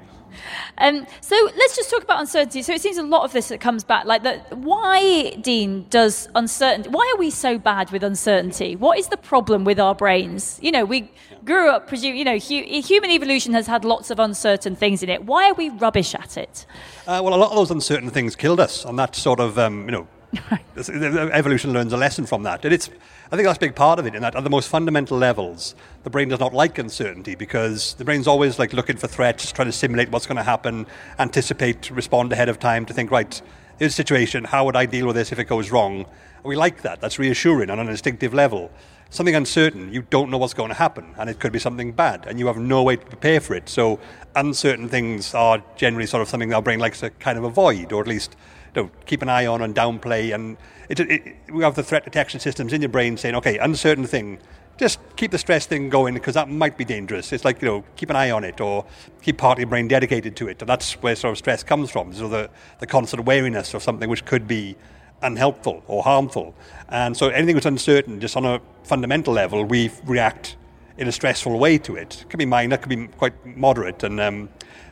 Um, 0.77 1.05
so 1.21 1.35
let's 1.57 1.75
just 1.75 1.89
talk 1.89 2.03
about 2.03 2.19
uncertainty. 2.19 2.61
So 2.61 2.73
it 2.73 2.81
seems 2.81 2.97
a 2.97 3.03
lot 3.03 3.23
of 3.23 3.31
this 3.31 3.49
that 3.49 3.59
comes 3.59 3.83
back, 3.83 4.05
like 4.05 4.23
that. 4.23 4.57
Why, 4.57 5.31
Dean, 5.41 5.85
does 5.89 6.29
uncertainty? 6.35 6.89
Why 6.89 7.11
are 7.15 7.19
we 7.19 7.29
so 7.29 7.57
bad 7.57 7.91
with 7.91 8.03
uncertainty? 8.03 8.75
What 8.75 8.97
is 8.97 9.07
the 9.07 9.17
problem 9.17 9.63
with 9.63 9.79
our 9.79 9.95
brains? 9.95 10.59
You 10.61 10.71
know, 10.71 10.85
we 10.85 11.11
grew 11.45 11.69
up, 11.69 11.87
presume, 11.87 12.15
you 12.15 12.23
know, 12.23 12.37
hu- 12.37 12.81
human 12.81 13.09
evolution 13.11 13.53
has 13.53 13.67
had 13.67 13.85
lots 13.85 14.11
of 14.11 14.19
uncertain 14.19 14.75
things 14.75 15.03
in 15.03 15.09
it. 15.09 15.25
Why 15.25 15.49
are 15.49 15.53
we 15.53 15.69
rubbish 15.69 16.15
at 16.15 16.37
it? 16.37 16.65
Uh, 17.07 17.21
well, 17.23 17.33
a 17.33 17.35
lot 17.35 17.49
of 17.49 17.55
those 17.55 17.71
uncertain 17.71 18.09
things 18.09 18.35
killed 18.35 18.59
us, 18.59 18.85
and 18.85 18.97
that 18.99 19.15
sort 19.15 19.39
of, 19.39 19.57
um, 19.57 19.85
you 19.85 19.91
know, 19.91 20.07
Uh, 20.77 21.29
evolution 21.33 21.73
learns 21.73 21.91
a 21.93 21.97
lesson 21.97 22.25
from 22.25 22.43
that. 22.43 22.63
And 22.63 22.73
it's, 22.73 22.89
I 23.31 23.35
think 23.35 23.45
that's 23.45 23.57
a 23.57 23.59
big 23.59 23.75
part 23.75 23.99
of 23.99 24.05
it, 24.05 24.15
in 24.15 24.21
that 24.21 24.35
at 24.35 24.43
the 24.43 24.49
most 24.49 24.69
fundamental 24.69 25.17
levels, 25.17 25.75
the 26.03 26.09
brain 26.09 26.29
does 26.29 26.39
not 26.39 26.53
like 26.53 26.77
uncertainty 26.77 27.35
because 27.35 27.93
the 27.95 28.05
brain's 28.05 28.25
always 28.25 28.57
like 28.57 28.73
looking 28.73 28.97
for 28.97 29.07
threats, 29.07 29.51
trying 29.51 29.67
to 29.67 29.73
simulate 29.73 30.09
what's 30.09 30.25
going 30.25 30.37
to 30.37 30.43
happen, 30.43 30.87
anticipate, 31.19 31.91
respond 31.91 32.31
ahead 32.31 32.49
of 32.49 32.57
time 32.57 32.85
to 32.85 32.93
think, 32.93 33.11
right, 33.11 33.41
this 33.77 33.93
situation, 33.93 34.45
how 34.45 34.65
would 34.65 34.75
I 34.75 34.85
deal 34.85 35.07
with 35.07 35.15
this 35.15 35.31
if 35.31 35.39
it 35.39 35.45
goes 35.45 35.71
wrong? 35.71 36.05
We 36.43 36.55
like 36.55 36.81
that. 36.83 37.01
That's 37.01 37.19
reassuring 37.19 37.69
on 37.69 37.79
an 37.79 37.89
instinctive 37.89 38.33
level. 38.33 38.71
Something 39.09 39.35
uncertain, 39.35 39.91
you 39.91 40.03
don't 40.03 40.29
know 40.29 40.37
what's 40.37 40.53
going 40.53 40.69
to 40.69 40.75
happen, 40.75 41.13
and 41.17 41.29
it 41.29 41.39
could 41.39 41.51
be 41.51 41.59
something 41.59 41.91
bad, 41.91 42.25
and 42.27 42.39
you 42.39 42.47
have 42.47 42.57
no 42.57 42.81
way 42.81 42.95
to 42.95 43.05
prepare 43.05 43.41
for 43.41 43.55
it. 43.55 43.67
So, 43.67 43.99
uncertain 44.35 44.87
things 44.87 45.33
are 45.33 45.61
generally 45.75 46.07
sort 46.07 46.21
of 46.21 46.29
something 46.29 46.53
our 46.53 46.61
brain 46.61 46.79
likes 46.79 47.01
to 47.01 47.09
kind 47.09 47.37
of 47.37 47.43
avoid, 47.43 47.91
or 47.91 48.01
at 48.01 48.07
least 48.07 48.37
you 48.75 48.83
know, 48.83 48.91
keep 49.05 49.21
an 49.21 49.29
eye 49.29 49.45
on 49.45 49.61
and 49.61 49.75
downplay. 49.75 50.33
And 50.33 50.57
it, 50.89 50.99
it, 50.99 51.35
we 51.51 51.63
have 51.63 51.75
the 51.75 51.83
threat 51.83 52.03
detection 52.03 52.39
systems 52.39 52.73
in 52.73 52.81
your 52.81 52.89
brain 52.89 53.17
saying, 53.17 53.35
okay, 53.35 53.57
uncertain 53.57 54.05
thing, 54.05 54.39
just 54.77 54.99
keep 55.15 55.31
the 55.31 55.37
stress 55.37 55.65
thing 55.65 55.89
going 55.89 56.13
because 56.13 56.33
that 56.33 56.49
might 56.49 56.77
be 56.77 56.85
dangerous. 56.85 57.31
It's 57.33 57.45
like, 57.45 57.61
you 57.61 57.67
know, 57.67 57.83
keep 57.95 58.09
an 58.09 58.15
eye 58.15 58.31
on 58.31 58.43
it 58.43 58.59
or 58.61 58.85
keep 59.21 59.37
part 59.37 59.57
of 59.57 59.59
your 59.59 59.69
brain 59.69 59.87
dedicated 59.87 60.35
to 60.37 60.47
it. 60.47 60.61
And 60.61 60.69
that's 60.69 60.93
where 61.01 61.15
sort 61.15 61.33
of 61.33 61.37
stress 61.37 61.63
comes 61.63 61.91
from. 61.91 62.13
So 62.13 62.27
the, 62.27 62.49
the 62.79 62.87
constant 62.87 63.25
wariness 63.25 63.73
of 63.73 63.83
something 63.83 64.09
which 64.09 64.25
could 64.25 64.47
be 64.47 64.75
unhelpful 65.21 65.83
or 65.87 66.03
harmful. 66.03 66.55
And 66.89 67.15
so 67.15 67.29
anything 67.29 67.55
that's 67.55 67.67
uncertain, 67.67 68.19
just 68.19 68.35
on 68.35 68.45
a 68.45 68.59
fundamental 68.83 69.33
level, 69.33 69.63
we 69.63 69.91
react 70.05 70.55
in 70.97 71.07
a 71.07 71.11
stressful 71.11 71.57
way 71.59 71.77
to 71.79 71.95
it. 71.95 72.21
It 72.21 72.29
could 72.29 72.37
be 72.37 72.45
minor, 72.45 72.75
it 72.75 72.81
could 72.81 72.89
be 72.89 73.07
quite 73.07 73.33
moderate. 73.45 74.03
And 74.03 74.19
um, 74.19 74.49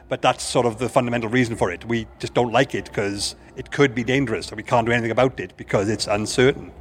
but 0.09 0.23
that's 0.23 0.43
sort 0.43 0.65
of 0.65 0.79
the 0.79 0.89
fundamental 0.89 1.29
reason 1.29 1.55
for 1.55 1.71
it. 1.71 1.85
We 1.85 2.07
just 2.17 2.33
don't 2.33 2.51
like 2.51 2.73
it 2.73 2.85
because 2.85 3.35
it 3.59 3.71
could 3.71 3.93
be 3.93 4.05
dangerous, 4.05 4.47
and 4.49 4.57
we 4.57 4.63
can't 4.63 4.85
do 4.85 4.93
anything 4.93 5.11
about 5.11 5.37
it 5.39 5.55
because 5.57 5.89
it's 5.89 6.07
uncertain. 6.07 6.71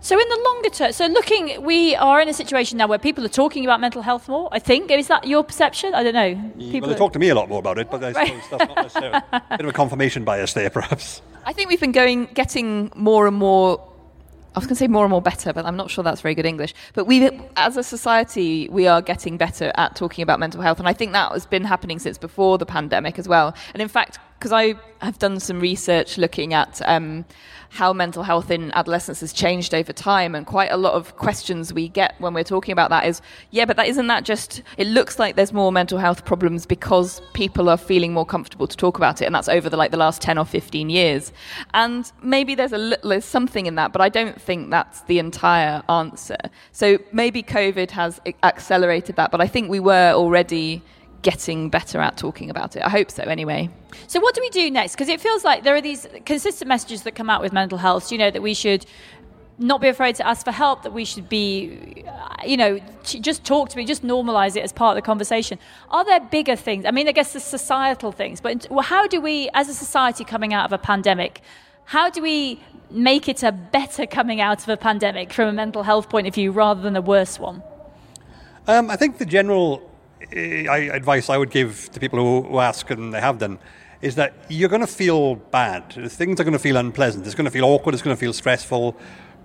So, 0.00 0.18
in 0.18 0.28
the 0.28 0.40
longer 0.44 0.70
term, 0.70 0.92
so 0.92 1.06
looking, 1.06 1.60
we 1.64 1.96
are 1.96 2.20
in 2.20 2.28
a 2.28 2.32
situation 2.32 2.78
now 2.78 2.86
where 2.86 3.00
people 3.00 3.24
are 3.24 3.34
talking 3.44 3.64
about 3.64 3.80
mental 3.80 4.00
health 4.00 4.28
more. 4.28 4.48
I 4.52 4.60
think 4.60 4.92
is 4.92 5.08
that 5.08 5.26
your 5.26 5.42
perception? 5.42 5.96
I 5.96 6.04
don't 6.04 6.14
know. 6.14 6.34
People 6.56 6.82
well, 6.82 6.90
they 6.90 6.98
talk 6.98 7.12
to 7.14 7.18
me 7.18 7.30
a 7.30 7.34
lot 7.34 7.48
more 7.48 7.58
about 7.58 7.78
it, 7.78 7.90
but 7.90 8.04
I 8.04 8.12
right. 8.12 8.28
suppose 8.28 8.50
that's 8.50 8.68
not 8.68 8.76
necessarily 8.76 9.22
a 9.32 9.42
bit 9.50 9.60
of 9.60 9.66
a 9.66 9.72
confirmation 9.72 10.22
bias 10.22 10.52
there, 10.52 10.70
perhaps. 10.70 11.20
I 11.44 11.52
think 11.52 11.68
we've 11.68 11.80
been 11.80 11.90
going, 11.90 12.26
getting 12.26 12.92
more 12.94 13.26
and 13.26 13.36
more 13.36 13.84
I 14.54 14.58
was 14.58 14.66
going 14.66 14.74
to 14.74 14.78
say 14.78 14.88
more 14.88 15.04
and 15.04 15.10
more 15.10 15.22
better, 15.22 15.52
but 15.52 15.66
I'm 15.66 15.76
not 15.76 15.90
sure 15.90 16.02
that's 16.02 16.20
very 16.20 16.34
good 16.34 16.46
English. 16.46 16.74
But 16.94 17.04
we, 17.04 17.30
as 17.56 17.76
a 17.76 17.82
society, 17.84 18.68
we 18.70 18.88
are 18.88 19.00
getting 19.00 19.36
better 19.36 19.70
at 19.76 19.94
talking 19.94 20.22
about 20.22 20.40
mental 20.40 20.62
health, 20.62 20.80
and 20.80 20.88
I 20.88 20.92
think 20.92 21.12
that 21.12 21.30
has 21.30 21.46
been 21.46 21.64
happening 21.64 22.00
since 22.00 22.18
before 22.18 22.58
the 22.58 22.66
pandemic 22.66 23.20
as 23.20 23.28
well. 23.28 23.54
And 23.72 23.80
in 23.80 23.88
fact, 23.88 24.18
because 24.38 24.52
I 24.52 24.74
have 25.00 25.18
done 25.18 25.40
some 25.40 25.58
research 25.60 26.16
looking 26.16 26.54
at 26.54 26.80
um, 26.84 27.24
how 27.70 27.92
mental 27.92 28.22
health 28.22 28.50
in 28.50 28.72
adolescence 28.72 29.20
has 29.20 29.32
changed 29.32 29.74
over 29.74 29.92
time, 29.92 30.34
and 30.34 30.46
quite 30.46 30.70
a 30.70 30.76
lot 30.76 30.94
of 30.94 31.16
questions 31.16 31.72
we 31.72 31.88
get 31.88 32.14
when 32.20 32.34
we're 32.34 32.44
talking 32.44 32.72
about 32.72 32.90
that 32.90 33.04
is, 33.04 33.20
yeah, 33.50 33.64
but 33.64 33.76
that 33.76 33.88
isn't 33.88 34.06
that 34.06 34.24
just? 34.24 34.62
It 34.76 34.86
looks 34.86 35.18
like 35.18 35.36
there's 35.36 35.52
more 35.52 35.72
mental 35.72 35.98
health 35.98 36.24
problems 36.24 36.66
because 36.66 37.20
people 37.34 37.68
are 37.68 37.76
feeling 37.76 38.12
more 38.12 38.24
comfortable 38.24 38.66
to 38.66 38.76
talk 38.76 38.96
about 38.96 39.20
it, 39.20 39.26
and 39.26 39.34
that's 39.34 39.48
over 39.48 39.68
the 39.68 39.76
like 39.76 39.90
the 39.90 39.96
last 39.96 40.22
ten 40.22 40.38
or 40.38 40.44
fifteen 40.44 40.88
years. 40.88 41.32
And 41.74 42.10
maybe 42.22 42.54
there's 42.54 42.72
a 42.72 42.78
little, 42.78 43.10
there's 43.10 43.24
something 43.24 43.66
in 43.66 43.74
that, 43.74 43.92
but 43.92 44.00
I 44.00 44.08
don't 44.08 44.40
think 44.40 44.70
that's 44.70 45.02
the 45.02 45.18
entire 45.18 45.82
answer. 45.88 46.38
So 46.72 46.98
maybe 47.12 47.42
COVID 47.42 47.90
has 47.90 48.20
accelerated 48.42 49.16
that, 49.16 49.30
but 49.30 49.40
I 49.40 49.48
think 49.48 49.68
we 49.68 49.80
were 49.80 50.12
already 50.12 50.82
getting 51.22 51.68
better 51.68 52.00
at 52.00 52.16
talking 52.16 52.50
about 52.50 52.76
it. 52.76 52.82
I 52.82 52.88
hope 52.88 53.10
so, 53.10 53.22
anyway. 53.24 53.70
So, 54.06 54.20
what 54.20 54.34
do 54.34 54.40
we 54.40 54.50
do 54.50 54.70
next? 54.70 54.92
Because 54.92 55.08
it 55.08 55.20
feels 55.20 55.44
like 55.44 55.64
there 55.64 55.74
are 55.74 55.80
these 55.80 56.06
consistent 56.24 56.68
messages 56.68 57.02
that 57.02 57.14
come 57.14 57.28
out 57.28 57.42
with 57.42 57.52
mental 57.52 57.78
health. 57.78 58.12
You 58.12 58.18
know 58.18 58.30
that 58.30 58.42
we 58.42 58.54
should 58.54 58.86
not 59.58 59.80
be 59.80 59.88
afraid 59.88 60.14
to 60.16 60.26
ask 60.26 60.44
for 60.44 60.52
help, 60.52 60.82
that 60.82 60.92
we 60.92 61.04
should 61.04 61.28
be, 61.28 62.04
you 62.46 62.56
know, 62.56 62.78
just 63.02 63.44
talk 63.44 63.68
to 63.70 63.76
me, 63.76 63.84
just 63.84 64.04
normalize 64.04 64.56
it 64.56 64.62
as 64.62 64.72
part 64.72 64.96
of 64.96 65.02
the 65.02 65.04
conversation. 65.04 65.58
Are 65.90 66.04
there 66.04 66.20
bigger 66.20 66.54
things? 66.54 66.84
I 66.84 66.92
mean, 66.92 67.08
I 67.08 67.12
guess 67.12 67.32
the 67.32 67.40
societal 67.40 68.12
things, 68.12 68.40
but 68.40 68.66
how 68.82 69.08
do 69.08 69.20
we, 69.20 69.50
as 69.54 69.68
a 69.68 69.74
society 69.74 70.24
coming 70.24 70.54
out 70.54 70.64
of 70.64 70.72
a 70.72 70.78
pandemic, 70.78 71.40
how 71.86 72.08
do 72.08 72.22
we 72.22 72.60
make 72.90 73.28
it 73.28 73.42
a 73.42 73.50
better 73.50 74.06
coming 74.06 74.40
out 74.40 74.62
of 74.62 74.68
a 74.68 74.76
pandemic 74.76 75.32
from 75.32 75.48
a 75.48 75.52
mental 75.52 75.82
health 75.82 76.08
point 76.08 76.26
of 76.26 76.34
view 76.34 76.52
rather 76.52 76.80
than 76.80 76.94
a 76.94 77.02
worse 77.02 77.38
one? 77.38 77.62
Um, 78.66 78.90
I 78.90 78.96
think 78.96 79.18
the 79.18 79.26
general 79.26 79.87
uh, 80.20 80.94
advice 80.94 81.30
I 81.30 81.36
would 81.36 81.50
give 81.50 81.90
to 81.92 82.00
people 82.00 82.18
who, 82.18 82.48
who 82.48 82.58
ask, 82.58 82.90
and 82.90 83.12
they 83.12 83.20
have 83.20 83.38
done, 83.38 83.58
is 84.00 84.14
that 84.14 84.34
you're 84.48 84.68
going 84.68 84.80
to 84.80 84.86
feel 84.86 85.36
bad. 85.36 85.92
Things 86.10 86.40
are 86.40 86.44
going 86.44 86.52
to 86.52 86.58
feel 86.58 86.76
unpleasant. 86.76 87.26
It's 87.26 87.34
going 87.34 87.46
to 87.46 87.50
feel 87.50 87.64
awkward. 87.64 87.94
It's 87.94 88.02
going 88.02 88.16
to 88.16 88.20
feel 88.20 88.32
stressful. 88.32 88.96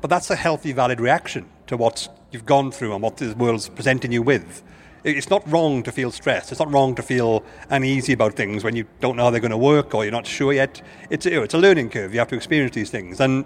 But 0.02 0.10
that's 0.10 0.30
a 0.30 0.36
healthy, 0.36 0.74
valid 0.74 1.00
reaction 1.00 1.50
to 1.68 1.78
what 1.78 2.08
you've 2.32 2.46
gone 2.46 2.72
through 2.72 2.94
and 2.94 3.02
what 3.02 3.18
the 3.18 3.34
world's 3.34 3.70
presenting 3.70 4.12
you 4.12 4.22
with. 4.22 4.64
It's 5.04 5.30
not 5.30 5.50
wrong 5.50 5.84
to 5.84 5.92
feel 5.92 6.12
stressed. 6.12 6.52
It's 6.52 6.60
not 6.60 6.72
wrong 6.72 6.96
to 6.96 7.02
feel 7.02 7.44
uneasy 7.70 8.14
about 8.14 8.34
things 8.36 8.64
when 8.64 8.76
you 8.76 8.86
don't 9.02 9.18
know 9.18 9.24
how 9.24 9.30
they're 9.32 9.42
going 9.42 9.52
to 9.52 9.58
work 9.58 9.94
or 9.94 10.04
you're 10.04 10.12
not 10.12 10.28
sure 10.28 10.54
yet. 10.54 10.82
It's, 11.10 11.26
it's 11.26 11.54
a 11.54 11.58
learning 11.58 11.90
curve. 11.90 12.14
You 12.14 12.20
have 12.20 12.30
to 12.30 12.36
experience 12.36 12.74
these 12.74 12.90
things. 12.90 13.20
And 13.20 13.46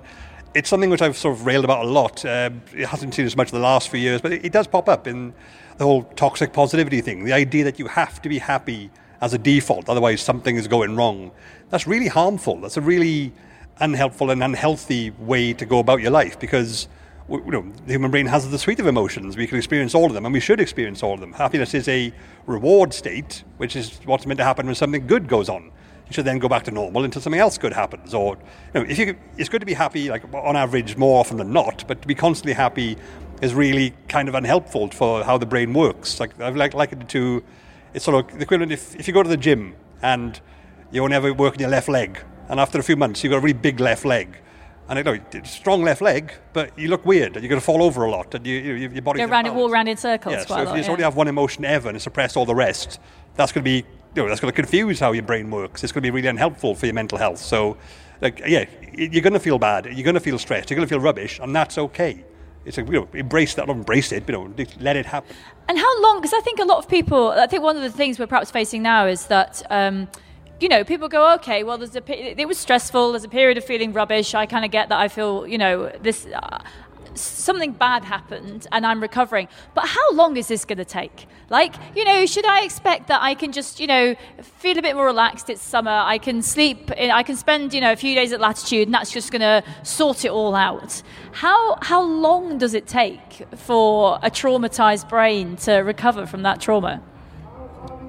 it's 0.57 0.69
something 0.69 0.89
which 0.89 1.03
I've 1.03 1.15
sort 1.15 1.35
of 1.35 1.45
railed 1.45 1.65
about 1.65 1.85
a 1.85 1.87
lot. 1.87 2.25
Uh, 2.25 2.49
it 2.75 2.87
hasn't 2.87 3.13
seen 3.13 3.27
as 3.27 3.37
much 3.37 3.51
in 3.51 3.59
the 3.59 3.63
last 3.63 3.89
few 3.89 3.99
years, 3.99 4.21
but 4.21 4.33
it, 4.33 4.45
it 4.45 4.51
does 4.51 4.65
pop 4.65 4.89
up 4.89 5.05
in 5.05 5.31
the 5.77 5.83
whole 5.83 6.01
toxic 6.15 6.51
positivity 6.51 6.99
thing. 6.99 7.25
The 7.25 7.33
idea 7.33 7.63
that 7.65 7.77
you 7.77 7.85
have 7.85 8.23
to 8.23 8.29
be 8.29 8.39
happy 8.39 8.89
as 9.21 9.35
a 9.35 9.37
default, 9.37 9.87
otherwise 9.87 10.19
something 10.19 10.55
is 10.55 10.67
going 10.67 10.95
wrong. 10.95 11.31
That's 11.69 11.85
really 11.85 12.07
harmful. 12.07 12.59
That's 12.59 12.75
a 12.75 12.81
really 12.81 13.33
unhelpful 13.79 14.31
and 14.31 14.43
unhealthy 14.43 15.11
way 15.11 15.53
to 15.53 15.63
go 15.63 15.77
about 15.77 16.01
your 16.01 16.09
life 16.09 16.39
because 16.39 16.87
you 17.29 17.51
know, 17.51 17.71
the 17.85 17.93
human 17.93 18.09
brain 18.09 18.25
has 18.25 18.49
the 18.49 18.57
suite 18.57 18.79
of 18.79 18.87
emotions. 18.87 19.37
We 19.37 19.45
can 19.45 19.59
experience 19.59 19.93
all 19.93 20.05
of 20.05 20.13
them, 20.13 20.25
and 20.25 20.33
we 20.33 20.39
should 20.39 20.59
experience 20.59 21.03
all 21.03 21.13
of 21.13 21.19
them. 21.19 21.33
Happiness 21.33 21.75
is 21.75 21.87
a 21.87 22.11
reward 22.47 22.93
state, 22.93 23.43
which 23.57 23.75
is 23.75 23.99
what's 24.05 24.25
meant 24.25 24.39
to 24.39 24.43
happen 24.43 24.65
when 24.65 24.73
something 24.75 25.05
good 25.05 25.27
goes 25.27 25.49
on. 25.49 25.71
You 26.09 26.13
should 26.13 26.25
then 26.25 26.39
go 26.39 26.47
back 26.47 26.63
to 26.63 26.71
normal 26.71 27.03
until 27.03 27.21
something 27.21 27.39
else 27.39 27.57
good 27.57 27.73
happens. 27.73 28.13
Or, 28.13 28.37
you 28.73 28.81
know, 28.81 28.89
if 28.89 28.97
you, 28.97 29.17
it's 29.37 29.49
good 29.49 29.59
to 29.59 29.65
be 29.65 29.73
happy, 29.73 30.09
like 30.09 30.23
on 30.33 30.55
average, 30.55 30.95
more 30.97 31.19
often 31.19 31.37
than 31.37 31.51
not. 31.51 31.85
But 31.87 32.01
to 32.01 32.07
be 32.07 32.15
constantly 32.15 32.53
happy 32.53 32.97
is 33.41 33.53
really 33.53 33.93
kind 34.07 34.29
of 34.29 34.35
unhelpful 34.35 34.89
for 34.89 35.23
how 35.23 35.37
the 35.37 35.45
brain 35.45 35.73
works. 35.73 36.19
Like 36.19 36.39
I've 36.39 36.55
like 36.55 36.73
likened 36.73 37.03
it 37.03 37.09
to 37.09 37.43
it's 37.93 38.05
sort 38.05 38.31
of 38.31 38.37
the 38.37 38.43
equivalent 38.43 38.71
if, 38.71 38.95
if 38.95 39.07
you 39.07 39.13
go 39.13 39.23
to 39.23 39.29
the 39.29 39.37
gym 39.37 39.75
and 40.01 40.39
you 40.91 41.03
only 41.03 41.15
ever 41.15 41.33
work 41.33 41.55
in 41.55 41.59
your 41.59 41.69
left 41.69 41.89
leg, 41.89 42.19
and 42.49 42.59
after 42.59 42.79
a 42.79 42.83
few 42.83 42.95
months 42.95 43.23
you've 43.23 43.31
got 43.31 43.37
a 43.37 43.41
really 43.41 43.53
big 43.53 43.79
left 43.79 44.05
leg. 44.05 44.37
And 44.89 44.97
I 44.99 45.01
know 45.01 45.19
strong 45.43 45.83
left 45.83 46.01
leg, 46.01 46.31
but 46.53 46.77
you 46.79 46.87
look 46.87 47.05
weird, 47.05 47.35
and 47.35 47.43
you're 47.43 47.49
going 47.49 47.59
to 47.59 47.65
fall 47.65 47.83
over 47.83 48.05
a 48.05 48.09
lot, 48.09 48.33
and 48.35 48.47
you, 48.47 48.55
you, 48.55 48.89
your 48.89 49.01
body. 49.01 49.19
Go 49.19 49.25
round 49.25 49.45
it, 49.45 49.53
walk 49.53 49.69
around 49.69 49.89
in 49.89 49.97
circles. 49.97 50.33
Yeah, 50.33 50.45
so 50.45 50.53
if 50.53 50.59
you 50.59 50.65
lot, 50.65 50.75
just 50.77 50.87
yeah. 50.87 50.91
only 50.93 51.03
have 51.03 51.17
one 51.17 51.27
emotion 51.27 51.65
ever 51.65 51.89
and 51.89 52.01
suppress 52.01 52.37
all 52.37 52.45
the 52.45 52.55
rest, 52.55 52.99
that's 53.35 53.51
going 53.51 53.65
to 53.65 53.69
be, 53.69 53.85
you 54.17 54.23
know, 54.23 54.29
that's 54.29 54.41
going 54.41 54.51
to 54.51 54.55
confuse 54.55 54.99
how 54.99 55.11
your 55.13 55.23
brain 55.23 55.49
works. 55.49 55.83
It's 55.83 55.93
going 55.93 56.03
to 56.03 56.07
be 56.07 56.11
really 56.11 56.27
unhelpful 56.27 56.75
for 56.75 56.85
your 56.87 56.95
mental 56.95 57.17
health. 57.17 57.37
So, 57.37 57.77
like, 58.19 58.41
yeah, 58.45 58.65
you're 58.93 59.21
going 59.21 59.33
to 59.33 59.39
feel 59.39 59.59
bad, 59.59 59.85
you're 59.85 60.03
going 60.03 60.15
to 60.15 60.19
feel 60.19 60.39
stressed, 60.39 60.69
you're 60.69 60.75
going 60.75 60.87
to 60.87 60.93
feel 60.93 60.99
rubbish, 60.99 61.39
and 61.39 61.55
that's 61.55 61.77
okay 61.77 62.25
it's 62.67 62.77
like, 62.77 62.87
you 62.87 62.93
know, 62.93 63.07
embrace 63.13 63.55
that, 63.55 63.67
not 63.67 63.77
embrace 63.77 64.11
it, 64.11 64.27
you 64.27 64.33
know, 64.33 64.53
let 64.81 64.97
it 64.97 65.05
happen. 65.05 65.33
And 65.69 65.77
how 65.77 66.01
long? 66.01 66.17
Because 66.17 66.33
I 66.33 66.41
think 66.41 66.59
a 66.59 66.65
lot 66.65 66.79
of 66.79 66.89
people, 66.89 67.29
I 67.29 67.47
think 67.47 67.63
one 67.63 67.77
of 67.77 67.81
the 67.81 67.89
things 67.89 68.19
we're 68.19 68.27
perhaps 68.27 68.51
facing 68.51 68.83
now 68.83 69.07
is 69.07 69.25
that. 69.27 69.63
Um, 69.69 70.07
you 70.59 70.69
know, 70.69 70.83
people 70.83 71.07
go, 71.07 71.35
okay, 71.35 71.61
well, 71.63 71.77
there's 71.77 71.95
a, 71.95 72.41
it 72.41 72.47
was 72.47 72.57
stressful. 72.57 73.11
There's 73.11 73.23
a 73.23 73.29
period 73.29 73.59
of 73.59 73.63
feeling 73.63 73.93
rubbish. 73.93 74.33
I 74.33 74.47
kind 74.47 74.65
of 74.65 74.71
get 74.71 74.89
that. 74.89 74.99
I 74.99 75.07
feel, 75.07 75.45
you 75.45 75.59
know, 75.59 75.91
this, 76.01 76.25
uh, 76.33 76.63
something 77.21 77.71
bad 77.71 78.03
happened 78.03 78.67
and 78.71 78.85
I'm 78.85 79.01
recovering. 79.01 79.47
But 79.73 79.87
how 79.87 80.11
long 80.13 80.37
is 80.37 80.47
this 80.47 80.65
going 80.65 80.77
to 80.77 80.85
take? 80.85 81.27
Like, 81.49 81.75
you 81.95 82.03
know, 82.03 82.25
should 82.25 82.45
I 82.45 82.61
expect 82.61 83.07
that 83.07 83.21
I 83.21 83.33
can 83.33 83.51
just, 83.51 83.79
you 83.79 83.87
know, 83.87 84.15
feel 84.41 84.77
a 84.77 84.81
bit 84.81 84.95
more 84.95 85.05
relaxed? 85.05 85.49
It's 85.49 85.61
summer. 85.61 85.91
I 85.91 86.17
can 86.17 86.41
sleep. 86.41 86.91
I 86.91 87.23
can 87.23 87.35
spend, 87.35 87.73
you 87.73 87.81
know, 87.81 87.91
a 87.91 87.95
few 87.95 88.15
days 88.15 88.31
at 88.31 88.39
latitude, 88.39 88.87
and 88.87 88.93
that's 88.93 89.11
just 89.11 89.31
going 89.31 89.41
to 89.41 89.63
sort 89.83 90.25
it 90.25 90.31
all 90.31 90.55
out. 90.55 91.01
How 91.31 91.77
how 91.81 92.01
long 92.01 92.57
does 92.57 92.73
it 92.73 92.87
take 92.87 93.45
for 93.55 94.19
a 94.21 94.29
traumatized 94.29 95.07
brain 95.09 95.55
to 95.57 95.77
recover 95.77 96.25
from 96.25 96.43
that 96.43 96.59
trauma? 96.59 97.01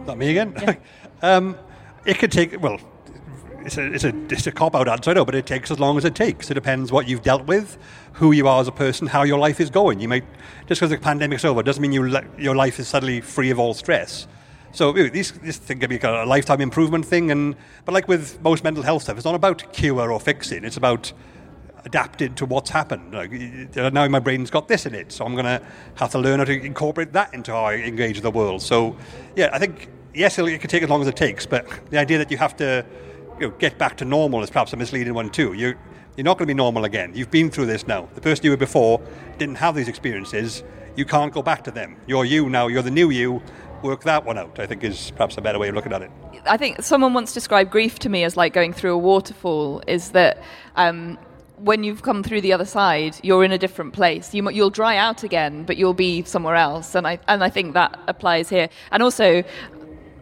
Not 0.07 0.19
me 0.19 0.31
again. 0.31 0.55
Yeah. 0.61 0.77
um, 1.23 1.57
it 2.05 2.19
could 2.19 2.33
take 2.33 2.61
well 2.61 2.81
it's 3.65 3.77
a, 3.77 3.93
it's 3.93 4.05
a, 4.05 4.13
it's 4.31 4.47
a 4.47 4.53
cop 4.53 4.75
out 4.75 4.89
answer, 4.89 5.11
I 5.11 5.15
know, 5.15 5.25
but 5.25 5.35
it 5.35 5.47
takes 5.47 5.71
as 5.71 5.79
long 5.79 5.99
as 5.99 6.05
it 6.05 6.15
takes. 6.15 6.51
It 6.51 6.55
depends 6.55 6.93
what 6.93 7.09
you've 7.09 7.23
dealt 7.23 7.47
with, 7.47 7.79
who 8.15 8.33
you 8.33 8.49
are 8.49 8.61
as 8.61 8.69
a 8.69 8.73
person, 8.73 9.07
how 9.07 9.23
your 9.23 9.39
life 9.39 9.61
is 9.61 9.71
going. 9.71 10.01
You 10.01 10.09
might, 10.09 10.25
just 10.67 10.81
because 10.81 10.91
the 10.91 10.99
pandemic's 10.99 11.45
over, 11.45 11.63
doesn't 11.63 11.83
mean 11.83 11.93
you 11.93 12.21
your 12.39 12.57
life 12.57 12.79
is 12.79 12.89
suddenly 12.89 13.21
free 13.21 13.51
of 13.51 13.59
all 13.59 13.75
stress. 13.75 14.27
So 14.73 14.93
these 14.93 15.33
this 15.33 15.57
thing 15.57 15.81
can 15.81 15.89
be 15.89 15.99
a 15.99 16.25
lifetime 16.25 16.61
improvement 16.61 17.05
thing, 17.05 17.31
and 17.31 17.57
but 17.85 17.93
like 17.93 18.07
with 18.07 18.41
most 18.43 18.65
mental 18.65 18.83
health 18.83 19.03
stuff, 19.03 19.17
it's 19.17 19.25
not 19.25 19.35
about 19.35 19.73
cure 19.73 20.13
or 20.13 20.21
fixing. 20.21 20.65
It's 20.65 20.77
about 20.77 21.13
adapting 21.85 22.35
to 22.35 22.45
what's 22.45 22.71
happened. 22.71 23.15
Like, 23.15 23.33
now 23.93 24.07
my 24.09 24.19
brain's 24.19 24.51
got 24.51 24.69
this 24.69 24.85
in 24.85 24.95
it, 24.95 25.13
so 25.13 25.25
I'm 25.25 25.33
going 25.33 25.45
to 25.45 25.63
have 25.95 26.11
to 26.11 26.19
learn 26.19 26.39
how 26.41 26.45
to 26.45 26.53
incorporate 26.53 27.13
that 27.13 27.33
into 27.33 27.53
how 27.53 27.65
I 27.65 27.75
engage 27.77 28.17
with 28.17 28.25
the 28.25 28.31
world. 28.31 28.63
So, 28.63 28.97
yeah, 29.37 29.49
I 29.53 29.59
think 29.59 29.89
yes, 30.13 30.39
it 30.39 30.61
could 30.61 30.71
take 30.71 30.83
as 30.83 30.91
long 30.91 31.01
as 31.01 31.09
it 31.09 31.17
takes, 31.17 31.47
but 31.47 31.67
the 31.91 31.99
idea 31.99 32.19
that 32.19 32.31
you 32.31 32.37
have 32.37 32.57
to 32.59 32.85
you 33.41 33.49
know, 33.49 33.55
get 33.59 33.79
back 33.79 33.97
to 33.99 34.05
normal 34.05 34.43
is 34.43 34.51
perhaps 34.51 34.73
a 34.73 34.77
misleading 34.77 35.15
one 35.15 35.31
too. 35.31 35.53
You, 35.53 35.75
you're 36.17 36.25
not 36.25 36.39
going 36.39 36.49
to 36.49 36.55
be 36.55 36.55
normal 36.55 36.85
again. 36.85 37.13
You've 37.15 37.31
been 37.31 37.51
through 37.51 37.67
this 37.67 37.87
now. 37.87 38.09
The 38.15 38.21
person 38.21 38.45
you 38.45 38.51
were 38.51 38.57
before 38.57 39.01
didn't 39.39 39.57
have 39.57 39.75
these 39.75 39.89
experiences. 39.89 40.65
You 40.97 41.05
can't 41.05 41.33
go 41.33 41.43
back 41.43 41.63
to 41.65 41.71
them. 41.71 41.97
You're 42.09 42.25
you 42.25 42.49
now. 42.49 42.67
You're 42.67 42.83
the 42.83 42.91
new 42.91 43.11
you. 43.11 43.41
Work 43.83 44.03
that 44.03 44.25
one 44.25 44.37
out. 44.37 44.59
I 44.59 44.67
think 44.67 44.83
is 44.83 45.13
perhaps 45.13 45.37
a 45.37 45.41
better 45.41 45.61
way 45.61 45.69
of 45.69 45.77
looking 45.77 45.93
at 45.93 46.03
it. 46.03 46.11
I 46.47 46.57
think 46.57 46.83
someone 46.83 47.15
once 47.15 47.33
described 47.33 47.71
grief 47.71 48.01
to 48.01 48.09
me 48.09 48.25
as 48.25 48.37
like 48.37 48.53
going 48.53 48.73
through 48.73 48.95
a 48.95 48.99
waterfall. 48.99 49.83
Is 49.87 50.11
that 50.11 50.43
um, 50.75 51.17
when 51.59 51.85
you've 51.85 52.03
come 52.03 52.25
through 52.25 52.41
the 52.41 52.53
other 52.53 52.65
side, 52.65 53.17
you're 53.23 53.45
in 53.45 53.53
a 53.53 53.59
different 53.59 53.93
place. 53.93 54.35
You, 54.35 54.43
will 54.43 54.71
dry 54.71 54.97
out 54.97 55.23
again, 55.23 55.63
but 55.65 55.77
you'll 55.77 55.95
be 55.95 56.25
somewhere 56.25 56.57
else. 56.57 56.97
And 56.97 57.07
I 57.07 57.21
and 57.29 57.45
I 57.45 57.51
think 57.51 57.75
that 57.75 57.97
applies 58.09 58.49
here. 58.49 58.69
And 58.91 59.01
also, 59.01 59.45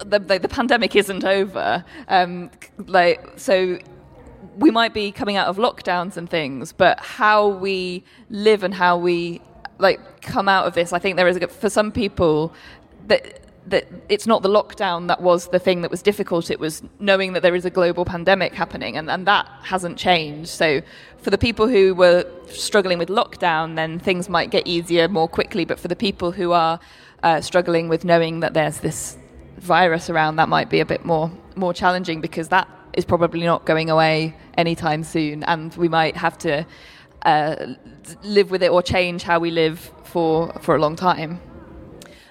the, 0.05 0.19
the, 0.19 0.39
the 0.39 0.49
pandemic 0.49 0.97
isn't 0.97 1.25
over. 1.25 1.85
Um, 2.09 2.51
like 2.87 3.39
so 3.39 3.79
we 4.57 4.71
might 4.71 4.95
be 4.95 5.13
coming 5.13 5.37
out 5.37 5.49
of 5.49 5.57
lockdowns 5.57 6.17
and 6.17 6.29
things, 6.29 6.73
but 6.73 6.99
how 7.01 7.49
we 7.49 8.05
live 8.31 8.63
and 8.63 8.75
how 8.75 8.97
we 8.97 9.41
like 9.79 10.23
come 10.23 10.49
out 10.49 10.67
of 10.67 10.75
this, 10.75 10.93
I 10.93 10.99
think 10.99 11.17
there 11.17 11.29
is 11.29 11.37
a, 11.37 11.49
for 11.49 11.71
some 11.71 11.93
people 11.93 12.53
that 13.07 13.43
that 13.69 13.89
it's 14.09 14.29
not 14.29 14.43
the 14.43 14.49
lockdown 14.49 15.09
that 15.09 15.21
was 15.21 15.49
the 15.49 15.59
thing 15.59 15.83
that 15.83 15.91
was 15.91 16.01
difficult. 16.01 16.51
It 16.51 16.61
was 16.61 16.83
knowing 17.01 17.33
that 17.33 17.43
there 17.43 17.55
is 17.55 17.65
a 17.65 17.71
global 17.71 18.05
pandemic 18.05 18.55
happening, 18.55 18.97
and, 18.97 19.11
and 19.11 19.27
that 19.27 19.49
hasn't 19.63 19.99
changed. 19.99 20.51
So, 20.51 20.83
for 21.19 21.31
the 21.31 21.39
people 21.39 21.67
who 21.67 21.95
were 21.95 22.25
struggling 22.47 22.99
with 22.99 23.09
lockdown, 23.09 23.75
then 23.75 23.99
things 23.99 24.29
might 24.29 24.51
get 24.51 24.67
easier 24.67 25.09
more 25.09 25.29
quickly. 25.29 25.65
But 25.65 25.81
for 25.81 25.89
the 25.89 25.97
people 25.97 26.31
who 26.31 26.53
are 26.53 26.79
uh, 27.23 27.41
struggling 27.41 27.89
with 27.89 28.05
knowing 28.05 28.41
that 28.41 28.55
there's 28.55 28.79
this 28.79 29.19
virus 29.59 30.11
around, 30.11 30.37
that 30.37 30.49
might 30.49 30.71
be 30.71 30.81
a 30.81 30.87
bit 30.87 31.05
more 31.05 31.31
more 31.57 31.73
challenging 31.73 32.21
because 32.21 32.49
that 32.49 32.69
is 32.93 33.05
probably 33.05 33.45
not 33.45 33.65
going 33.65 33.91
away 33.91 34.35
anytime 34.57 35.03
soon, 35.05 35.43
and 35.45 35.75
we 35.77 35.89
might 35.89 36.17
have 36.17 36.39
to 36.39 36.67
uh, 37.23 37.75
live 38.23 38.51
with 38.51 38.63
it 38.63 38.71
or 38.71 38.83
change 38.83 39.23
how 39.23 39.39
we 39.39 39.51
live 39.51 39.93
for 40.05 40.53
for 40.61 40.77
a 40.77 40.79
long 40.79 40.97
time. 40.97 41.41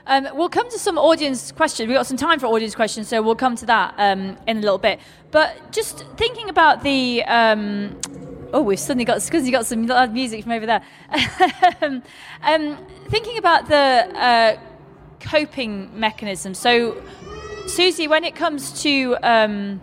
Um, 0.07 0.27
we'll 0.33 0.49
come 0.49 0.69
to 0.69 0.77
some 0.77 0.99
audience 0.99 1.51
questions. 1.51 1.87
We've 1.87 1.97
got 1.97 2.05
some 2.05 2.17
time 2.17 2.39
for 2.39 2.45
audience 2.47 2.75
questions, 2.75 3.07
so 3.07 3.21
we'll 3.23 3.35
come 3.35 3.55
to 3.55 3.65
that 3.65 3.95
um, 3.97 4.37
in 4.45 4.57
a 4.57 4.61
little 4.61 4.77
bit. 4.77 4.99
But 5.31 5.71
just 5.71 6.05
thinking 6.17 6.49
about 6.49 6.83
the. 6.83 7.23
Um, 7.23 7.99
oh, 8.53 8.61
we've 8.61 8.79
suddenly 8.79 9.05
got 9.05 9.23
because 9.23 9.45
you 9.45 9.51
got 9.51 9.65
some 9.65 9.85
music 10.13 10.43
from 10.43 10.51
over 10.51 10.65
there. 10.65 10.81
Um, 12.43 12.77
thinking 13.09 13.39
about 13.39 13.67
the 13.67 13.75
uh, 13.75 14.59
coping 15.25 15.89
mechanism. 15.99 16.53
So, 16.53 16.93
Suzi, 17.65 18.07
when 18.07 18.23
it 18.23 18.35
comes 18.35 18.81
to 18.83 19.17
um, 19.23 19.81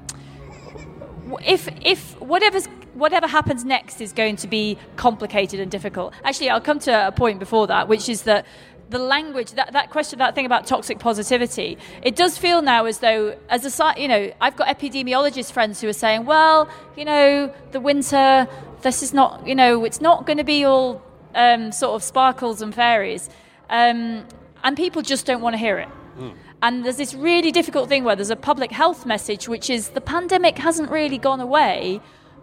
if 1.44 1.68
if 1.84 2.20
whatever's 2.20 2.68
whatever 2.94 3.26
happens 3.26 3.64
next 3.64 4.00
is 4.00 4.12
going 4.12 4.36
to 4.36 4.46
be 4.46 4.78
complicated 4.96 5.60
and 5.60 5.70
difficult. 5.70 6.12
Actually, 6.24 6.50
I'll 6.50 6.60
come 6.60 6.78
to 6.80 7.08
a 7.08 7.12
point 7.12 7.38
before 7.38 7.66
that, 7.68 7.88
which 7.88 8.08
is 8.08 8.22
that 8.22 8.46
the 8.90 8.98
language 8.98 9.52
that, 9.52 9.72
that 9.72 9.88
question 9.88 10.18
that 10.18 10.34
thing 10.34 10.44
about 10.44 10.66
toxic 10.66 10.98
positivity 10.98 11.78
it 12.02 12.14
does 12.14 12.36
feel 12.36 12.60
now 12.60 12.84
as 12.84 12.98
though 12.98 13.34
as 13.48 13.64
a 13.64 13.94
you 13.96 14.06
know 14.06 14.30
i've 14.38 14.54
got 14.54 14.68
epidemiologist 14.68 15.50
friends 15.50 15.80
who 15.80 15.88
are 15.88 15.94
saying 15.94 16.26
well 16.26 16.68
you 16.94 17.02
know 17.02 17.50
the 17.70 17.80
winter 17.80 18.46
this 18.82 19.02
is 19.02 19.14
not 19.14 19.46
you 19.46 19.54
know 19.54 19.82
it's 19.86 20.02
not 20.02 20.26
going 20.26 20.36
to 20.36 20.44
be 20.44 20.62
all 20.64 21.00
um, 21.34 21.72
sort 21.72 21.94
of 21.94 22.02
sparkles 22.02 22.60
and 22.60 22.74
fairies 22.74 23.30
um, 23.70 24.26
and 24.64 24.76
people 24.76 25.02
just 25.02 25.26
don't 25.26 25.40
want 25.40 25.54
to 25.54 25.58
hear 25.58 25.78
it 25.78 25.88
mm. 26.18 26.34
And 26.64 26.84
there's 26.84 26.96
this 26.96 27.12
really 27.12 27.50
difficult 27.50 27.88
thing 27.88 28.04
where 28.04 28.14
there's 28.14 28.30
a 28.30 28.36
public 28.36 28.70
health 28.70 29.04
message, 29.04 29.48
which 29.48 29.68
is 29.68 29.88
the 29.90 30.00
pandemic 30.00 30.58
hasn't 30.58 30.92
really 30.92 31.18
gone 31.18 31.40
away, 31.40 32.00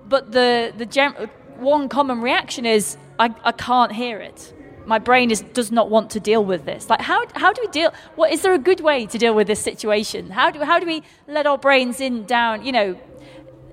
but 0.10 0.34
the 0.34 0.74
the 0.78 0.86
gem- 0.86 1.16
one 1.60 1.90
common 1.90 2.22
reaction 2.22 2.66
is, 2.66 2.98
I, 3.18 3.34
I 3.44 3.52
can't 3.52 3.92
hear 3.92 4.20
it. 4.20 4.54
My 4.86 4.98
brain 4.98 5.30
is, 5.30 5.42
does 5.42 5.72
not 5.72 5.90
want 5.90 6.10
to 6.12 6.20
deal 6.20 6.44
with 6.44 6.66
this. 6.66 6.90
Like, 6.90 7.02
how, 7.02 7.24
how 7.36 7.54
do 7.54 7.62
we 7.62 7.72
deal? 7.72 7.94
What 8.16 8.32
is 8.32 8.42
there 8.42 8.54
a 8.54 8.60
good 8.60 8.80
way 8.82 9.06
to 9.06 9.18
deal 9.18 9.36
with 9.36 9.48
this 9.48 9.62
situation? 9.62 10.32
How 10.32 10.50
do, 10.52 10.64
how 10.64 10.80
do 10.80 10.86
we 10.86 11.04
let 11.28 11.46
our 11.46 11.58
brains 11.58 12.02
in 12.02 12.26
down? 12.26 12.66
You 12.66 12.72
know, 12.72 13.02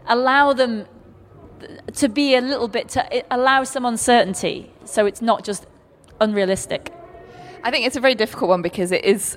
allow 0.07 0.53
them 0.53 0.87
to 1.95 2.09
be 2.09 2.35
a 2.35 2.41
little 2.41 2.69
bit 2.69 2.89
to 2.91 3.25
allow 3.31 3.65
some 3.65 3.85
uncertainty, 3.85 4.73
so 4.85 5.07
it's 5.07 5.23
not 5.23 5.43
just 5.43 5.67
unrealistic. 6.21 6.93
I 7.67 7.71
think 7.73 7.85
it's 7.85 7.97
a 7.97 8.01
very 8.01 8.15
difficult 8.15 8.49
one 8.49 8.63
because 8.63 8.93
it 8.93 9.05
is. 9.05 9.37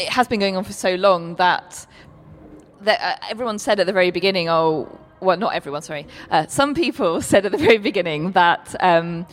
It 0.00 0.08
has 0.08 0.26
been 0.26 0.40
going 0.40 0.56
on 0.56 0.64
for 0.64 0.72
so 0.72 0.96
long 0.96 1.36
that 1.36 1.86
that 2.80 3.00
uh, 3.00 3.26
everyone 3.30 3.60
said 3.60 3.78
at 3.78 3.86
the 3.86 3.92
very 3.92 4.10
beginning, 4.10 4.48
"Oh, 4.48 4.98
well, 5.20 5.36
not 5.36 5.54
everyone, 5.54 5.82
sorry. 5.82 6.04
Uh, 6.28 6.48
some 6.48 6.74
people 6.74 7.22
said 7.30 7.46
at 7.46 7.52
the 7.52 7.58
very 7.58 7.78
beginning 7.78 8.32
that 8.32 8.74
um, 8.80 9.28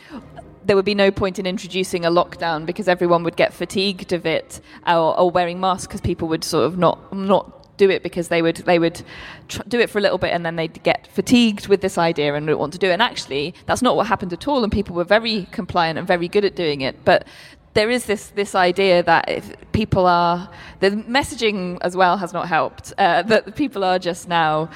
there 0.64 0.76
would 0.76 0.86
be 0.86 0.94
no 0.94 1.10
point 1.10 1.40
in 1.40 1.48
introducing 1.48 2.06
a 2.06 2.12
lockdown 2.12 2.68
because 2.68 2.88
everyone 2.88 3.24
would 3.24 3.36
get 3.36 3.52
fatigued 3.52 4.14
of 4.14 4.28
it, 4.28 4.62
or, 4.86 5.20
or 5.20 5.32
wearing 5.32 5.60
masks 5.60 5.88
because 5.88 6.02
people 6.02 6.28
would 6.28 6.44
sort 6.44 6.66
of 6.66 6.78
not 6.78 7.12
not 7.16 7.56
do 7.78 7.90
it 7.90 8.04
because 8.04 8.28
they 8.30 8.42
would 8.42 8.58
they 8.58 8.80
would 8.80 9.02
tr- 9.48 9.64
do 9.68 9.80
it 9.80 9.90
for 9.90 9.98
a 9.98 10.02
little 10.02 10.18
bit 10.18 10.32
and 10.32 10.46
then 10.46 10.56
they'd 10.56 10.82
get 10.84 11.08
fatigued 11.08 11.68
with 11.68 11.82
this 11.82 11.98
idea 11.98 12.34
and 12.34 12.46
wouldn't 12.46 12.60
want 12.60 12.74
to 12.74 12.80
do 12.80 12.88
it. 12.88 12.94
And 12.94 13.02
actually, 13.02 13.54
that's 13.66 13.82
not 13.82 13.96
what 13.96 14.08
happened 14.08 14.34
at 14.34 14.48
all. 14.48 14.64
And 14.64 14.72
people 14.72 14.96
were 14.96 15.04
very 15.04 15.48
compliant 15.52 15.98
and 15.98 16.08
very 16.08 16.28
good 16.28 16.46
at 16.46 16.56
doing 16.56 16.82
it. 16.82 17.04
But 17.04 17.28
there 17.76 17.90
is 17.92 18.06
this 18.06 18.30
this 18.30 18.56
idea 18.56 19.04
that 19.04 19.30
if 19.30 19.54
people 19.72 20.08
are 20.08 20.50
the 20.80 20.92
messaging 20.92 21.78
as 21.82 21.96
well 21.96 22.18
has 22.18 22.34
not 22.34 22.48
helped. 22.48 22.94
Uh, 22.98 23.22
that 23.24 23.56
people 23.56 23.84
are 23.84 24.00
just 24.00 24.28
now 24.28 24.70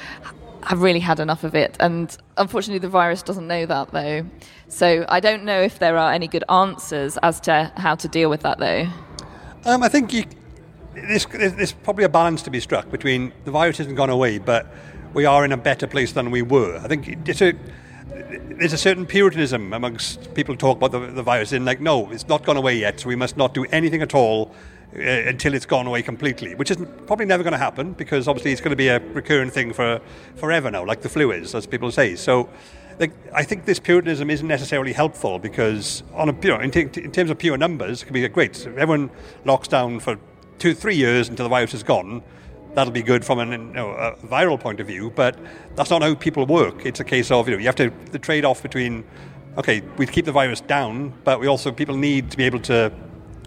have 0.63 0.81
really 0.81 0.99
had 0.99 1.19
enough 1.19 1.43
of 1.43 1.55
it. 1.55 1.77
And 1.79 2.15
unfortunately, 2.37 2.79
the 2.79 2.89
virus 2.89 3.23
doesn't 3.23 3.47
know 3.47 3.65
that, 3.65 3.91
though. 3.91 4.25
So 4.67 5.05
I 5.07 5.19
don't 5.19 5.45
know 5.45 5.61
if 5.61 5.79
there 5.79 5.97
are 5.97 6.11
any 6.11 6.27
good 6.27 6.43
answers 6.49 7.17
as 7.23 7.39
to 7.41 7.71
how 7.77 7.95
to 7.95 8.07
deal 8.07 8.29
with 8.29 8.41
that, 8.41 8.59
though. 8.59 8.87
Um, 9.65 9.83
I 9.83 9.89
think 9.89 10.13
you, 10.13 10.25
there's, 10.93 11.25
there's 11.27 11.71
probably 11.71 12.03
a 12.03 12.09
balance 12.09 12.41
to 12.43 12.51
be 12.51 12.59
struck 12.59 12.91
between 12.91 13.31
the 13.45 13.51
virus 13.51 13.77
hasn't 13.77 13.95
gone 13.95 14.09
away, 14.09 14.37
but 14.37 14.67
we 15.13 15.25
are 15.25 15.45
in 15.45 15.51
a 15.51 15.57
better 15.57 15.87
place 15.87 16.11
than 16.11 16.29
we 16.29 16.41
were. 16.41 16.77
I 16.77 16.87
think 16.87 17.07
it's 17.27 17.41
a, 17.41 17.53
there's 18.57 18.73
a 18.73 18.77
certain 18.77 19.05
puritanism 19.05 19.73
amongst 19.73 20.33
people 20.33 20.53
who 20.53 20.57
talk 20.57 20.77
about 20.77 20.91
the, 20.91 20.99
the 20.99 21.23
virus 21.23 21.51
in 21.51 21.65
like, 21.65 21.79
no, 21.79 22.11
it's 22.11 22.27
not 22.27 22.45
gone 22.45 22.57
away 22.57 22.77
yet, 22.77 22.99
so 22.99 23.07
we 23.07 23.15
must 23.15 23.37
not 23.37 23.53
do 23.53 23.65
anything 23.65 24.01
at 24.01 24.13
all 24.13 24.53
uh, 24.95 24.99
until 24.99 25.53
it's 25.53 25.65
gone 25.65 25.87
away 25.87 26.01
completely, 26.01 26.55
which 26.55 26.71
is 26.71 26.77
probably 27.05 27.25
never 27.25 27.43
going 27.43 27.53
to 27.53 27.59
happen 27.59 27.93
because 27.93 28.27
obviously 28.27 28.51
it's 28.51 28.61
going 28.61 28.71
to 28.71 28.75
be 28.75 28.87
a 28.87 28.99
recurring 29.13 29.49
thing 29.49 29.71
for 29.73 30.01
forever 30.35 30.69
now, 30.69 30.85
like 30.85 31.01
the 31.01 31.09
flu 31.09 31.31
is, 31.31 31.55
as 31.55 31.65
people 31.65 31.91
say. 31.91 32.15
So 32.15 32.49
like, 32.99 33.11
I 33.33 33.43
think 33.43 33.65
this 33.65 33.79
Puritanism 33.79 34.29
isn't 34.29 34.47
necessarily 34.47 34.91
helpful 34.91 35.39
because 35.39 36.03
on 36.13 36.29
a, 36.29 36.33
you 36.41 36.49
know, 36.49 36.59
in, 36.59 36.71
t- 36.71 36.81
in 36.81 37.11
terms 37.11 37.29
of 37.29 37.37
pure 37.37 37.57
numbers, 37.57 38.01
it 38.01 38.05
can 38.05 38.13
be 38.13 38.27
great. 38.27 38.55
So 38.55 38.69
everyone 38.71 39.09
locks 39.45 39.69
down 39.69 39.99
for 40.01 40.17
two, 40.57 40.73
three 40.73 40.95
years 40.95 41.29
until 41.29 41.45
the 41.45 41.49
virus 41.49 41.73
is 41.73 41.83
gone. 41.83 42.21
That'll 42.73 42.93
be 42.93 43.01
good 43.01 43.25
from 43.25 43.39
an, 43.39 43.51
you 43.51 43.57
know, 43.73 43.91
a 43.91 44.15
viral 44.17 44.59
point 44.59 44.79
of 44.79 44.87
view, 44.87 45.11
but 45.15 45.37
that's 45.75 45.89
not 45.89 46.01
how 46.01 46.15
people 46.15 46.45
work. 46.45 46.85
It's 46.85 46.99
a 46.99 47.03
case 47.03 47.31
of 47.31 47.47
you 47.47 47.55
know 47.55 47.59
you 47.59 47.65
have 47.65 47.75
to 47.75 47.91
the 48.11 48.19
trade-off 48.19 48.61
between 48.61 49.03
okay, 49.57 49.81
we 49.97 50.05
keep 50.05 50.25
the 50.25 50.31
virus 50.31 50.61
down, 50.61 51.13
but 51.23 51.39
we 51.39 51.47
also 51.47 51.71
people 51.71 51.95
need 51.95 52.31
to 52.31 52.37
be 52.37 52.43
able 52.43 52.59
to 52.59 52.91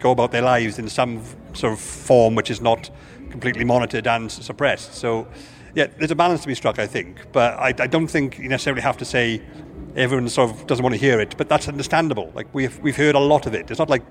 go 0.00 0.10
about 0.10 0.32
their 0.32 0.42
lives 0.42 0.78
in 0.78 0.88
some 0.88 1.22
sort 1.54 1.72
of 1.72 1.80
form 1.80 2.34
which 2.34 2.50
is 2.50 2.60
not 2.60 2.90
completely 3.30 3.64
monitored 3.64 4.06
and 4.06 4.30
suppressed. 4.30 4.94
So, 4.94 5.26
yeah, 5.74 5.86
there's 5.98 6.10
a 6.10 6.14
balance 6.14 6.42
to 6.42 6.48
be 6.48 6.54
struck, 6.54 6.78
I 6.78 6.86
think. 6.86 7.32
But 7.32 7.54
I, 7.54 7.68
I 7.68 7.86
don't 7.86 8.08
think 8.08 8.38
you 8.38 8.48
necessarily 8.48 8.82
have 8.82 8.98
to 8.98 9.04
say 9.04 9.40
everyone 9.96 10.28
sort 10.28 10.50
of 10.50 10.66
doesn't 10.66 10.82
want 10.82 10.94
to 10.94 11.00
hear 11.00 11.20
it. 11.20 11.34
But 11.38 11.48
that's 11.48 11.68
understandable. 11.68 12.30
Like 12.34 12.48
we've 12.52 12.78
we've 12.80 12.96
heard 12.96 13.14
a 13.14 13.20
lot 13.20 13.46
of 13.46 13.54
it. 13.54 13.70
It's 13.70 13.78
not 13.78 13.88
like 13.88 14.02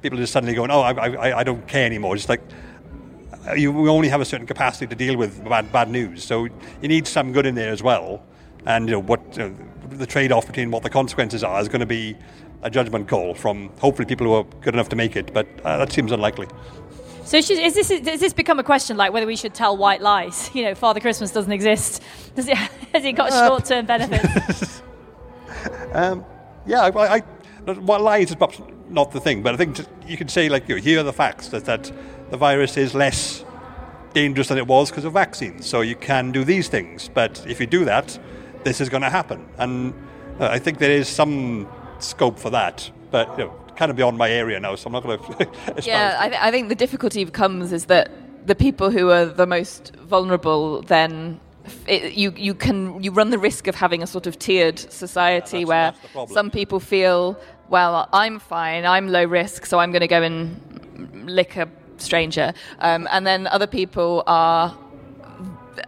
people 0.00 0.18
are 0.18 0.22
just 0.22 0.32
suddenly 0.32 0.54
going, 0.54 0.70
"Oh, 0.70 0.80
I, 0.80 0.92
I, 0.92 1.38
I 1.40 1.44
don't 1.44 1.66
care 1.66 1.84
anymore." 1.84 2.14
It's 2.14 2.28
like 2.28 2.42
you 3.56 3.72
we 3.72 3.88
only 3.88 4.08
have 4.08 4.20
a 4.20 4.24
certain 4.24 4.46
capacity 4.46 4.86
to 4.86 4.94
deal 4.94 5.16
with 5.16 5.44
bad 5.48 5.72
bad 5.72 5.90
news. 5.90 6.24
So 6.24 6.44
you 6.44 6.88
need 6.88 7.06
some 7.06 7.32
good 7.32 7.46
in 7.46 7.54
there 7.54 7.72
as 7.72 7.82
well. 7.82 8.22
And 8.66 8.88
you 8.88 8.92
know 8.92 9.00
what 9.00 9.20
you 9.36 9.48
know, 9.48 9.56
the 9.88 10.06
trade-off 10.06 10.46
between 10.46 10.70
what 10.70 10.82
the 10.82 10.90
consequences 10.90 11.42
are 11.42 11.60
is 11.60 11.68
going 11.68 11.80
to 11.80 11.86
be 11.86 12.16
a 12.62 12.70
judgment 12.70 13.08
call 13.08 13.34
from 13.34 13.70
hopefully 13.78 14.06
people 14.06 14.26
who 14.26 14.34
are 14.34 14.44
good 14.60 14.74
enough 14.74 14.90
to 14.90 14.96
make 14.96 15.16
it, 15.16 15.32
but 15.32 15.46
uh, 15.64 15.78
that 15.78 15.92
seems 15.92 16.12
unlikely. 16.12 16.46
So 17.24 17.40
should, 17.40 17.58
is 17.58 17.74
this 17.74 17.88
has 17.90 18.20
this 18.20 18.32
become 18.32 18.58
a 18.58 18.64
question 18.64 18.96
like 18.96 19.12
whether 19.12 19.26
we 19.26 19.36
should 19.36 19.54
tell 19.54 19.76
white 19.76 20.02
lies? 20.02 20.50
You 20.54 20.64
know, 20.64 20.74
Father 20.74 21.00
Christmas 21.00 21.30
doesn't 21.30 21.52
exist. 21.52 22.02
Does 22.34 22.48
it, 22.48 22.56
has 22.56 23.04
it 23.04 23.12
got 23.12 23.32
uh, 23.32 23.46
short-term 23.46 23.86
benefits? 23.94 24.82
um, 25.92 26.24
yeah, 26.66 26.82
I, 26.82 27.16
I, 27.16 27.72
white 27.72 28.00
lies 28.00 28.30
is 28.30 28.36
perhaps 28.36 28.60
not 28.88 29.12
the 29.12 29.20
thing, 29.20 29.42
but 29.42 29.54
I 29.54 29.56
think 29.56 29.78
you 30.06 30.16
can 30.16 30.28
say 30.28 30.48
like 30.48 30.68
you 30.68 30.76
know, 30.76 30.82
here 30.82 31.00
are 31.00 31.04
the 31.04 31.12
facts 31.12 31.48
that 31.48 31.64
that 31.64 31.90
the 32.30 32.36
virus 32.36 32.76
is 32.76 32.94
less 32.94 33.44
dangerous 34.12 34.48
than 34.48 34.58
it 34.58 34.66
was 34.66 34.90
because 34.90 35.04
of 35.04 35.12
vaccines. 35.12 35.66
So 35.66 35.80
you 35.80 35.96
can 35.96 36.32
do 36.32 36.44
these 36.44 36.68
things, 36.68 37.10
but 37.12 37.44
if 37.46 37.60
you 37.60 37.66
do 37.66 37.84
that, 37.84 38.18
this 38.64 38.80
is 38.80 38.88
going 38.88 39.02
to 39.02 39.10
happen. 39.10 39.46
And 39.58 39.94
uh, 40.38 40.46
I 40.46 40.58
think 40.58 40.78
there 40.78 40.90
is 40.90 41.08
some 41.08 41.68
scope 41.98 42.38
for 42.38 42.50
that. 42.50 42.90
But 43.10 43.38
you 43.38 43.44
know, 43.44 43.54
kind 43.76 43.90
of 43.90 43.96
beyond 43.96 44.18
my 44.18 44.30
area 44.30 44.60
now, 44.60 44.74
so 44.76 44.86
I'm 44.86 44.92
not 44.92 45.02
going 45.02 45.18
to. 45.38 45.82
yeah, 45.82 46.16
I, 46.20 46.28
th- 46.28 46.40
I 46.40 46.50
think 46.50 46.68
the 46.68 46.74
difficulty 46.74 47.24
comes 47.26 47.72
is 47.72 47.86
that 47.86 48.10
the 48.46 48.54
people 48.54 48.90
who 48.90 49.10
are 49.10 49.26
the 49.26 49.46
most 49.46 49.94
vulnerable 49.96 50.82
then 50.82 51.40
it, 51.86 52.14
you 52.14 52.32
you 52.36 52.54
can 52.54 53.02
you 53.02 53.10
run 53.12 53.30
the 53.30 53.38
risk 53.38 53.66
of 53.66 53.74
having 53.74 54.02
a 54.02 54.06
sort 54.06 54.26
of 54.26 54.38
tiered 54.38 54.78
society 54.78 55.60
yeah, 55.60 55.64
where 55.66 55.94
that's 56.14 56.32
some 56.32 56.50
people 56.50 56.80
feel 56.80 57.38
well 57.68 58.08
I'm 58.12 58.38
fine 58.38 58.86
I'm 58.86 59.08
low 59.08 59.24
risk 59.24 59.66
so 59.66 59.78
I'm 59.78 59.92
going 59.92 60.00
to 60.00 60.08
go 60.08 60.22
and 60.22 61.26
lick 61.26 61.56
a 61.56 61.68
stranger 62.00 62.52
um, 62.80 63.08
and 63.10 63.26
then 63.26 63.46
other 63.48 63.66
people 63.66 64.22
are 64.26 64.76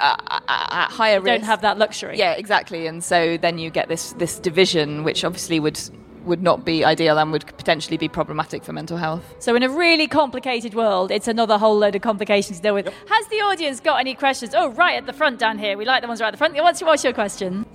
at 0.01 0.89
higher 0.91 1.21
risk 1.21 1.27
don't 1.27 1.45
have 1.45 1.61
that 1.61 1.77
luxury 1.77 2.17
yeah 2.17 2.33
exactly 2.33 2.87
and 2.87 3.05
so 3.05 3.37
then 3.37 3.59
you 3.59 3.69
get 3.69 3.89
this 3.89 4.13
this 4.15 4.39
division 4.39 5.05
which 5.05 5.25
obviously 5.25 5.61
would 5.61 5.79
would 6.25 6.43
not 6.43 6.65
be 6.65 6.85
ideal 6.85 7.19
and 7.19 7.33
would 7.33 7.47
potentially 7.57 7.97
be 7.97 8.09
problematic 8.09 8.65
for 8.65 8.73
mental 8.73 8.97
health. 8.97 9.35
So, 9.39 9.55
in 9.55 9.63
a 9.63 9.69
really 9.69 10.07
complicated 10.07 10.75
world, 10.75 11.11
it's 11.11 11.29
another 11.29 11.59
whole 11.59 11.77
load 11.77 11.95
of 11.95 12.03
complications 12.03 12.59
to 12.59 12.63
deal 12.63 12.75
with. 12.75 12.87
Yep. 12.87 12.95
Has 13.09 13.27
the 13.29 13.37
audience 13.37 13.81
got 13.81 14.01
any 14.01 14.15
questions? 14.15 14.55
Oh, 14.55 14.71
right 14.71 14.97
at 14.97 15.07
the 15.07 15.13
front 15.13 15.39
down 15.39 15.59
here. 15.59 15.77
We 15.77 15.85
like 15.85 16.03
the 16.03 16.09
ones 16.09 16.21
right 16.21 16.29
at 16.29 16.33
the 16.33 16.39
front. 16.39 16.55
What's, 16.55 16.83
what's 16.83 17.05
your 17.05 17.13
question? 17.13 17.67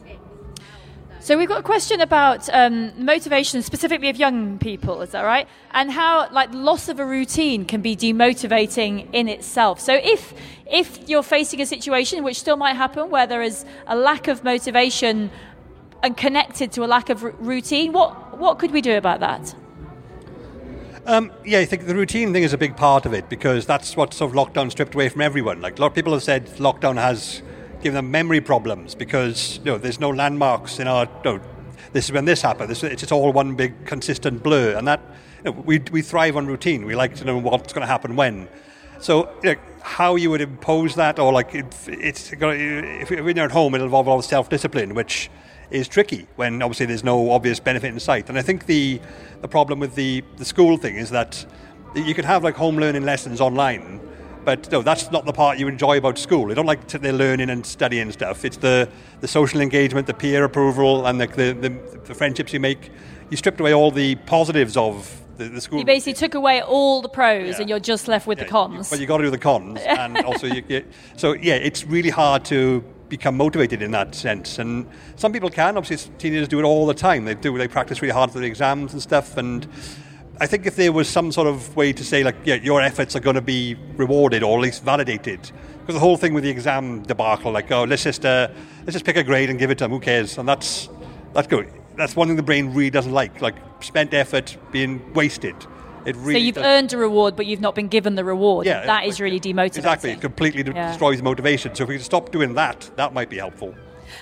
So 1.20 1.38
we've 1.38 1.49
got 1.49 1.59
a 1.59 1.63
question 1.63 1.99
about 1.99 2.47
um, 2.53 2.93
motivation, 3.03 3.61
specifically 3.61 4.09
of 4.09 4.18
young 4.18 4.59
people. 4.59 5.01
Is 5.01 5.09
that 5.11 5.24
right? 5.24 5.47
And 5.72 5.91
how, 5.91 6.30
like, 6.32 6.49
loss 6.53 6.89
of 6.89 6.99
a 6.99 7.05
routine 7.05 7.65
can 7.65 7.82
be 7.82 7.95
demotivating 7.95 9.07
in 9.11 9.28
itself. 9.28 9.80
So 9.80 9.93
if 9.93 10.34
if 10.70 11.09
you're 11.09 11.24
facing 11.24 11.61
a 11.61 11.65
situation, 11.65 12.24
which 12.24 12.39
still 12.39 12.57
might 12.57 12.76
happen, 12.76 13.09
where 13.09 13.26
there 13.26 13.41
is 13.41 13.65
a 13.88 13.95
lack 13.95 14.28
of 14.28 14.43
motivation 14.43 15.30
and 16.03 16.15
connected 16.15 16.72
to 16.74 16.84
a 16.84 16.88
lack 16.88 17.09
of 17.09 17.24
r- 17.24 17.34
routine. 17.39 17.91
What 17.93 18.38
what 18.38 18.59
could 18.59 18.72
we 18.72 18.82
do 18.82 18.95
about 18.97 19.20
that? 19.20 19.55
Um, 21.05 21.32
yeah, 21.45 21.59
I 21.59 21.65
think 21.65 21.86
the 21.88 21.95
routine 21.95 22.34
thing 22.34 22.43
is 22.43 22.51
a 22.51 22.57
big 22.57 22.76
part 22.76 23.05
of 23.05 23.13
it 23.13 23.30
because 23.30 23.65
that's 23.65 23.95
what 23.95 24.13
sort 24.13 24.32
of 24.32 24.36
lockdown 24.36 24.70
stripped 24.70 24.93
away 24.93 25.07
from 25.07 25.22
everyone. 25.22 25.61
Like 25.61 25.78
a 25.78 25.82
lot 25.82 25.88
of 25.88 25.93
people 25.93 26.11
have 26.11 26.22
said, 26.22 26.47
lockdown 26.57 26.95
has 26.95 27.41
given 27.82 27.93
them 27.93 28.11
memory 28.11 28.41
problems 28.41 28.95
because 28.95 29.57
you 29.59 29.65
know 29.65 29.78
there's 29.78 29.99
no 29.99 30.09
landmarks 30.09 30.80
in 30.80 30.88
our. 30.88 31.05
You 31.23 31.32
know, 31.32 31.41
this 31.93 32.05
is 32.05 32.11
when 32.11 32.25
this 32.25 32.41
happened. 32.41 32.69
This, 32.69 32.84
it's 32.84 33.11
all 33.11 33.32
one 33.32 33.55
big 33.55 33.86
consistent 33.86 34.43
blur, 34.43 34.75
and 34.78 34.88
that 34.88 35.01
you 35.43 35.51
know, 35.51 35.61
we 35.65 35.80
we 35.91 36.01
thrive 36.01 36.38
on 36.38 36.47
routine. 36.47 36.86
We 36.86 36.95
like 36.95 37.15
to 37.15 37.25
know 37.25 37.38
what's 37.38 37.73
going 37.73 37.82
to 37.82 37.88
happen 37.88 38.15
when. 38.15 38.47
So 38.99 39.32
you 39.43 39.53
know, 39.53 39.59
how 39.82 40.15
you 40.15 40.30
would 40.32 40.41
impose 40.41 40.95
that, 40.95 41.19
or 41.19 41.32
like 41.32 41.55
it, 41.55 41.65
it's 41.88 42.34
if 42.34 43.11
you're 43.11 43.39
at 43.39 43.51
home, 43.51 43.75
it'll 43.75 43.86
involve 43.86 44.07
a 44.07 44.09
lot 44.09 44.19
of 44.19 44.25
self 44.25 44.49
discipline, 44.49 44.93
which 44.95 45.30
is 45.69 45.88
tricky 45.88 46.28
when 46.36 46.61
obviously 46.61 46.86
there's 46.86 47.03
no 47.03 47.32
obvious 47.32 47.59
benefit 47.59 47.93
in 47.93 47.99
sight. 47.99 48.30
And 48.30 48.38
I 48.38 48.41
think 48.41 48.65
the 48.65 48.99
the 49.41 49.47
problem 49.47 49.80
with 49.80 49.95
the 49.95 50.23
the 50.38 50.45
school 50.45 50.78
thing 50.78 50.95
is 50.95 51.09
that 51.11 51.45
you 51.95 52.13
can 52.13 52.25
have 52.25 52.43
like 52.43 52.55
home 52.55 52.78
learning 52.78 53.03
lessons 53.03 53.41
online, 53.41 53.99
but 54.47 54.71
no, 54.71 54.81
that's 54.81 55.11
not 55.11 55.25
the 55.25 55.33
part 55.33 55.59
you 55.59 55.67
enjoy 55.67 55.97
about 55.97 56.17
school. 56.17 56.47
You 56.47 56.55
don't 56.55 56.65
like 56.65 56.87
to, 56.87 56.97
the 56.97 57.11
learning 57.11 57.49
and 57.49 57.65
studying 57.65 58.09
stuff. 58.13 58.45
It's 58.45 58.55
the 58.55 58.87
the 59.19 59.27
social 59.27 59.59
engagement, 59.59 60.07
the 60.07 60.13
peer 60.13 60.45
approval, 60.45 61.05
and 61.05 61.19
the 61.19 61.27
the, 61.27 61.51
the, 61.51 61.99
the 62.05 62.13
friendships 62.13 62.53
you 62.53 62.61
make. 62.61 62.89
You 63.29 63.35
stripped 63.35 63.59
away 63.59 63.73
all 63.73 63.91
the 63.91 64.15
positives 64.15 64.77
of 64.77 65.21
the, 65.35 65.49
the, 65.49 65.59
school. 65.59 65.79
You 65.79 65.85
basically 65.85 66.13
took 66.13 66.33
away 66.33 66.61
all 66.61 67.01
the 67.01 67.09
pros, 67.09 67.55
yeah. 67.55 67.59
and 67.59 67.69
you're 67.69 67.81
just 67.81 68.07
left 68.07 68.25
with 68.25 68.37
yeah, 68.37 68.45
the 68.45 68.49
cons. 68.49 68.89
But 68.89 69.01
you 69.01 69.05
got 69.05 69.17
to 69.17 69.25
do 69.25 69.31
the 69.31 69.37
cons, 69.37 69.81
and 69.85 70.17
also 70.19 70.47
you, 70.47 70.63
you, 70.69 70.85
so 71.17 71.33
yeah, 71.33 71.55
it's 71.55 71.83
really 71.83 72.09
hard 72.09 72.45
to 72.45 72.81
become 73.09 73.35
motivated 73.35 73.81
in 73.81 73.91
that 73.91 74.15
sense. 74.15 74.59
And 74.59 74.87
some 75.17 75.33
people 75.33 75.49
can. 75.49 75.75
Obviously, 75.75 76.09
teenagers 76.19 76.47
do 76.47 76.57
it 76.59 76.63
all 76.63 76.85
the 76.85 76.93
time. 76.93 77.25
They 77.25 77.35
do. 77.35 77.57
They 77.57 77.67
practice 77.67 78.01
really 78.01 78.13
hard 78.13 78.31
for 78.31 78.39
the 78.39 78.45
exams 78.45 78.93
and 78.93 79.01
stuff. 79.01 79.35
And 79.35 79.67
I 80.39 80.45
think 80.47 80.65
if 80.65 80.75
there 80.75 80.91
was 80.91 81.07
some 81.07 81.31
sort 81.31 81.47
of 81.47 81.75
way 81.75 81.91
to 81.93 82.03
say, 82.03 82.23
like, 82.23 82.35
yeah, 82.45 82.55
your 82.55 82.81
efforts 82.81 83.15
are 83.15 83.19
going 83.19 83.35
to 83.35 83.41
be 83.41 83.75
rewarded 83.95 84.43
or 84.43 84.57
at 84.57 84.61
least 84.61 84.83
validated, 84.83 85.39
because 85.79 85.95
the 85.95 85.99
whole 85.99 86.17
thing 86.17 86.33
with 86.33 86.43
the 86.43 86.49
exam 86.49 87.01
debacle, 87.03 87.51
like, 87.51 87.71
oh, 87.71 87.85
let's 87.85 88.03
just 88.03 88.25
uh, 88.25 88.47
let's 88.81 88.93
just 88.93 89.05
pick 89.05 89.17
a 89.17 89.23
grade 89.23 89.49
and 89.49 89.57
give 89.57 89.71
it 89.71 89.77
to 89.79 89.85
them. 89.85 89.91
Who 89.91 89.99
cares? 89.99 90.38
And 90.38 90.47
that's 90.47 90.89
that's 91.33 91.47
good. 91.47 91.71
that's 91.95 92.15
one 92.15 92.27
thing 92.27 92.35
the 92.38 92.43
brain 92.43 92.73
really 92.73 92.91
doesn't 92.91 93.11
like, 93.13 93.41
like 93.41 93.55
spent 93.83 94.13
effort 94.13 94.55
being 94.71 95.13
wasted. 95.13 95.55
It 96.05 96.15
really 96.17 96.33
So 96.39 96.45
you've 96.45 96.55
does- 96.55 96.63
earned 96.65 96.93
a 96.93 96.97
reward, 96.97 97.35
but 97.35 97.47
you've 97.47 97.59
not 97.59 97.73
been 97.75 97.88
given 97.88 98.15
the 98.15 98.23
reward. 98.23 98.65
Yeah, 98.65 98.85
that 98.85 99.05
is 99.05 99.19
really 99.19 99.39
demotivating. 99.39 99.77
Exactly, 99.79 100.11
it 100.11 100.21
completely 100.21 100.63
Yeah. 100.63 100.89
destroys 100.89 101.21
motivation. 101.21 101.73
So 101.75 101.83
if 101.83 101.89
we 101.89 101.95
can 101.95 102.03
stop 102.03 102.31
doing 102.31 102.53
that, 102.53 102.89
that 102.95 103.13
might 103.13 103.29
be 103.29 103.38
helpful. 103.38 103.73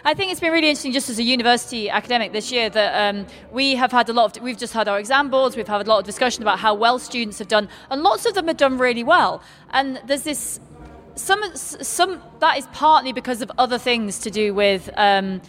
I 0.04 0.14
think 0.14 0.32
it's 0.32 0.40
been 0.40 0.52
really 0.52 0.70
interesting, 0.70 0.92
just 0.92 1.10
as 1.10 1.20
a 1.20 1.24
university 1.24 1.90
academic 1.90 2.32
this 2.32 2.52
year, 2.52 2.70
that 2.70 3.16
um, 3.16 3.26
we 3.52 3.76
have 3.76 3.92
had 3.92 4.10
a 4.10 4.14
lot 4.14 4.38
of. 4.38 4.44
We've 4.44 4.58
just 4.58 4.74
had 4.74 4.88
our 4.88 5.00
exam 5.00 5.30
boards. 5.30 5.56
We've 5.56 5.68
had 5.68 5.86
a 5.86 5.90
lot 5.90 6.00
of 6.00 6.06
discussion 6.06 6.44
about 6.44 6.60
how 6.60 6.74
well 6.74 7.00
students 7.00 7.40
have 7.40 7.48
done, 7.48 7.70
and 7.90 8.04
lots 8.04 8.26
of 8.26 8.34
them 8.34 8.48
have 8.48 8.58
done 8.58 8.78
really 8.78 9.04
well. 9.04 9.42
And 9.72 10.02
there's 10.06 10.24
this 10.24 10.60
some 11.16 11.42
some 11.56 12.22
that 12.40 12.58
is 12.58 12.68
partly 12.74 13.14
because 13.14 13.42
of 13.42 13.52
other 13.58 13.78
things 13.78 14.20
to 14.20 14.32
do 14.32 14.54
with. 14.54 14.90
Um, 14.96 15.42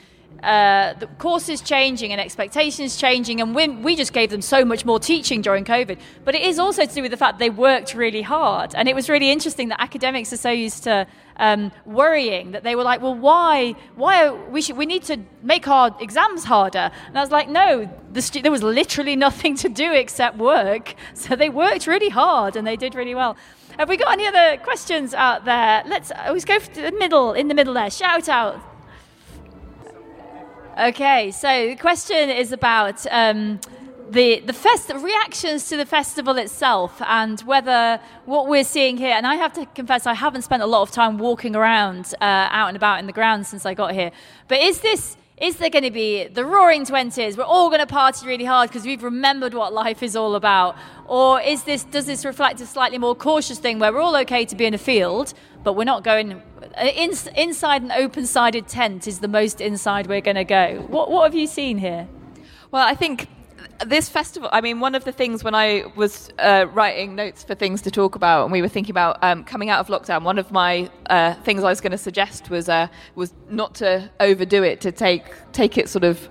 uh, 0.43 0.95
the 0.95 1.07
courses 1.19 1.61
changing 1.61 2.13
and 2.13 2.21
expectations 2.21 2.97
changing, 2.97 3.41
and 3.41 3.55
we, 3.55 3.69
we 3.69 3.97
just 3.97 4.13
gave 4.13 4.31
them 4.31 4.43
so 4.43 4.65
much 4.65 4.85
more 4.85 4.99
teaching 5.01 5.43
during 5.43 5.65
COVID. 5.65 5.99
But 6.25 6.35
it 6.35 6.43
is 6.43 6.59
also 6.59 6.85
to 6.85 6.95
do 6.95 7.03
with 7.03 7.11
the 7.11 7.17
fact 7.17 7.39
they 7.39 7.51
worked 7.51 7.95
really 7.95 8.23
hard, 8.23 8.75
and 8.75 8.89
it 8.89 8.95
was 8.95 9.09
really 9.09 9.31
interesting 9.31 9.69
that 9.69 9.81
academics 9.81 10.33
are 10.33 10.37
so 10.37 10.51
used 10.51 10.85
to 10.85 11.07
um, 11.39 11.73
worrying 11.85 12.53
that 12.53 12.63
they 12.65 12.75
were 12.77 12.83
like, 12.83 13.01
"Well, 13.03 13.15
why? 13.15 13.75
Why 13.95 14.31
we 14.31 14.63
should 14.63 14.77
we 14.77 14.87
need 14.87 15.03
to 15.05 15.19
make 15.43 15.69
our 15.69 15.97
exams 16.01 16.45
harder?" 16.45 16.91
And 17.07 17.19
I 17.19 17.21
was 17.21 17.31
like, 17.31 17.49
"No, 17.49 17.91
the 18.13 18.23
stu- 18.23 18.43
there 18.43 18.53
was 18.53 18.63
literally 18.63 19.17
nothing 19.17 19.55
to 19.57 19.69
do 19.69 19.93
except 19.93 20.37
work, 20.39 20.95
so 21.15 21.37
they 21.37 21.49
worked 21.49 21.87
really 21.87 22.11
hard 22.11 22.57
and 22.57 22.67
they 22.67 22.77
did 22.77 22.95
really 22.95 23.15
well." 23.15 23.37
Have 23.79 23.91
we 23.91 23.99
got 23.99 24.13
any 24.13 24.27
other 24.27 24.57
questions 24.63 25.13
out 25.13 25.45
there? 25.45 25.83
Let's 25.87 26.11
always 26.11 26.47
go 26.47 26.59
for 26.59 26.73
the 26.73 26.93
middle, 26.93 27.35
in 27.35 27.49
the 27.49 27.55
middle 27.55 27.75
there. 27.75 27.91
Shout 27.91 28.27
out. 28.27 28.76
Okay, 30.79 31.31
so 31.31 31.69
the 31.69 31.77
question 31.77 32.29
is 32.29 32.53
about 32.53 33.07
um, 33.11 33.59
the 34.11 34.41
the 34.41 34.53
fest 34.53 34.93
reactions 34.93 35.71
to 35.71 35.77
the 35.79 35.87
festival 35.87 36.37
itself 36.37 37.01
and 37.07 37.41
whether 37.41 37.99
what 38.27 38.47
we're 38.47 38.63
seeing 38.63 38.99
here. 38.99 39.15
And 39.17 39.27
I 39.27 39.37
have 39.37 39.55
to 39.55 39.65
confess, 39.75 40.07
I 40.07 40.13
haven't 40.13 40.43
spent 40.43 40.63
a 40.63 40.67
lot 40.67 40.83
of 40.83 40.91
time 40.91 41.17
walking 41.17 41.57
around 41.57 42.13
uh, 42.21 42.49
out 42.51 42.69
and 42.69 42.77
about 42.77 42.99
in 42.99 43.07
the 43.07 43.15
grounds 43.15 43.49
since 43.49 43.65
I 43.65 43.73
got 43.73 43.95
here. 43.95 44.11
But 44.49 44.59
is 44.59 44.81
this 44.81 45.17
is 45.39 45.57
there 45.57 45.69
going 45.69 45.85
to 45.85 45.91
be 45.91 46.27
the 46.29 46.45
roaring 46.45 46.87
20s 46.87 47.37
we're 47.37 47.45
all 47.45 47.69
going 47.69 47.81
to 47.81 47.87
party 47.87 48.27
really 48.27 48.45
hard 48.45 48.71
because 48.71 48.87
we've 48.87 49.03
remembered 49.03 49.53
what 49.53 49.73
life 49.73 50.03
is 50.03 50.17
all 50.17 50.35
about. 50.35 50.77
Or 51.07 51.41
is 51.41 51.65
this 51.65 51.85
does 51.85 52.07
this 52.07 52.25
reflect 52.25 52.61
a 52.61 52.67
slightly 52.67 52.99
more 52.99 53.15
cautious 53.15 53.59
thing 53.59 53.79
where 53.79 53.93
we're 53.93 54.01
all 54.01 54.17
okay 54.17 54.47
to 54.47 54.57
be 54.57 54.65
in 54.65 54.73
a 54.73 54.79
field 54.79 55.35
but 55.63 55.75
we're 55.75 55.85
not 55.85 56.05
going 56.05 56.33
uh, 56.33 56.87
in, 56.87 57.13
inside 57.37 57.83
an 57.83 57.93
open-sided 57.93 58.67
tent 58.67 59.07
is 59.07 59.21
the 59.21 59.29
most 59.29 59.61
inside 59.61 60.07
we're 60.07 60.21
going 60.21 60.37
to 60.37 60.45
go? 60.45 60.85
What, 60.89 61.11
what 61.11 61.25
have 61.25 61.35
you 61.35 61.47
seen 61.47 61.79
here? 61.79 62.09
Well, 62.71 62.87
I 62.87 62.95
think 62.95 63.29
this 63.85 64.09
festival, 64.09 64.49
I 64.53 64.61
mean, 64.61 64.81
one 64.81 64.95
of 64.95 65.05
the 65.05 65.13
things 65.13 65.45
when 65.45 65.55
I 65.55 65.85
was 65.97 66.31
uh, 66.39 66.67
writing 66.73 67.15
notes 67.15 67.45
for 67.45 67.55
things 67.55 67.83
to 67.83 67.91
talk 67.91 68.15
about 68.15 68.45
and 68.45 68.53
we 68.53 68.63
were 68.63 68.69
thinking 68.69 68.93
about 68.93 69.23
um, 69.23 69.45
coming 69.45 69.71
out 69.71 69.81
of 69.81 69.89
lockdown, 69.89 70.23
one 70.23 70.39
of 70.39 70.51
my 70.51 70.91
uh, 71.11 71.35
things 71.35 71.63
I 71.63 71.69
was 71.69 71.81
going 71.81 71.93
to 71.93 71.99
suggest 71.99 72.49
was, 72.51 72.69
uh, 72.69 72.89
was 73.15 73.33
not 73.51 73.75
to 73.77 74.11
overdo 74.21 74.63
it, 74.63 74.81
to 74.83 74.93
take, 74.93 75.25
take 75.53 75.77
it 75.79 75.89
sort 75.89 76.05
of. 76.05 76.29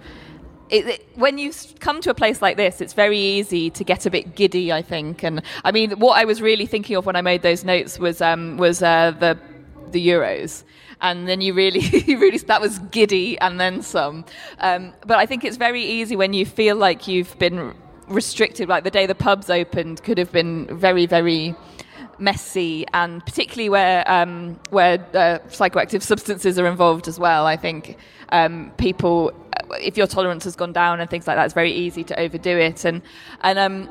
It, 0.71 0.87
it, 0.87 1.07
when 1.13 1.37
you 1.37 1.51
come 1.79 2.01
to 2.01 2.09
a 2.09 2.15
place 2.15 2.41
like 2.41 2.57
this, 2.57 2.81
it's 2.81 2.93
very 2.93 3.19
easy 3.19 3.69
to 3.69 3.83
get 3.83 4.07
a 4.07 4.09
bit 4.09 4.35
giddy. 4.35 4.73
I 4.73 4.81
think, 4.81 5.23
and 5.23 5.43
I 5.63 5.71
mean, 5.71 5.91
what 5.99 6.17
I 6.19 6.25
was 6.25 6.41
really 6.41 6.65
thinking 6.65 6.95
of 6.95 7.05
when 7.05 7.15
I 7.15 7.21
made 7.21 7.43
those 7.43 7.63
notes 7.63 7.99
was 7.99 8.19
um, 8.19 8.57
was 8.57 8.81
uh, 8.81 9.11
the 9.11 9.37
the 9.91 10.07
Euros. 10.07 10.63
And 11.01 11.27
then 11.27 11.41
you 11.41 11.53
really, 11.53 11.79
you 12.07 12.19
really, 12.19 12.37
that 12.39 12.61
was 12.61 12.79
giddy 12.79 13.39
and 13.39 13.59
then 13.59 13.81
some. 13.81 14.25
Um, 14.59 14.93
but 15.05 15.17
I 15.17 15.25
think 15.25 15.43
it's 15.43 15.57
very 15.57 15.83
easy 15.83 16.15
when 16.15 16.33
you 16.33 16.45
feel 16.45 16.75
like 16.75 17.07
you've 17.07 17.37
been 17.39 17.73
restricted, 18.07 18.69
like 18.69 18.83
the 18.83 18.91
day 18.91 19.05
the 19.05 19.15
pubs 19.15 19.49
opened 19.49 20.03
could 20.03 20.17
have 20.17 20.31
been 20.31 20.67
very, 20.77 21.05
very 21.05 21.55
messy, 22.19 22.85
and 22.93 23.25
particularly 23.25 23.69
where 23.69 24.09
um, 24.09 24.59
where 24.69 24.95
uh, 25.13 25.39
psychoactive 25.49 26.01
substances 26.01 26.57
are 26.59 26.67
involved 26.67 27.07
as 27.07 27.19
well. 27.19 27.45
I 27.45 27.57
think 27.57 27.97
um, 28.29 28.71
people, 28.77 29.33
if 29.81 29.97
your 29.97 30.07
tolerance 30.07 30.43
has 30.43 30.55
gone 30.55 30.73
down 30.73 31.01
and 31.01 31.09
things 31.09 31.27
like 31.27 31.35
that, 31.37 31.45
it's 31.45 31.53
very 31.53 31.71
easy 31.71 32.03
to 32.05 32.19
overdo 32.19 32.57
it. 32.57 32.85
And 32.85 33.01
and 33.41 33.59
um, 33.59 33.89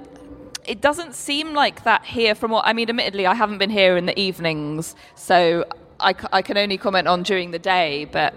it 0.67 0.81
doesn't 0.81 1.15
seem 1.15 1.53
like 1.55 1.85
that 1.85 2.05
here 2.05 2.35
from 2.35 2.51
what 2.51 2.67
I 2.67 2.73
mean 2.73 2.89
admittedly 2.89 3.27
I 3.27 3.35
haven't 3.35 3.59
been 3.59 3.71
here 3.71 3.97
in 3.97 4.07
the 4.07 4.19
evenings 4.19 4.95
so 5.15 5.65
I, 6.05 6.15
I 6.33 6.43
can 6.43 6.57
only 6.59 6.77
comment 6.79 7.09
on 7.09 7.23
during 7.23 7.51
the 7.51 7.59
day 7.59 8.05
but 8.19 8.35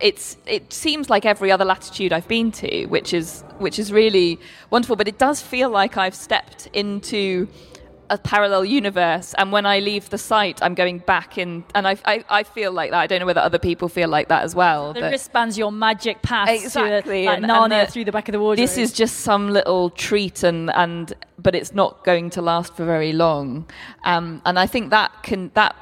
it's 0.00 0.36
it 0.46 0.72
seems 0.72 1.10
like 1.10 1.24
every 1.26 1.50
other 1.50 1.64
latitude 1.64 2.12
I've 2.12 2.28
been 2.28 2.50
to 2.52 2.86
which 2.86 3.12
is 3.12 3.42
which 3.58 3.78
is 3.78 3.92
really 3.92 4.38
wonderful 4.70 4.96
but 4.96 5.08
it 5.08 5.18
does 5.18 5.40
feel 5.42 5.70
like 5.70 5.96
I've 5.96 6.14
stepped 6.14 6.68
into 6.72 7.48
a 8.10 8.16
parallel 8.16 8.64
universe 8.64 9.34
and 9.36 9.52
when 9.52 9.66
I 9.66 9.80
leave 9.80 10.08
the 10.08 10.16
site 10.16 10.62
I'm 10.62 10.74
going 10.74 11.00
back 11.00 11.36
in 11.36 11.62
and 11.74 11.86
I, 11.86 11.96
I, 12.06 12.24
I 12.30 12.42
feel 12.42 12.72
like 12.72 12.90
that 12.92 13.00
I 13.00 13.06
don't 13.06 13.20
know 13.20 13.26
whether 13.26 13.42
other 13.42 13.58
people 13.58 13.88
feel 13.88 14.08
like 14.08 14.28
that 14.28 14.44
as 14.44 14.54
well 14.54 14.94
the 14.94 15.02
wristband's 15.10 15.58
your 15.58 15.70
magic 15.72 16.22
pass 16.22 16.48
exactly 16.48 17.24
to 17.24 17.26
like 17.30 17.36
and- 17.42 17.46
Narnia 17.46 17.62
and 17.64 17.72
the- 17.88 17.92
through 17.92 18.06
the 18.06 18.12
back 18.12 18.28
of 18.28 18.32
the 18.32 18.40
wardrobe 18.40 18.66
This 18.66 18.78
is 18.78 18.92
just 18.94 19.16
some 19.20 19.50
little 19.50 19.90
treat, 19.90 20.42
and 20.42 20.70
and 20.74 21.12
but 21.38 21.54
it's 21.54 21.74
not 21.74 22.02
going 22.04 22.30
to 22.30 22.40
last 22.40 22.74
for 22.76 22.84
very 22.86 23.12
long. 23.12 23.66
Um, 24.04 24.40
and 24.46 24.58
I 24.58 24.66
think 24.66 24.88
that 24.90 25.10
can 25.22 25.50
that 25.54 25.76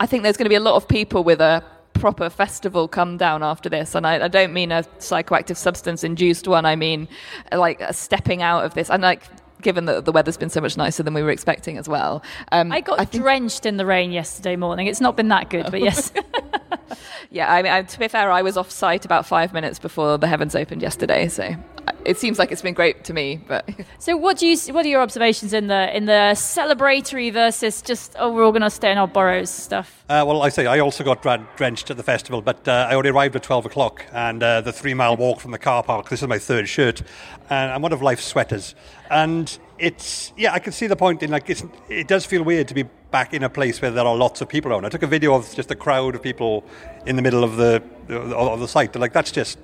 I 0.00 0.06
think 0.06 0.22
there's 0.22 0.38
going 0.38 0.46
to 0.46 0.50
be 0.50 0.56
a 0.56 0.60
lot 0.60 0.76
of 0.76 0.88
people 0.88 1.22
with 1.22 1.42
a 1.42 1.62
proper 1.92 2.30
festival 2.30 2.88
come 2.88 3.18
down 3.18 3.42
after 3.42 3.68
this 3.68 3.94
and 3.94 4.06
I, 4.06 4.24
I 4.24 4.28
don't 4.28 4.54
mean 4.54 4.72
a 4.72 4.82
psychoactive 4.98 5.58
substance 5.58 6.02
induced 6.02 6.48
one 6.48 6.64
I 6.64 6.74
mean 6.74 7.06
like 7.52 7.82
a 7.82 7.92
stepping 7.92 8.40
out 8.40 8.64
of 8.64 8.72
this. 8.72 8.88
And 8.88 9.02
like 9.02 9.24
given 9.62 9.84
that 9.86 10.04
the 10.04 10.12
weather's 10.12 10.36
been 10.36 10.50
so 10.50 10.60
much 10.60 10.76
nicer 10.76 11.02
than 11.02 11.14
we 11.14 11.22
were 11.22 11.30
expecting 11.30 11.78
as 11.78 11.88
well 11.88 12.22
um, 12.52 12.72
I 12.72 12.80
got 12.80 12.98
think- 12.98 13.22
drenched 13.22 13.66
in 13.66 13.76
the 13.76 13.86
rain 13.86 14.12
yesterday 14.12 14.56
morning. 14.56 14.86
It's 14.86 15.00
not 15.00 15.16
been 15.16 15.28
that 15.28 15.50
good, 15.50 15.70
but 15.70 15.80
yes. 15.80 16.12
yeah 17.30 17.52
I 17.52 17.62
mean 17.62 17.72
I- 17.72 17.82
to 17.82 17.98
be 17.98 18.08
fair 18.08 18.30
I 18.30 18.42
was 18.42 18.56
off 18.56 18.70
site 18.70 19.04
about 19.04 19.26
five 19.26 19.52
minutes 19.52 19.78
before 19.78 20.18
the 20.18 20.26
heavens 20.26 20.54
opened 20.56 20.82
yesterday 20.82 21.28
so 21.28 21.44
uh, 21.86 21.92
it 22.04 22.18
seems 22.18 22.38
like 22.38 22.50
it's 22.52 22.62
been 22.62 22.74
great 22.74 23.04
to 23.04 23.12
me 23.12 23.40
but 23.46 23.68
so, 23.98 24.16
what 24.16 24.38
do 24.38 24.46
you? 24.46 24.56
What 24.74 24.84
are 24.84 24.88
your 24.88 25.00
observations 25.02 25.52
in 25.52 25.66
the 25.68 25.94
in 25.96 26.04
the 26.06 26.32
celebratory 26.34 27.32
versus 27.32 27.80
just 27.82 28.14
oh 28.18 28.32
we're 28.32 28.44
all 28.44 28.52
going 28.52 28.62
to 28.62 28.70
stay 28.70 28.90
in 28.92 28.98
our 28.98 29.08
burrows 29.08 29.50
stuff? 29.50 30.04
Uh, 30.08 30.24
well, 30.26 30.42
I 30.42 30.48
say 30.48 30.66
I 30.66 30.80
also 30.80 31.04
got 31.04 31.22
dren- 31.22 31.46
drenched 31.56 31.90
at 31.90 31.96
the 31.96 32.02
festival, 32.02 32.42
but 32.42 32.66
uh, 32.66 32.88
I 32.90 32.94
only 32.94 33.10
arrived 33.10 33.36
at 33.36 33.42
12 33.44 33.66
o'clock, 33.66 34.04
and 34.12 34.42
uh, 34.42 34.60
the 34.60 34.72
three 34.72 34.92
mile 34.94 35.16
walk 35.16 35.40
from 35.40 35.52
the 35.52 35.58
car 35.58 35.82
park. 35.82 36.08
This 36.08 36.20
is 36.22 36.28
my 36.28 36.38
third 36.38 36.68
shirt, 36.68 37.02
and 37.50 37.72
I'm 37.72 37.82
one 37.82 37.92
of 37.92 38.00
life's 38.00 38.24
sweaters. 38.24 38.74
And 39.10 39.58
it's 39.78 40.32
yeah, 40.36 40.52
I 40.54 40.60
can 40.60 40.72
see 40.72 40.86
the 40.86 40.96
point 40.96 41.22
in 41.22 41.30
like 41.30 41.50
it 41.50 42.08
does 42.08 42.24
feel 42.24 42.42
weird 42.42 42.68
to 42.68 42.74
be 42.74 42.84
back 43.10 43.34
in 43.34 43.42
a 43.42 43.50
place 43.50 43.82
where 43.82 43.90
there 43.90 44.04
are 44.04 44.16
lots 44.16 44.40
of 44.40 44.48
people 44.48 44.70
around. 44.70 44.86
I 44.86 44.88
took 44.88 45.02
a 45.02 45.08
video 45.08 45.34
of 45.34 45.52
just 45.54 45.70
a 45.70 45.74
crowd 45.74 46.14
of 46.14 46.22
people 46.22 46.64
in 47.06 47.16
the 47.16 47.22
middle 47.22 47.42
of 47.42 47.56
the 47.56 47.82
of, 48.08 48.60
the 48.60 48.68
site. 48.68 48.94
Like 48.94 49.12
that's 49.12 49.32
just 49.32 49.58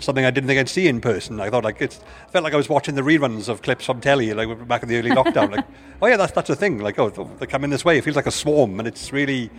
something 0.00 0.24
I 0.24 0.30
didn't 0.30 0.48
think 0.48 0.58
I'd 0.58 0.68
see 0.68 0.88
in 0.88 1.00
person. 1.00 1.40
I 1.40 1.50
thought 1.50 1.62
like 1.62 1.80
it's 1.80 2.00
felt 2.32 2.42
like 2.42 2.52
I 2.52 2.56
was 2.56 2.68
watching 2.68 2.96
the 2.96 3.02
reruns 3.02 3.48
of 3.48 3.62
clips 3.62 3.84
from 3.84 4.00
telly, 4.00 4.34
like 4.34 4.66
back 4.66 4.82
in 4.82 4.88
the 4.88 4.98
early 4.98 5.10
lockdown. 5.10 5.54
Like, 5.54 5.66
oh 6.02 6.06
yeah, 6.06 6.16
that's 6.16 6.32
that's 6.32 6.50
a 6.50 6.56
thing. 6.56 6.78
Like, 6.78 6.98
oh, 6.98 7.10
they're 7.10 7.46
coming 7.46 7.70
this 7.70 7.84
way. 7.84 7.98
It 7.98 8.04
feels 8.04 8.16
like 8.16 8.26
a 8.26 8.32
swarm, 8.32 8.80
and 8.80 8.88
it's 8.88 9.12
really. 9.12 9.50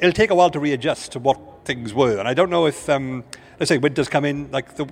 It'll 0.00 0.12
take 0.12 0.30
a 0.30 0.34
while 0.36 0.50
to 0.50 0.60
readjust 0.60 1.10
to 1.12 1.18
what 1.18 1.64
things 1.64 1.92
were, 1.92 2.20
and 2.20 2.28
I 2.28 2.32
don't 2.32 2.50
know 2.50 2.66
if, 2.66 2.88
um, 2.88 3.24
let's 3.58 3.68
say, 3.68 3.78
winter's 3.78 4.08
come 4.08 4.24
in. 4.24 4.48
Like 4.52 4.76
the 4.76 4.86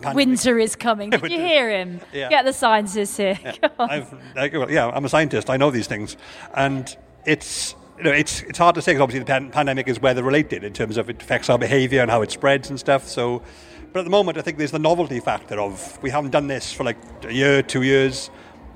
pandemic- 0.00 0.16
Winter 0.16 0.58
is 0.58 0.76
coming. 0.76 1.10
Did 1.10 1.30
you 1.30 1.38
hear 1.40 1.70
him? 1.70 2.00
Yeah. 2.12 2.28
Get 2.28 2.44
the 2.44 2.52
scientists 2.52 3.16
here. 3.16 3.38
Come 3.60 3.70
on. 3.78 3.90
I've, 3.90 4.14
like, 4.36 4.52
well, 4.52 4.70
yeah, 4.70 4.88
I'm 4.88 5.04
a 5.04 5.08
scientist. 5.08 5.50
I 5.50 5.56
know 5.56 5.70
these 5.70 5.86
things, 5.86 6.16
and 6.54 6.94
it's 7.24 7.74
you 7.98 8.04
know 8.04 8.10
it's 8.12 8.42
it's 8.42 8.58
hard 8.58 8.74
to 8.74 8.82
say 8.82 8.92
because 8.92 9.02
obviously 9.02 9.20
the 9.20 9.26
pan- 9.26 9.50
pandemic 9.50 9.88
is 9.88 10.00
weather 10.00 10.22
related 10.22 10.64
in 10.64 10.72
terms 10.72 10.96
of 10.96 11.08
it 11.10 11.22
affects 11.22 11.48
our 11.50 11.58
behaviour 11.58 12.00
and 12.02 12.10
how 12.10 12.22
it 12.22 12.30
spreads 12.30 12.70
and 12.70 12.78
stuff. 12.78 13.06
So, 13.06 13.42
but 13.92 14.00
at 14.00 14.04
the 14.04 14.10
moment, 14.10 14.38
I 14.38 14.42
think 14.42 14.58
there's 14.58 14.70
the 14.72 14.78
novelty 14.78 15.20
factor 15.20 15.60
of 15.60 16.02
we 16.02 16.10
haven't 16.10 16.30
done 16.30 16.46
this 16.46 16.72
for 16.72 16.84
like 16.84 16.96
a 17.24 17.32
year, 17.32 17.62
two 17.62 17.82
years, 17.82 18.30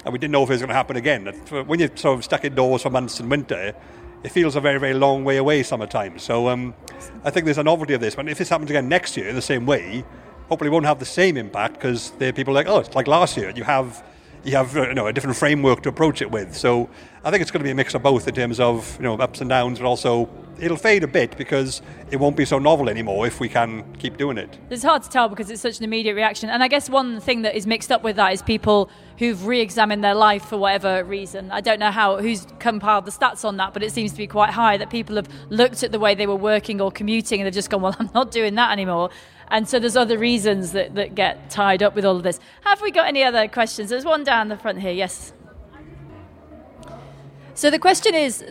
and 0.04 0.12
we 0.12 0.18
didn't 0.18 0.32
know 0.32 0.42
if 0.42 0.50
it 0.50 0.54
was 0.54 0.60
going 0.60 0.68
to 0.68 0.74
happen 0.74 0.96
again. 0.96 1.26
When 1.66 1.80
you're 1.80 1.96
sort 1.96 2.18
of 2.18 2.24
stuck 2.24 2.44
indoors 2.44 2.82
for 2.82 2.90
months 2.90 3.20
in 3.20 3.28
winter. 3.28 3.74
It 4.22 4.30
feels 4.30 4.56
a 4.56 4.60
very, 4.60 4.80
very 4.80 4.94
long 4.94 5.22
way 5.22 5.36
away 5.36 5.62
summertime. 5.62 6.18
So 6.18 6.48
um, 6.48 6.74
I 7.22 7.30
think 7.30 7.44
there's 7.44 7.58
a 7.58 7.62
novelty 7.62 7.94
of 7.94 8.00
this. 8.00 8.16
But 8.16 8.28
if 8.28 8.38
this 8.38 8.48
happens 8.48 8.70
again 8.70 8.88
next 8.88 9.16
year 9.16 9.28
in 9.28 9.36
the 9.36 9.42
same 9.42 9.66
way, 9.66 10.04
hopefully 10.49 10.70
won't 10.70 10.86
have 10.86 10.99
the 10.99 11.05
same 11.05 11.36
impact 11.36 11.74
because 11.74 12.11
there 12.12 12.30
are 12.30 12.32
people 12.32 12.55
like, 12.55 12.66
oh, 12.68 12.78
it's 12.78 12.94
like 12.94 13.07
last 13.07 13.36
year. 13.36 13.51
You 13.55 13.64
have 13.64 14.03
you 14.47 14.55
have 14.57 14.74
you 14.76 14.94
know 14.94 15.09
a 15.09 15.12
different 15.12 15.36
framework 15.36 15.82
to 15.82 15.88
approach 15.88 16.22
it 16.22 16.30
with. 16.30 16.57
So 16.57 16.88
I 17.24 17.30
think 17.30 17.42
it's 17.42 17.51
going 17.51 17.61
to 17.61 17.64
be 17.64 17.72
a 17.72 17.74
mix 17.74 17.94
of 17.94 18.03
both 18.03 18.28
in 18.28 18.34
terms 18.34 18.61
of 18.61 18.97
you 18.99 19.03
know 19.03 19.14
ups 19.16 19.40
and 19.40 19.51
downs, 19.51 19.78
but 19.80 19.86
also 19.86 20.28
it'll 20.59 20.76
fade 20.76 21.03
a 21.03 21.09
bit 21.09 21.36
because 21.36 21.82
it 22.11 22.16
won't 22.16 22.36
be 22.36 22.44
so 22.44 22.59
novel 22.59 22.88
anymore 22.88 23.26
if 23.26 23.40
we 23.40 23.49
can 23.49 23.84
keep 23.97 24.16
doing 24.16 24.38
it. 24.38 24.59
It's 24.70 24.82
hard 24.82 25.03
to 25.03 25.11
tell 25.11 25.28
because 25.28 25.51
it's 25.51 25.61
such 25.61 25.78
an 25.78 25.84
immediate 25.84 26.14
reaction. 26.14 26.49
And 26.49 26.62
I 26.62 26.68
guess 26.68 26.88
one 26.88 27.20
thing 27.20 27.42
that 27.42 27.55
is 27.55 27.66
mixed 27.66 27.92
up 27.92 28.03
with 28.03 28.16
that 28.16 28.32
is 28.32 28.40
people 28.40 28.88
who've 29.18 29.47
re-examined 29.47 30.03
their 30.03 30.14
life 30.14 30.47
for 30.47 30.57
whatever 30.57 31.05
reason. 31.05 31.51
I 31.51 31.61
don't 31.61 31.78
know 31.78 31.90
how 31.90 32.18
who's 32.18 32.47
compiled 32.59 33.05
the 33.05 33.11
stats 33.11 33.44
on 33.44 33.57
that, 33.59 33.72
but 33.72 33.82
it 33.82 33.92
seems 33.92 34.12
to 34.12 34.18
be 34.18 34.26
quite 34.26 34.51
high 34.51 34.76
that 34.76 34.90
people 34.90 35.16
have 35.16 35.28
looked 35.51 35.82
at 35.82 35.92
the 35.92 35.99
way 35.99 36.14
they 36.14 36.26
were 36.26 36.36
working 36.36 36.80
or 36.80 36.90
commuting 36.90 37.40
and 37.40 37.47
they've 37.47 37.55
just 37.55 37.70
gone, 37.70 37.82
well, 37.82 37.97
I'm 37.99 38.11
not 38.14 38.30
doing 38.30 38.55
that 38.55 38.70
anymore. 38.70 39.11
And 39.49 39.68
so 39.68 39.78
there's 39.78 39.97
other 39.97 40.18
reasons 40.18 40.72
that, 40.72 40.94
that 40.94 41.14
get 41.14 41.51
tied 41.51 41.82
up 41.82 41.94
with 41.94 42.05
all 42.05 42.16
of 42.16 42.22
this. 42.22 42.40
Have 42.62 42.80
we 42.82 42.90
got 42.90 43.07
any 43.07 43.22
other 43.22 43.47
questions? 43.49 43.90
There's 43.90 44.05
one 44.05 44.24
down 44.24 44.49
the 44.49 44.57
front 44.57 44.80
here. 44.80 44.92
Yes. 44.92 45.32
So 47.55 47.70
the 47.70 47.78
question 47.78 48.14
is, 48.14 48.44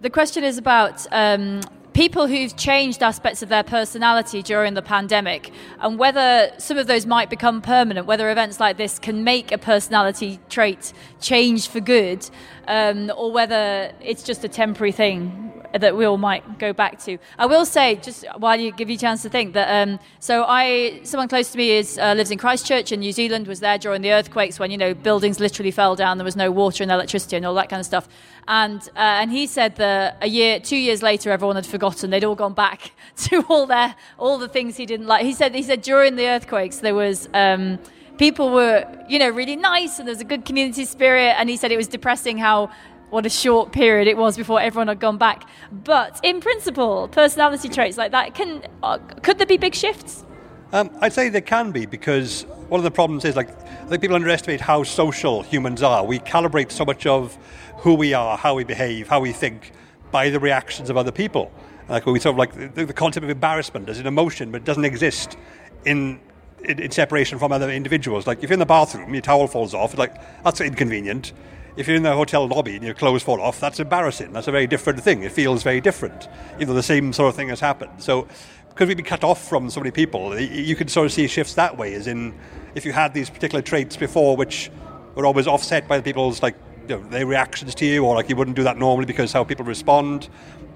the 0.00 0.10
question 0.10 0.42
is 0.42 0.58
about 0.58 1.06
um, 1.12 1.60
people 1.92 2.26
who've 2.26 2.56
changed 2.56 3.02
aspects 3.02 3.42
of 3.42 3.48
their 3.48 3.62
personality 3.62 4.42
during 4.42 4.74
the 4.74 4.82
pandemic 4.82 5.50
and 5.80 5.98
whether 5.98 6.50
some 6.58 6.78
of 6.78 6.86
those 6.86 7.06
might 7.06 7.28
become 7.28 7.60
permanent, 7.60 8.06
whether 8.06 8.30
events 8.30 8.60
like 8.60 8.76
this 8.76 8.98
can 8.98 9.24
make 9.24 9.52
a 9.52 9.58
personality 9.58 10.38
trait 10.48 10.92
change 11.20 11.68
for 11.68 11.80
good, 11.80 12.28
um, 12.68 13.10
or 13.16 13.32
whether 13.32 13.92
it's 14.00 14.22
just 14.22 14.44
a 14.44 14.48
temporary 14.48 14.92
thing 14.92 15.48
that 15.72 15.96
we 15.96 16.04
all 16.04 16.16
might 16.16 16.58
go 16.58 16.72
back 16.72 16.98
to. 17.04 17.18
I 17.38 17.46
will 17.46 17.66
say, 17.66 17.96
just 17.96 18.24
while 18.38 18.58
you 18.58 18.72
give 18.72 18.88
you 18.88 18.96
a 18.96 18.98
chance 18.98 19.22
to 19.22 19.28
think, 19.28 19.52
that 19.54 19.86
um, 19.86 19.98
so 20.18 20.44
I, 20.44 21.00
someone 21.02 21.28
close 21.28 21.50
to 21.52 21.58
me 21.58 21.72
is 21.72 21.98
uh, 21.98 22.14
lives 22.14 22.30
in 22.30 22.38
Christchurch 22.38 22.90
in 22.90 23.00
New 23.00 23.12
Zealand, 23.12 23.46
was 23.46 23.60
there 23.60 23.78
during 23.78 24.02
the 24.02 24.12
earthquakes 24.12 24.58
when 24.58 24.70
you 24.70 24.78
know 24.78 24.94
buildings 24.94 25.40
literally 25.40 25.70
fell 25.70 25.94
down, 25.94 26.18
there 26.18 26.24
was 26.24 26.36
no 26.36 26.50
water 26.50 26.82
and 26.82 26.90
electricity 26.90 27.36
and 27.36 27.44
all 27.44 27.54
that 27.54 27.68
kind 27.68 27.80
of 27.80 27.86
stuff, 27.86 28.08
and 28.46 28.80
uh, 28.96 29.20
and 29.20 29.30
he 29.30 29.46
said 29.46 29.76
that 29.76 30.16
a 30.22 30.28
year, 30.28 30.58
two 30.58 30.76
years 30.76 31.02
later, 31.02 31.30
everyone 31.30 31.56
had 31.56 31.66
forgotten, 31.66 32.10
they'd 32.10 32.24
all 32.24 32.34
gone 32.34 32.54
back 32.54 32.92
to 33.16 33.42
all 33.48 33.66
their 33.66 33.94
all 34.18 34.38
the 34.38 34.48
things 34.48 34.76
he 34.76 34.86
didn't 34.86 35.06
like. 35.06 35.24
He 35.24 35.32
said 35.32 35.54
he 35.54 35.62
said 35.62 35.82
during 35.82 36.16
the 36.16 36.26
earthquakes 36.26 36.78
there 36.78 36.94
was. 36.94 37.28
Um, 37.34 37.78
people 38.18 38.50
were, 38.50 38.84
you 39.08 39.18
know, 39.18 39.28
really 39.28 39.56
nice 39.56 39.98
and 39.98 40.06
there 40.06 40.12
was 40.12 40.20
a 40.20 40.24
good 40.24 40.44
community 40.44 40.84
spirit. 40.84 41.34
And 41.38 41.48
he 41.48 41.56
said 41.56 41.72
it 41.72 41.76
was 41.76 41.88
depressing 41.88 42.38
how 42.38 42.70
what 43.10 43.24
a 43.24 43.30
short 43.30 43.72
period 43.72 44.06
it 44.06 44.18
was 44.18 44.36
before 44.36 44.60
everyone 44.60 44.88
had 44.88 45.00
gone 45.00 45.16
back. 45.16 45.48
But 45.72 46.20
in 46.22 46.40
principle, 46.40 47.08
personality 47.08 47.68
traits 47.68 47.96
like 47.96 48.12
that 48.12 48.34
can 48.34 48.62
uh, 48.82 48.98
could 49.22 49.38
there 49.38 49.46
be 49.46 49.56
big 49.56 49.74
shifts? 49.74 50.24
Um, 50.72 50.90
I'd 51.00 51.14
say 51.14 51.30
there 51.30 51.40
can 51.40 51.72
be 51.72 51.86
because 51.86 52.42
one 52.68 52.78
of 52.78 52.84
the 52.84 52.90
problems 52.90 53.24
is 53.24 53.36
like 53.36 53.48
I 53.48 53.86
think 53.86 54.02
people 54.02 54.16
underestimate 54.16 54.60
how 54.60 54.82
social 54.82 55.42
humans 55.42 55.82
are. 55.82 56.04
We 56.04 56.18
calibrate 56.18 56.70
so 56.70 56.84
much 56.84 57.06
of 57.06 57.38
who 57.78 57.94
we 57.94 58.12
are, 58.12 58.36
how 58.36 58.54
we 58.54 58.64
behave, 58.64 59.08
how 59.08 59.20
we 59.20 59.32
think 59.32 59.72
by 60.10 60.28
the 60.28 60.40
reactions 60.40 60.90
of 60.90 60.96
other 60.96 61.12
people. 61.12 61.50
Like 61.88 62.04
we 62.04 62.20
sort 62.20 62.34
of 62.34 62.38
like 62.38 62.74
the, 62.74 62.84
the 62.84 62.92
concept 62.92 63.24
of 63.24 63.30
embarrassment 63.30 63.88
as 63.88 63.98
an 63.98 64.06
emotion, 64.06 64.50
but 64.50 64.60
it 64.60 64.64
doesn't 64.64 64.84
exist 64.84 65.38
in, 65.86 66.20
in, 66.64 66.78
in 66.78 66.90
separation 66.90 67.38
from 67.38 67.52
other 67.52 67.70
individuals. 67.70 68.26
Like 68.26 68.38
if 68.42 68.50
you're 68.50 68.54
in 68.54 68.60
the 68.60 68.66
bathroom, 68.66 69.12
your 69.12 69.22
towel 69.22 69.46
falls 69.46 69.74
off, 69.74 69.96
like 69.96 70.14
that's 70.42 70.60
inconvenient 70.60 71.32
if 71.78 71.86
you're 71.86 71.96
in 71.96 72.02
the 72.02 72.12
hotel 72.12 72.48
lobby 72.48 72.74
and 72.74 72.84
your 72.84 72.92
clothes 72.92 73.22
fall 73.22 73.40
off, 73.40 73.60
that's 73.60 73.78
embarrassing. 73.78 74.32
That's 74.32 74.48
a 74.48 74.50
very 74.50 74.66
different 74.66 75.00
thing. 75.00 75.22
It 75.22 75.30
feels 75.30 75.62
very 75.62 75.80
different, 75.80 76.26
even 76.56 76.68
though 76.68 76.74
the 76.74 76.82
same 76.82 77.12
sort 77.12 77.28
of 77.28 77.36
thing 77.36 77.50
has 77.50 77.60
happened. 77.60 78.02
So, 78.02 78.26
because 78.68 78.88
we've 78.88 78.96
been 78.96 79.06
cut 79.06 79.22
off 79.22 79.48
from 79.48 79.70
so 79.70 79.78
many 79.78 79.92
people, 79.92 80.38
you 80.38 80.74
can 80.74 80.88
sort 80.88 81.06
of 81.06 81.12
see 81.12 81.28
shifts 81.28 81.54
that 81.54 81.78
way. 81.78 81.94
As 81.94 82.08
in, 82.08 82.34
if 82.74 82.84
you 82.84 82.92
had 82.92 83.14
these 83.14 83.30
particular 83.30 83.62
traits 83.62 83.96
before, 83.96 84.36
which 84.36 84.72
were 85.14 85.24
always 85.24 85.46
offset 85.46 85.86
by 85.86 85.96
the 85.96 86.02
people's 86.02 86.42
like 86.42 86.56
you 86.88 86.96
know, 86.96 87.08
their 87.10 87.26
reactions 87.26 87.76
to 87.76 87.86
you, 87.86 88.04
or 88.04 88.16
like 88.16 88.28
you 88.28 88.34
wouldn't 88.34 88.56
do 88.56 88.64
that 88.64 88.76
normally 88.76 89.06
because 89.06 89.32
how 89.32 89.44
people 89.44 89.64
respond. 89.64 90.28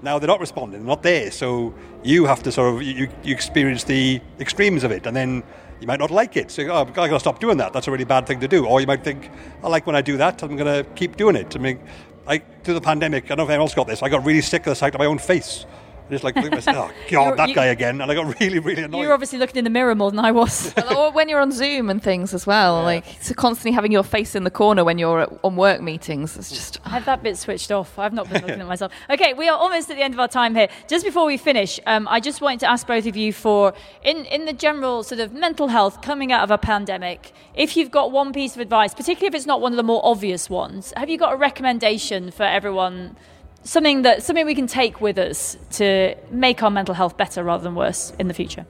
Now 0.03 0.19
they're 0.19 0.27
not 0.27 0.39
responding, 0.39 0.81
they're 0.81 0.87
not 0.87 1.03
there. 1.03 1.31
So 1.31 1.73
you 2.01 2.25
have 2.25 2.43
to 2.43 2.51
sort 2.51 2.75
of 2.75 2.81
you, 2.81 3.09
you 3.23 3.33
experience 3.33 3.83
the 3.83 4.21
extremes 4.39 4.85
of 4.85 4.91
it, 4.91 5.05
and 5.05 5.15
then 5.15 5.43
you 5.83 5.87
might 5.87 5.99
not 5.99 6.11
like 6.11 6.37
it. 6.37 6.49
So, 6.49 6.65
oh, 6.69 6.77
I've 6.77 6.93
got 6.93 7.07
to 7.07 7.19
stop 7.19 7.39
doing 7.41 7.57
that. 7.57 7.73
That's 7.73 7.89
a 7.89 7.91
really 7.91 8.05
bad 8.05 8.25
thing 8.25 8.39
to 8.39 8.47
do. 8.47 8.65
Or 8.65 8.79
you 8.79 8.87
might 8.87 9.03
think, 9.03 9.29
I 9.61 9.67
like 9.67 9.85
when 9.85 9.97
I 9.97 10.01
do 10.01 10.15
that. 10.15 10.41
I'm 10.41 10.55
going 10.55 10.83
to 10.83 10.89
keep 10.91 11.17
doing 11.17 11.35
it. 11.35 11.57
I 11.57 11.59
mean, 11.59 11.77
I, 12.25 12.37
through 12.37 12.75
the 12.75 12.81
pandemic, 12.81 13.25
I 13.25 13.27
don't 13.29 13.39
know 13.39 13.43
if 13.43 13.49
anyone 13.49 13.65
else 13.65 13.75
got 13.75 13.87
this. 13.87 14.01
I 14.01 14.07
got 14.07 14.25
really 14.25 14.41
sick 14.41 14.61
of 14.61 14.71
the 14.71 14.75
sight 14.75 14.95
of 14.95 14.99
my 14.99 15.07
own 15.07 15.17
face. 15.17 15.65
Just 16.09 16.23
like, 16.23 16.35
oh 16.37 16.91
God, 17.09 17.37
that 17.37 17.55
guy 17.55 17.65
again, 17.65 18.01
and 18.01 18.11
I 18.11 18.15
got 18.15 18.39
really, 18.39 18.59
really 18.59 18.83
annoyed. 18.83 19.01
You 19.01 19.07
were 19.07 19.13
obviously 19.13 19.39
looking 19.39 19.57
in 19.57 19.63
the 19.63 19.69
mirror 19.69 19.95
more 19.95 20.11
than 20.11 20.19
I 20.19 20.31
was. 20.31 20.73
or 20.95 21.11
when 21.11 21.29
you're 21.29 21.39
on 21.39 21.51
Zoom 21.51 21.89
and 21.89 22.03
things 22.03 22.33
as 22.33 22.45
well, 22.45 22.79
yeah. 22.79 22.85
like 22.85 23.05
so 23.21 23.33
constantly 23.33 23.71
having 23.71 23.91
your 23.91 24.03
face 24.03 24.35
in 24.35 24.43
the 24.43 24.51
corner 24.51 24.83
when 24.83 24.97
you're 24.97 25.21
at, 25.21 25.39
on 25.43 25.55
work 25.55 25.81
meetings. 25.81 26.37
It's 26.37 26.49
just 26.49 26.79
I 26.85 26.89
have 26.89 27.05
that 27.05 27.23
bit 27.23 27.37
switched 27.37 27.71
off. 27.71 27.97
I've 27.97 28.13
not 28.13 28.29
been 28.29 28.41
looking 28.41 28.61
at 28.61 28.67
myself. 28.73 28.91
Okay, 29.09 29.33
we 29.33 29.47
are 29.47 29.57
almost 29.57 29.89
at 29.89 29.95
the 29.95 30.03
end 30.03 30.13
of 30.13 30.19
our 30.19 30.27
time 30.27 30.55
here. 30.55 30.67
Just 30.87 31.05
before 31.05 31.25
we 31.25 31.37
finish, 31.37 31.79
um, 31.85 32.07
I 32.09 32.19
just 32.19 32.41
wanted 32.41 32.59
to 32.61 32.69
ask 32.69 32.85
both 32.85 33.05
of 33.05 33.15
you 33.15 33.31
for 33.31 33.73
in 34.03 34.25
in 34.25 34.45
the 34.45 34.53
general 34.53 35.03
sort 35.03 35.21
of 35.21 35.33
mental 35.33 35.69
health 35.69 36.01
coming 36.01 36.31
out 36.31 36.43
of 36.43 36.51
a 36.51 36.57
pandemic. 36.57 37.31
If 37.55 37.77
you've 37.77 37.91
got 37.91 38.11
one 38.11 38.33
piece 38.33 38.55
of 38.55 38.61
advice, 38.61 38.93
particularly 38.93 39.27
if 39.27 39.35
it's 39.35 39.45
not 39.45 39.61
one 39.61 39.71
of 39.71 39.77
the 39.77 39.83
more 39.83 40.01
obvious 40.03 40.49
ones, 40.49 40.93
have 40.97 41.09
you 41.09 41.17
got 41.17 41.33
a 41.33 41.37
recommendation 41.37 42.31
for 42.31 42.43
everyone? 42.43 43.15
Something 43.63 44.01
that 44.03 44.23
something 44.23 44.45
we 44.45 44.55
can 44.55 44.67
take 44.67 45.01
with 45.01 45.17
us 45.17 45.57
to 45.71 46.15
make 46.29 46.61
our 46.63 46.69
mental 46.69 46.93
health 46.93 47.17
better 47.17 47.43
rather 47.43 47.63
than 47.63 47.75
worse 47.75 48.13
in 48.19 48.27
the 48.27 48.33
future? 48.33 48.65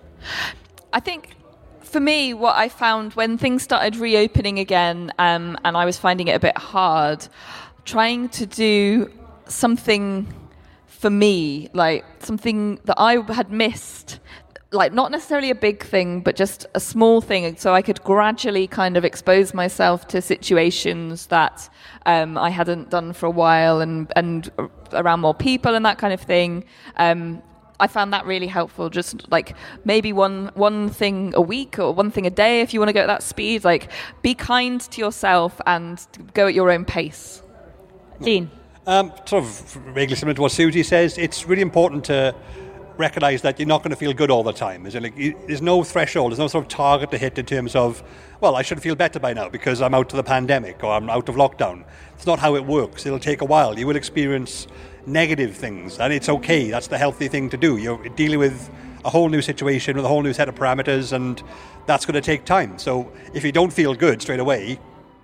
I 0.91 1.00
think 1.00 1.36
for 1.82 2.00
me, 2.00 2.34
what 2.34 2.56
I 2.56 2.70
found 2.70 3.14
when 3.14 3.38
things 3.38 3.62
started 3.62 3.96
reopening 3.98 4.60
again, 4.60 5.12
um, 5.20 5.58
and 5.64 5.78
I 5.78 5.86
was 5.86 5.98
finding 5.98 6.28
it 6.28 6.36
a 6.36 6.39
bit 6.39 6.58
hard, 6.58 7.28
trying 7.86 8.30
to 8.30 8.46
do 8.46 9.12
something 9.46 10.34
for 10.88 11.10
me, 11.10 11.70
like 11.74 12.06
something 12.20 12.80
that 12.86 12.96
I 12.98 13.22
had 13.34 13.52
missed 13.52 14.20
like 14.74 14.91
not 14.91 15.11
necessarily 15.11 15.49
a 15.49 15.55
big 15.55 15.84
thing, 15.84 16.21
but 16.21 16.36
just 16.36 16.65
a 16.74 16.80
small 16.80 17.21
thing, 17.21 17.55
so 17.57 17.74
I 17.74 17.82
could 17.82 18.03
gradually 18.03 18.67
kind 18.67 18.97
of 18.97 19.05
expose 19.05 19.53
myself 19.53 20.07
to 20.09 20.21
situations 20.21 21.28
that 21.28 21.69
um, 22.05 22.38
I 22.38 22.49
hadn't 22.49 22.89
done 22.89 23.13
for 23.13 23.28
a 23.28 23.32
while, 23.32 23.82
and 23.82 24.11
and 24.15 24.51
around 24.91 25.21
more 25.21 25.34
people 25.34 25.76
and 25.76 25.86
that 25.86 25.97
kind 25.97 26.13
of 26.13 26.21
thing. 26.21 26.65
Um, 26.97 27.41
I 27.80 27.88
found 27.88 28.13
that 28.13 28.26
really 28.26 28.47
helpful. 28.47 28.89
Just 28.89 29.30
like 29.32 29.55
maybe 29.86 30.11
one 30.13 30.51
one 30.55 30.89
thing 30.89 31.34
a 31.36 31.41
week 31.41 31.80
or 31.80 31.93
one 31.93 32.11
thing 32.11 32.26
a 32.26 32.32
day, 32.32 32.61
if 32.61 32.74
you 32.74 32.80
want 32.80 32.89
to 32.89 32.93
go 32.93 33.01
at 33.01 33.07
that 33.07 33.24
speed. 33.24 33.63
Like 33.63 33.91
be 34.21 34.34
kind 34.34 34.82
to 34.82 35.01
yourself 35.01 35.61
and 35.67 36.05
go 36.34 36.47
at 36.47 36.53
your 36.53 36.71
own 36.71 36.86
pace. 36.86 37.41
Dean. 38.21 38.49
Um, 38.86 39.13
sort 39.26 39.45
of 39.45 39.49
vaguely 39.93 40.15
similar 40.17 40.34
to 40.34 40.41
what 40.41 40.51
Suzi 40.51 40.84
says. 40.84 41.17
It's 41.17 41.45
really 41.47 41.61
important 41.61 42.03
to 42.05 42.36
recognize 42.98 43.41
that 43.41 43.60
you're 43.60 43.68
not 43.68 43.82
going 43.82 43.91
to 43.91 43.96
feel 43.96 44.14
good 44.14 44.30
all 44.30 44.44
the 44.44 44.54
time. 44.54 44.86
Is 44.86 44.96
it 44.96 45.04
Like, 45.04 45.16
there's 45.48 45.62
no 45.62 45.84
threshold, 45.84 46.32
there's 46.32 46.39
no 46.39 46.48
sort 46.48 46.66
of 46.66 46.70
target 46.70 47.12
to 47.12 47.18
hit 47.18 47.38
in 47.38 47.46
terms 47.46 47.76
of, 47.76 48.04
well, 48.39 48.56
I 48.56 48.62
should 48.62 48.82
feel 48.82 48.96
better 48.96 49.20
by 49.20 49.34
now 49.34 49.50
because 49.50 49.82
I'm 49.82 49.94
out 49.94 50.12
of 50.12 50.18
the 50.18 50.24
pandemic 50.24 50.84
or 50.84 50.94
I'm 50.94 51.10
out 51.10 51.30
of 51.30 51.36
lockdown. 51.36 51.84
It's 52.16 52.26
not 52.26 52.39
how 52.39 52.56
it 52.56 52.66
works. 52.66 53.06
It'll 53.06 53.20
take 53.20 53.41
a 53.41 53.46
while. 53.46 53.78
You 53.78 53.88
will 53.88 53.96
experience 53.96 54.68
negative 55.06 55.56
things, 55.56 56.00
and 56.00 56.14
it's 56.14 56.30
okay. 56.30 56.70
That's 56.70 56.88
the 56.88 56.98
healthy 56.98 57.28
thing 57.28 57.50
to 57.50 57.58
do. 57.58 57.78
You're 57.78 58.10
dealing 58.10 58.39
with 58.39 58.70
a 59.06 59.10
whole 59.10 59.28
new 59.28 59.41
situation 59.41 59.98
with 59.98 60.06
a 60.06 60.08
whole 60.08 60.22
new 60.22 60.34
set 60.34 60.48
of 60.48 60.56
parameters, 60.56 61.12
and 61.12 61.41
that's 61.86 62.06
going 62.06 62.16
to 62.16 62.22
take 62.22 62.46
time. 62.46 62.78
So 62.80 63.12
if 63.34 63.44
you 63.44 63.52
don't 63.52 63.74
feel 63.74 63.94
good 63.96 64.22
straight 64.22 64.39
away, 64.39 64.80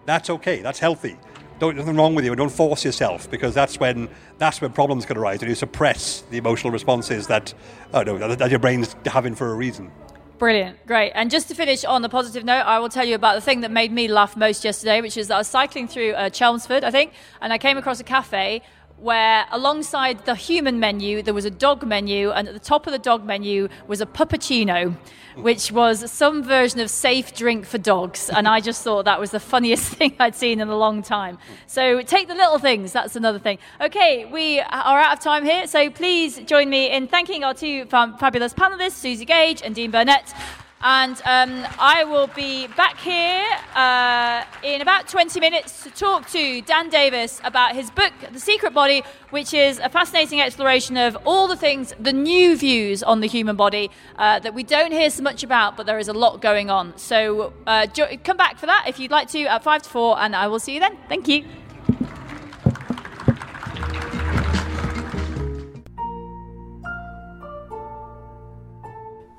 that's 0.06 0.30
okay. 0.30 0.62
That's 0.62 0.80
healthy 0.80 1.18
don't 1.60 1.76
nothing 1.76 1.96
wrong 1.96 2.16
with 2.16 2.26
you. 2.26 2.36
Don't 2.36 2.52
force 2.52 2.86
yourself 2.86 3.30
because 3.30 3.54
that's 3.54 3.80
when 3.80 4.10
that's 4.38 4.62
when 4.62 4.72
problems 4.72 5.06
can 5.06 5.18
arise. 5.18 5.42
And 5.42 5.50
you 5.50 5.56
suppress 5.56 6.22
the 6.30 6.38
emotional 6.38 6.72
responses 6.72 7.28
that 7.28 7.54
oh 7.94 8.04
no 8.04 8.18
that, 8.18 8.40
that 8.40 8.50
your 8.50 8.60
brain's 8.60 8.96
having 9.06 9.36
for 9.36 9.52
a 9.52 9.56
reason. 9.56 9.92
Brilliant, 10.40 10.86
great. 10.88 11.12
And 11.16 11.30
just 11.30 11.50
to 11.50 11.54
finish 11.54 11.84
on 11.84 12.02
the 12.02 12.08
positive 12.08 12.46
note, 12.46 12.62
I 12.62 12.80
will 12.80 12.88
tell 12.88 13.06
you 13.06 13.16
about 13.16 13.36
the 13.36 13.42
thing 13.42 13.60
that 13.60 13.72
made 13.72 13.92
me 13.92 14.08
laugh 14.08 14.38
most 14.38 14.64
yesterday, 14.64 15.02
which 15.02 15.18
is 15.18 15.28
that 15.28 15.36
I 15.36 15.38
was 15.40 15.50
cycling 15.50 15.86
through 15.86 16.14
uh, 16.14 16.30
Chelmsford, 16.30 16.86
I 16.86 16.92
think, 16.92 17.12
and 17.42 17.52
I 17.52 17.58
came 17.58 17.78
across 17.78 18.00
a 18.00 18.06
cafe 18.06 18.62
where 19.02 19.46
alongside 19.52 20.26
the 20.26 20.36
human 20.36 20.80
menu 20.80 21.22
there 21.22 21.34
was 21.34 21.46
a 21.46 21.50
dog 21.50 21.86
menu 21.86 22.32
and 22.32 22.48
at 22.48 22.54
the 22.54 22.60
top 22.60 22.86
of 22.86 22.92
the 22.92 23.00
dog 23.00 23.26
menu 23.26 23.68
was 23.88 24.02
a 24.02 24.06
puppuccino 24.06 24.96
which 25.38 25.72
was 25.72 26.12
some 26.12 26.44
version 26.44 26.82
of 26.82 26.90
safe 26.90 27.34
drink 27.34 27.66
for 27.66 27.78
dogs. 27.78 28.30
And 28.30 28.48
i 28.48 28.60
just 28.60 28.84
thought 28.84 29.06
that 29.06 29.20
was 29.20 29.32
the 29.32 29.40
funniest 29.40 29.94
thing 29.96 30.16
i'd 30.20 30.36
seen 30.36 30.60
in 30.60 30.68
a 30.68 30.78
long 30.78 31.02
time. 31.02 31.38
So 31.68 32.02
take 32.02 32.28
the 32.28 32.36
little 32.36 32.60
things 32.60 32.92
that's 32.92 33.16
another 33.16 33.40
thing. 33.40 33.58
Okay 33.80 34.26
we 34.26 34.60
are 34.60 35.00
out 35.00 35.18
of 35.18 35.24
time 35.24 35.46
here 35.46 35.68
so 35.68 35.90
please 35.90 36.40
join 36.40 36.70
me 36.70 36.92
in 36.92 37.08
thanking 37.08 37.44
our 37.44 37.54
two 37.54 37.86
fabulous 37.86 38.54
panelists 38.54 39.00
suzi 39.04 39.26
gage 39.26 39.62
and 39.62 39.76
dean 39.76 39.92
burnett 39.92 40.34
and 40.82 41.22
um, 41.26 41.68
I 41.78 42.06
will 42.06 42.28
be 42.28 42.68
back 42.68 42.98
here 43.00 43.46
uh, 43.76 44.46
in 44.64 44.82
about 44.82 45.10
20 45.10 45.40
minutes 45.40 45.84
to 45.84 45.90
talk 45.90 46.30
to 46.30 46.62
Dan 46.62 46.90
Davis 46.90 47.42
about 47.44 47.76
his 47.76 47.92
book, 47.92 48.14
The 48.32 48.40
Secret 48.40 48.74
Body, 48.74 49.04
which 49.30 49.54
is 49.54 49.80
a 49.80 49.90
fascinating 49.90 50.40
exploration 50.40 50.96
of 50.96 51.18
all 51.26 51.48
the 51.48 51.58
things, 51.58 51.94
the 52.00 52.14
new 52.14 52.56
views 52.56 53.04
on 53.04 53.20
the 53.20 53.28
human 53.28 53.58
body 53.58 53.92
uh, 54.18 54.40
that 54.40 54.54
we 54.54 54.64
don't 54.64 54.92
hear 54.92 55.10
so 55.10 55.22
much 55.22 55.44
about, 55.44 55.76
but 55.76 55.86
there 55.86 56.00
is 56.00 56.08
a 56.08 56.14
lot 56.14 56.42
going 56.42 56.70
on. 56.70 56.98
So 56.98 57.54
uh, 57.68 57.86
jo- 57.88 58.16
come 58.24 58.38
back 58.38 58.58
for 58.58 58.66
that 58.66 58.86
if 58.88 59.00
you'd 59.00 59.12
like 59.12 59.28
to 59.30 59.44
at 59.44 59.64
5 59.64 59.82
to 59.84 59.90
4, 59.90 60.20
and 60.20 60.36
I 60.36 60.48
will 60.48 60.60
see 60.60 60.76
you 60.76 60.80
then. 60.80 60.98
Thank 61.10 61.28
you. 61.28 61.46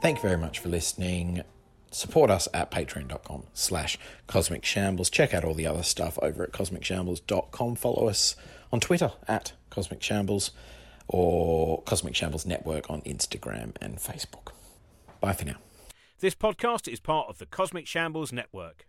Thank 0.01 0.19
you 0.19 0.23
very 0.23 0.39
much 0.39 0.59
for 0.59 0.69
listening. 0.69 1.43
Support 1.91 2.31
us 2.31 2.49
at 2.55 2.71
patreon.com 2.71 3.45
slash 3.53 3.99
cosmic 4.27 4.65
shambles. 4.65 5.11
Check 5.11 5.35
out 5.35 5.45
all 5.45 5.55
the 5.55 5.67
other 5.67 5.83
stuff 5.83 6.19
over 6.23 6.43
at 6.43 6.53
cosmicshambles.com. 6.53 7.75
Follow 7.77 8.09
us 8.09 8.37
on 8.73 8.81
Twitter 8.81 9.13
at 9.29 9.53
cosmic 9.71 10.03
shambles 10.03 10.53
or 11.13 11.83
Cosmic 11.83 12.15
Shambles 12.15 12.47
Network 12.47 12.89
on 12.89 13.03
Instagram 13.03 13.75
and 13.81 13.97
Facebook. 13.97 14.53
Bye 15.21 15.33
for 15.33 15.45
now. 15.45 15.57
This 16.21 16.37
podcast 16.37 16.91
is 16.91 17.01
part 17.01 17.29
of 17.29 17.39
the 17.39 17.47
Cosmic 17.47 17.87
Shambles 17.87 18.33
Network. 18.33 18.87